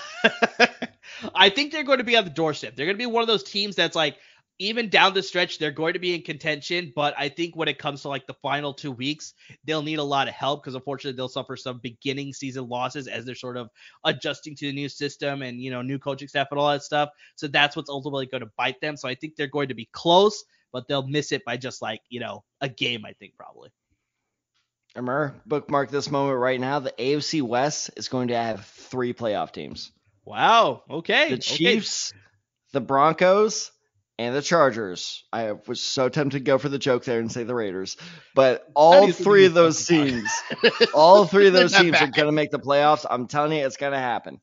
I 1.35 1.49
think 1.49 1.71
they're 1.71 1.83
going 1.83 1.97
to 1.97 2.03
be 2.03 2.17
on 2.17 2.23
the 2.23 2.29
doorstep. 2.29 2.75
They're 2.75 2.85
going 2.85 2.97
to 2.97 3.01
be 3.01 3.07
one 3.07 3.23
of 3.23 3.27
those 3.27 3.43
teams 3.43 3.75
that's 3.75 3.95
like 3.95 4.17
even 4.57 4.89
down 4.89 5.13
the 5.13 5.21
stretch 5.21 5.57
they're 5.57 5.71
going 5.71 5.93
to 5.93 5.99
be 5.99 6.15
in 6.15 6.21
contention, 6.21 6.93
but 6.95 7.13
I 7.17 7.29
think 7.29 7.55
when 7.55 7.67
it 7.67 7.77
comes 7.77 8.03
to 8.03 8.09
like 8.09 8.25
the 8.25 8.35
final 8.35 8.73
2 8.73 8.91
weeks, 8.91 9.33
they'll 9.65 9.81
need 9.81 9.99
a 9.99 10.03
lot 10.03 10.27
of 10.27 10.33
help 10.33 10.63
because 10.63 10.75
unfortunately 10.75 11.17
they'll 11.17 11.27
suffer 11.27 11.57
some 11.57 11.79
beginning 11.79 12.33
season 12.33 12.69
losses 12.69 13.07
as 13.07 13.25
they're 13.25 13.35
sort 13.35 13.57
of 13.57 13.69
adjusting 14.05 14.55
to 14.55 14.67
the 14.67 14.73
new 14.73 14.87
system 14.87 15.41
and 15.41 15.61
you 15.61 15.71
know 15.71 15.81
new 15.81 15.99
coaching 15.99 16.27
staff 16.27 16.47
and 16.51 16.59
all 16.59 16.71
that 16.71 16.83
stuff. 16.83 17.09
So 17.35 17.47
that's 17.47 17.75
what's 17.75 17.89
ultimately 17.89 18.27
going 18.27 18.43
to 18.43 18.51
bite 18.57 18.79
them. 18.79 18.95
So 18.95 19.09
I 19.09 19.15
think 19.15 19.35
they're 19.35 19.47
going 19.47 19.69
to 19.69 19.75
be 19.75 19.89
close, 19.91 20.45
but 20.71 20.87
they'll 20.87 21.07
miss 21.07 21.31
it 21.31 21.43
by 21.45 21.57
just 21.57 21.81
like, 21.81 22.01
you 22.09 22.19
know, 22.19 22.43
a 22.61 22.69
game 22.69 23.05
I 23.05 23.13
think 23.13 23.35
probably. 23.35 23.71
Remember, 24.95 25.35
bookmark 25.45 25.91
this 25.91 26.09
moment 26.09 26.39
right 26.39 26.59
now. 26.59 26.79
The 26.79 26.93
AFC 26.97 27.41
West 27.41 27.91
is 27.97 28.07
going 28.07 28.29
to 28.29 28.37
have 28.37 28.65
three 28.65 29.13
playoff 29.13 29.51
teams: 29.51 29.91
Wow. 30.23 30.83
Okay. 30.89 31.27
the 31.27 31.33
okay. 31.35 31.41
Chiefs, 31.41 32.13
the 32.71 32.79
Broncos, 32.79 33.71
and 34.17 34.35
the 34.35 34.41
Chargers. 34.41 35.23
I 35.31 35.53
was 35.67 35.81
so 35.81 36.09
tempted 36.09 36.39
to 36.39 36.43
go 36.43 36.57
for 36.57 36.69
the 36.69 36.79
joke 36.79 37.03
there 37.05 37.19
and 37.19 37.31
say 37.31 37.43
the 37.43 37.55
Raiders, 37.55 37.97
but 38.33 38.67
all 38.73 39.11
three 39.11 39.45
of 39.45 39.53
those 39.53 39.85
teams, 39.85 40.29
all 40.93 41.25
three 41.25 41.47
of 41.47 41.53
those 41.53 41.73
teams 41.75 42.01
are 42.01 42.07
going 42.07 42.27
to 42.27 42.31
make 42.31 42.51
the 42.51 42.59
playoffs. 42.59 43.05
I'm 43.09 43.27
telling 43.27 43.57
you, 43.57 43.65
it's 43.65 43.77
going 43.77 43.93
to 43.93 43.99
happen. 43.99 44.39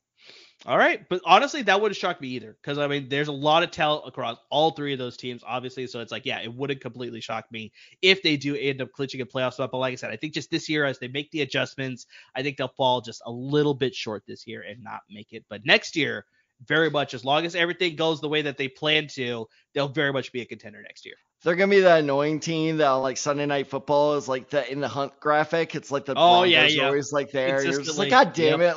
All 0.65 0.79
right, 0.79 1.01
but 1.09 1.21
honestly, 1.27 1.63
that 1.63 1.81
wouldn't 1.81 1.97
shock 1.97 2.21
me 2.21 2.29
either, 2.29 2.57
because 2.63 2.79
I 2.79 2.87
mean, 2.87 3.09
there's 3.09 3.27
a 3.27 3.33
lot 3.33 3.65
of 3.65 3.73
talent 3.73 4.07
across 4.07 4.39
all 4.49 4.71
three 4.71 4.93
of 4.93 4.99
those 5.01 5.17
teams, 5.17 5.43
obviously. 5.45 5.89
So 5.89 5.99
it's 5.99 6.13
like, 6.13 6.25
yeah, 6.25 6.41
it 6.41 6.55
wouldn't 6.55 6.81
completely 6.81 7.21
shock 7.21 7.51
me 7.51 7.73
if 8.01 8.23
they 8.23 8.37
do 8.37 8.55
end 8.55 8.81
up 8.81 8.93
clinching 8.93 9.21
a 9.23 9.27
playoff 9.27 9.55
spot. 9.55 9.73
But 9.73 9.79
like 9.79 9.93
I 9.93 9.97
said, 9.97 10.13
I 10.13 10.17
think 10.17 10.35
just 10.35 10.53
this 10.53 10.69
year, 10.69 10.85
as 10.85 11.01
they 11.01 11.09
make 11.09 11.33
the 11.33 11.41
adjustments, 11.41 12.07
I 12.37 12.45
think 12.45 12.59
they'll 12.59 12.69
fall 12.77 13.01
just 13.01 13.23
a 13.27 13.33
little 13.33 13.75
bit 13.75 13.93
short 13.93 14.23
this 14.25 14.47
year 14.47 14.63
and 14.63 14.85
not 14.85 15.01
make 15.11 15.33
it. 15.33 15.45
But 15.49 15.67
next 15.67 15.97
year, 15.97 16.27
very 16.67 16.91
much, 16.91 17.15
as 17.15 17.25
long 17.25 17.45
as 17.47 17.55
everything 17.55 17.97
goes 17.97 18.21
the 18.21 18.29
way 18.29 18.43
that 18.43 18.57
they 18.57 18.69
plan 18.69 19.09
to, 19.15 19.47
they'll 19.75 19.89
very 19.89 20.13
much 20.13 20.33
be 20.33 20.41
a 20.41 20.45
contender 20.45 20.83
next 20.83 21.05
year. 21.05 21.15
They're 21.45 21.57
gonna 21.57 21.71
be 21.71 21.81
that 21.81 22.01
annoying 22.01 22.39
team 22.39 22.77
that 22.77 22.91
like 22.91 23.17
Sunday 23.17 23.47
Night 23.47 23.67
Football 23.67 24.15
is 24.15 24.29
like 24.29 24.51
the 24.51 24.71
in 24.71 24.81
the 24.81 24.87
hunt 24.87 25.19
graphic. 25.19 25.75
It's 25.75 25.91
like 25.91 26.05
the 26.05 26.15
Oh, 26.17 26.45
yeah, 26.45 26.67
yeah. 26.69 26.87
always 26.87 27.13
like 27.13 27.33
there. 27.33 27.65
You're 27.65 27.83
just 27.83 27.99
like, 27.99 28.11
God 28.11 28.33
damn 28.33 28.61
it! 28.61 28.77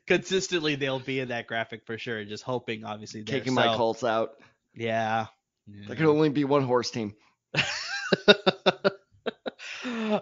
Consistently, 0.06 0.74
they'll 0.74 0.98
be 0.98 1.20
in 1.20 1.28
that 1.28 1.46
graphic 1.46 1.86
for 1.86 1.96
sure. 1.96 2.22
Just 2.26 2.42
hoping, 2.44 2.84
obviously, 2.84 3.22
there. 3.22 3.38
Kicking 3.38 3.54
my 3.54 3.68
So, 3.68 3.76
Colts 3.78 4.04
out. 4.04 4.32
Yeah. 4.74 5.26
There 5.66 5.96
can 5.96 6.06
only 6.06 6.28
be 6.28 6.44
one 6.44 6.64
horse 6.64 6.90
team. 6.90 7.14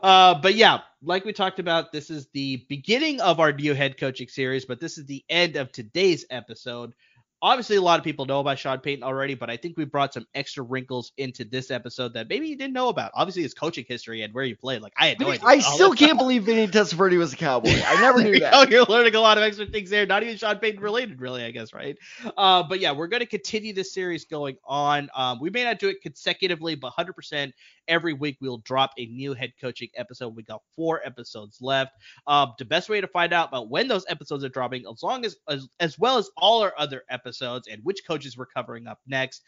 uh, 0.03 0.35
but 0.41 0.55
yeah, 0.55 0.81
like 1.03 1.25
we 1.25 1.33
talked 1.33 1.59
about, 1.59 1.93
this 1.93 2.11
is 2.11 2.29
the 2.33 2.65
beginning 2.69 3.21
of 3.21 3.41
our 3.41 3.53
new 3.53 3.75
head 3.75 3.99
coaching 3.99 4.29
series, 4.29 4.65
but 4.65 4.81
this 4.81 4.99
is 4.99 5.07
the 5.07 5.25
end 5.29 5.57
of 5.57 5.73
today's 5.73 6.25
episode. 6.31 6.93
Obviously, 7.43 7.75
a 7.75 7.83
lot 7.83 7.99
of 7.99 8.05
people 8.05 8.25
know 8.25 8.39
about 8.39 8.57
Sean 8.57 8.79
Payton 8.79 9.03
already, 9.03 9.35
but 9.35 9.51
I 9.51 9.57
think 9.57 9.77
we 9.77 9.85
brought 9.85 10.15
some 10.15 10.25
extra 10.33 10.63
wrinkles 10.63 11.11
into 11.17 11.45
this 11.45 11.73
episode 11.73 12.15
that 12.15 12.29
maybe 12.29 12.47
you 12.47 12.57
didn't 12.57 12.73
know 12.73 12.89
about. 12.89 13.11
Obviously, 13.15 13.43
his 13.43 13.53
coaching 13.53 13.85
history 13.89 14.23
and 14.23 14.33
where 14.33 14.45
he 14.45 14.55
played. 14.55 14.81
Like 14.81 14.93
I 14.97 15.09
had 15.09 15.19
no 15.19 15.29
idea. 15.29 15.45
I 15.45 15.59
still 15.59 15.93
can't 15.93 16.17
believe 16.19 16.45
Vinny 16.45 16.69
Testaverde 16.69 17.19
was 17.19 17.33
a 17.33 17.37
cowboy. 17.37 17.73
I 17.85 18.01
never 18.01 18.23
knew 18.23 18.39
that. 18.39 18.55
Oh, 18.55 18.65
You're 18.71 18.85
learning 18.85 19.17
a 19.17 19.21
lot 19.21 19.39
of 19.39 19.43
extra 19.43 19.67
things 19.67 19.91
there, 19.91 20.07
not 20.07 20.23
even 20.23 20.37
Sean 20.37 20.59
Payton 20.59 20.81
related, 20.81 21.21
really, 21.21 21.43
I 21.43 21.51
guess, 21.51 21.73
right? 21.73 21.99
Uh, 22.37 22.63
but 22.63 22.79
yeah, 22.79 22.93
we're 22.93 23.09
going 23.09 23.21
to 23.21 23.27
continue 23.27 23.73
this 23.73 23.93
series 23.93 24.25
going 24.25 24.57
on. 24.65 25.11
Um, 25.13 25.41
we 25.41 25.51
may 25.51 25.65
not 25.65 25.81
do 25.81 25.89
it 25.89 26.01
consecutively, 26.01 26.77
but 26.77 26.93
100% 26.97 27.53
every 27.89 28.13
week 28.13 28.37
we'll 28.41 28.59
drop 28.59 28.93
a 28.99 29.07
new 29.07 29.35
head 29.35 29.53
coaching 29.61 29.89
episode. 29.97 30.37
We 30.37 30.45
got 30.45 30.63
four 30.77 31.01
episodes 31.05 31.59
left. 31.61 31.91
Um, 32.29 32.53
the 32.57 32.65
best 32.65 32.89
way 32.89 33.01
to 33.01 33.09
find 33.09 33.33
out 33.33 33.49
about 33.49 33.69
when 33.69 33.89
those 33.89 34.05
episodes 34.09 34.45
are 34.45 34.49
dropping, 34.49 34.85
as 34.89 35.03
long 35.03 35.25
as 35.25 35.37
as, 35.49 35.67
as 35.81 35.99
well 35.99 36.19
as 36.19 36.31
all 36.37 36.63
our 36.63 36.73
other 36.79 37.03
episodes 37.11 37.32
and 37.41 37.83
which 37.85 38.03
coaches 38.07 38.37
we're 38.37 38.47
covering 38.47 38.87
up 38.87 38.99
next. 39.07 39.43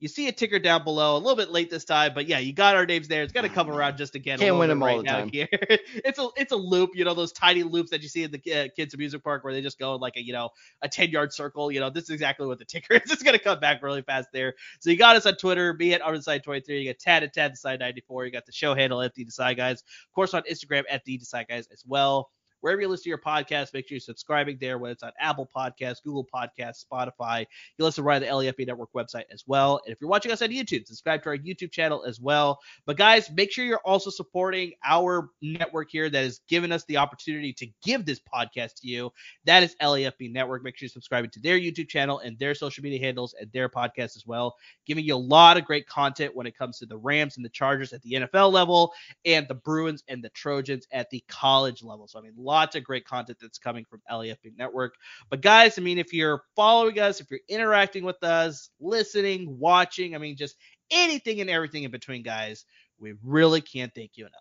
You 0.00 0.06
see 0.06 0.28
a 0.28 0.32
ticker 0.32 0.60
down 0.60 0.84
below, 0.84 1.16
a 1.16 1.18
little 1.18 1.34
bit 1.34 1.50
late 1.50 1.70
this 1.70 1.84
time, 1.84 2.12
but 2.14 2.28
yeah, 2.28 2.38
you 2.38 2.52
got 2.52 2.76
our 2.76 2.86
names 2.86 3.08
there. 3.08 3.24
It's 3.24 3.32
gonna 3.32 3.48
come 3.48 3.68
around 3.68 3.96
just 3.96 4.14
again. 4.14 4.38
a 4.40 4.42
Can't 4.42 4.56
win 4.56 4.68
bit 4.68 4.70
'em 4.70 4.82
all 4.82 4.86
right 4.86 4.96
the 4.98 5.02
now 5.02 5.18
time. 5.18 5.28
Here, 5.32 5.48
it's 5.52 6.20
a 6.20 6.28
it's 6.36 6.52
a 6.52 6.56
loop, 6.56 6.90
you 6.94 7.04
know, 7.04 7.14
those 7.14 7.32
tiny 7.32 7.64
loops 7.64 7.90
that 7.90 8.00
you 8.02 8.08
see 8.08 8.22
in 8.22 8.30
the 8.30 8.38
uh, 8.54 8.68
kids 8.76 8.94
amusement 8.94 9.24
park 9.24 9.42
where 9.42 9.52
they 9.52 9.60
just 9.60 9.76
go 9.76 9.96
in 9.96 10.00
like 10.00 10.16
a 10.16 10.22
you 10.22 10.32
know 10.32 10.50
a 10.82 10.88
ten 10.88 11.10
yard 11.10 11.32
circle. 11.32 11.72
You 11.72 11.80
know, 11.80 11.90
this 11.90 12.04
is 12.04 12.10
exactly 12.10 12.46
what 12.46 12.60
the 12.60 12.64
ticker 12.64 12.94
is. 13.04 13.10
It's 13.10 13.24
gonna 13.24 13.40
come 13.40 13.58
back 13.58 13.82
really 13.82 14.02
fast 14.02 14.28
there. 14.32 14.54
So 14.78 14.90
you 14.90 14.96
got 14.96 15.16
us 15.16 15.26
on 15.26 15.34
Twitter, 15.34 15.72
be 15.72 15.92
it 15.92 16.02
Side 16.22 16.44
23. 16.44 16.80
You 16.80 16.90
got 16.90 17.00
Tad 17.00 17.24
at 17.24 17.34
Tad 17.34 17.54
Desai 17.54 17.76
94. 17.80 18.26
You 18.26 18.30
got 18.30 18.46
the 18.46 18.52
show 18.52 18.74
handle 18.74 19.02
at 19.02 19.14
the 19.14 19.24
Desai 19.24 19.56
Guys. 19.56 19.80
Of 19.80 20.14
course, 20.14 20.32
on 20.32 20.44
Instagram 20.44 20.84
at 20.88 21.04
the 21.04 21.18
Desai 21.18 21.48
Guys 21.48 21.66
as 21.72 21.82
well. 21.84 22.30
Wherever 22.60 22.80
you 22.80 22.88
listen 22.88 23.04
to 23.04 23.08
your 23.10 23.18
podcast, 23.18 23.72
make 23.72 23.86
sure 23.86 23.96
you're 23.96 24.00
subscribing 24.00 24.58
there, 24.60 24.78
whether 24.78 24.92
it's 24.92 25.02
on 25.02 25.12
Apple 25.18 25.48
Podcasts, 25.54 26.02
Google 26.02 26.26
Podcasts, 26.32 26.84
Spotify. 26.84 27.46
You 27.76 27.84
listen 27.84 28.06
on 28.06 28.20
the 28.20 28.26
LAFB 28.26 28.66
Network 28.66 28.92
website 28.94 29.24
as 29.32 29.44
well. 29.46 29.80
And 29.84 29.92
if 29.92 30.00
you're 30.00 30.10
watching 30.10 30.32
us 30.32 30.42
on 30.42 30.48
YouTube, 30.48 30.86
subscribe 30.86 31.22
to 31.22 31.30
our 31.30 31.36
YouTube 31.36 31.70
channel 31.70 32.04
as 32.04 32.20
well. 32.20 32.58
But 32.86 32.96
guys, 32.96 33.30
make 33.30 33.52
sure 33.52 33.64
you're 33.64 33.80
also 33.84 34.10
supporting 34.10 34.72
our 34.84 35.30
network 35.42 35.90
here 35.90 36.10
that 36.10 36.22
has 36.22 36.40
given 36.48 36.72
us 36.72 36.84
the 36.84 36.96
opportunity 36.96 37.52
to 37.54 37.66
give 37.82 38.04
this 38.04 38.20
podcast 38.20 38.74
to 38.80 38.88
you. 38.88 39.12
That 39.44 39.62
is 39.62 39.76
LAFB 39.80 40.32
Network. 40.32 40.62
Make 40.62 40.76
sure 40.76 40.86
you're 40.86 40.90
subscribing 40.90 41.30
to 41.30 41.40
their 41.40 41.58
YouTube 41.58 41.88
channel 41.88 42.18
and 42.20 42.38
their 42.38 42.54
social 42.54 42.82
media 42.82 43.00
handles 43.00 43.34
and 43.38 43.50
their 43.52 43.68
podcast 43.68 44.16
as 44.16 44.24
well, 44.26 44.56
giving 44.86 45.04
you 45.04 45.14
a 45.14 45.16
lot 45.16 45.56
of 45.56 45.64
great 45.64 45.86
content 45.86 46.34
when 46.34 46.46
it 46.46 46.56
comes 46.56 46.78
to 46.78 46.86
the 46.86 46.96
Rams 46.96 47.36
and 47.36 47.44
the 47.44 47.50
Chargers 47.50 47.92
at 47.92 48.02
the 48.02 48.12
NFL 48.12 48.52
level 48.52 48.92
and 49.24 49.46
the 49.48 49.54
Bruins 49.54 50.02
and 50.08 50.22
the 50.22 50.30
Trojans 50.30 50.86
at 50.92 51.10
the 51.10 51.22
college 51.28 51.82
level. 51.82 52.08
So, 52.08 52.18
I 52.18 52.22
mean, 52.22 52.32
lots 52.48 52.74
of 52.76 52.82
great 52.82 53.04
content 53.04 53.38
that's 53.40 53.58
coming 53.58 53.84
from 53.84 54.00
LAFB 54.10 54.56
Network. 54.56 54.94
But, 55.28 55.42
guys, 55.42 55.78
I 55.78 55.82
mean, 55.82 55.98
if 55.98 56.14
you're 56.14 56.42
following 56.56 56.98
us, 56.98 57.20
if 57.20 57.30
you're 57.30 57.40
interacting 57.48 58.04
with 58.04 58.24
us, 58.24 58.70
listening, 58.80 59.58
watching, 59.58 60.14
I 60.14 60.18
mean, 60.18 60.36
just 60.36 60.56
anything 60.90 61.42
and 61.42 61.50
everything 61.50 61.84
in 61.84 61.90
between, 61.90 62.22
guys, 62.22 62.64
we 62.98 63.12
really 63.22 63.60
can't 63.60 63.94
thank 63.94 64.12
you 64.16 64.24
enough. 64.24 64.40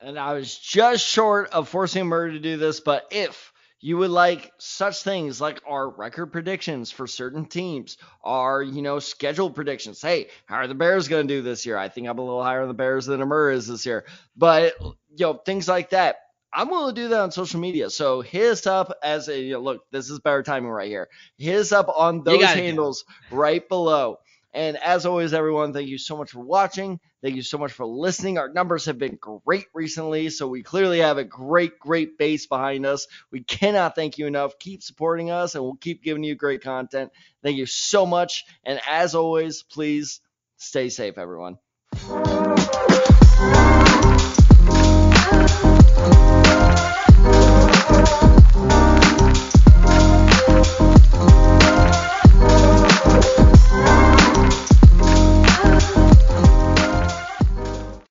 And 0.00 0.16
I 0.16 0.34
was 0.34 0.56
just 0.56 1.04
short 1.04 1.50
of 1.50 1.68
forcing 1.68 2.06
Murray 2.06 2.34
to 2.34 2.38
do 2.38 2.56
this, 2.56 2.78
but 2.78 3.08
if 3.10 3.52
you 3.80 3.96
would 3.96 4.10
like 4.10 4.52
such 4.58 5.02
things 5.02 5.40
like 5.40 5.60
our 5.68 5.88
record 5.88 6.26
predictions 6.26 6.90
for 6.90 7.06
certain 7.06 7.44
teams, 7.44 7.96
our, 8.24 8.62
you 8.62 8.82
know, 8.82 8.98
schedule 8.98 9.50
predictions. 9.50 10.02
Hey, 10.02 10.28
how 10.46 10.56
are 10.56 10.66
the 10.66 10.74
Bears 10.74 11.08
going 11.08 11.28
to 11.28 11.34
do 11.34 11.42
this 11.42 11.64
year? 11.64 11.76
I 11.76 11.88
think 11.88 12.08
I'm 12.08 12.18
a 12.18 12.24
little 12.24 12.42
higher 12.42 12.62
on 12.62 12.68
the 12.68 12.74
Bears 12.74 13.06
than 13.06 13.22
Amar 13.22 13.50
is 13.50 13.68
this 13.68 13.86
year. 13.86 14.04
But, 14.36 14.74
you 14.80 14.96
know, 15.20 15.34
things 15.34 15.68
like 15.68 15.90
that. 15.90 16.16
I'm 16.52 16.70
willing 16.70 16.94
to 16.94 17.00
do 17.02 17.08
that 17.08 17.20
on 17.20 17.30
social 17.30 17.60
media. 17.60 17.90
So 17.90 18.20
hit 18.20 18.50
us 18.50 18.66
up 18.66 18.92
as 19.02 19.28
a 19.28 19.38
you 19.38 19.52
know, 19.54 19.60
look, 19.60 19.82
this 19.90 20.10
is 20.10 20.20
better 20.20 20.42
timing 20.42 20.70
right 20.70 20.88
here. 20.88 21.08
Hit 21.36 21.56
us 21.58 21.72
up 21.72 21.88
on 21.94 22.24
those 22.24 22.42
handles 22.42 23.04
right 23.30 23.66
below. 23.68 24.18
And 24.54 24.76
as 24.78 25.06
always, 25.06 25.34
everyone, 25.34 25.72
thank 25.72 25.88
you 25.88 25.98
so 25.98 26.16
much 26.16 26.30
for 26.30 26.40
watching. 26.40 27.00
Thank 27.22 27.36
you 27.36 27.42
so 27.42 27.58
much 27.58 27.72
for 27.72 27.84
listening. 27.84 28.38
Our 28.38 28.48
numbers 28.52 28.86
have 28.86 28.98
been 28.98 29.18
great 29.20 29.66
recently, 29.74 30.30
so 30.30 30.48
we 30.48 30.62
clearly 30.62 31.00
have 31.00 31.18
a 31.18 31.24
great, 31.24 31.78
great 31.78 32.16
base 32.16 32.46
behind 32.46 32.86
us. 32.86 33.06
We 33.30 33.42
cannot 33.42 33.94
thank 33.94 34.18
you 34.18 34.26
enough. 34.26 34.58
Keep 34.58 34.82
supporting 34.82 35.30
us, 35.30 35.54
and 35.54 35.62
we'll 35.62 35.76
keep 35.76 36.02
giving 36.02 36.24
you 36.24 36.34
great 36.34 36.62
content. 36.62 37.12
Thank 37.42 37.58
you 37.58 37.66
so 37.66 38.06
much. 38.06 38.46
And 38.64 38.80
as 38.88 39.14
always, 39.14 39.62
please 39.62 40.20
stay 40.56 40.88
safe, 40.88 41.18
everyone. 41.18 41.58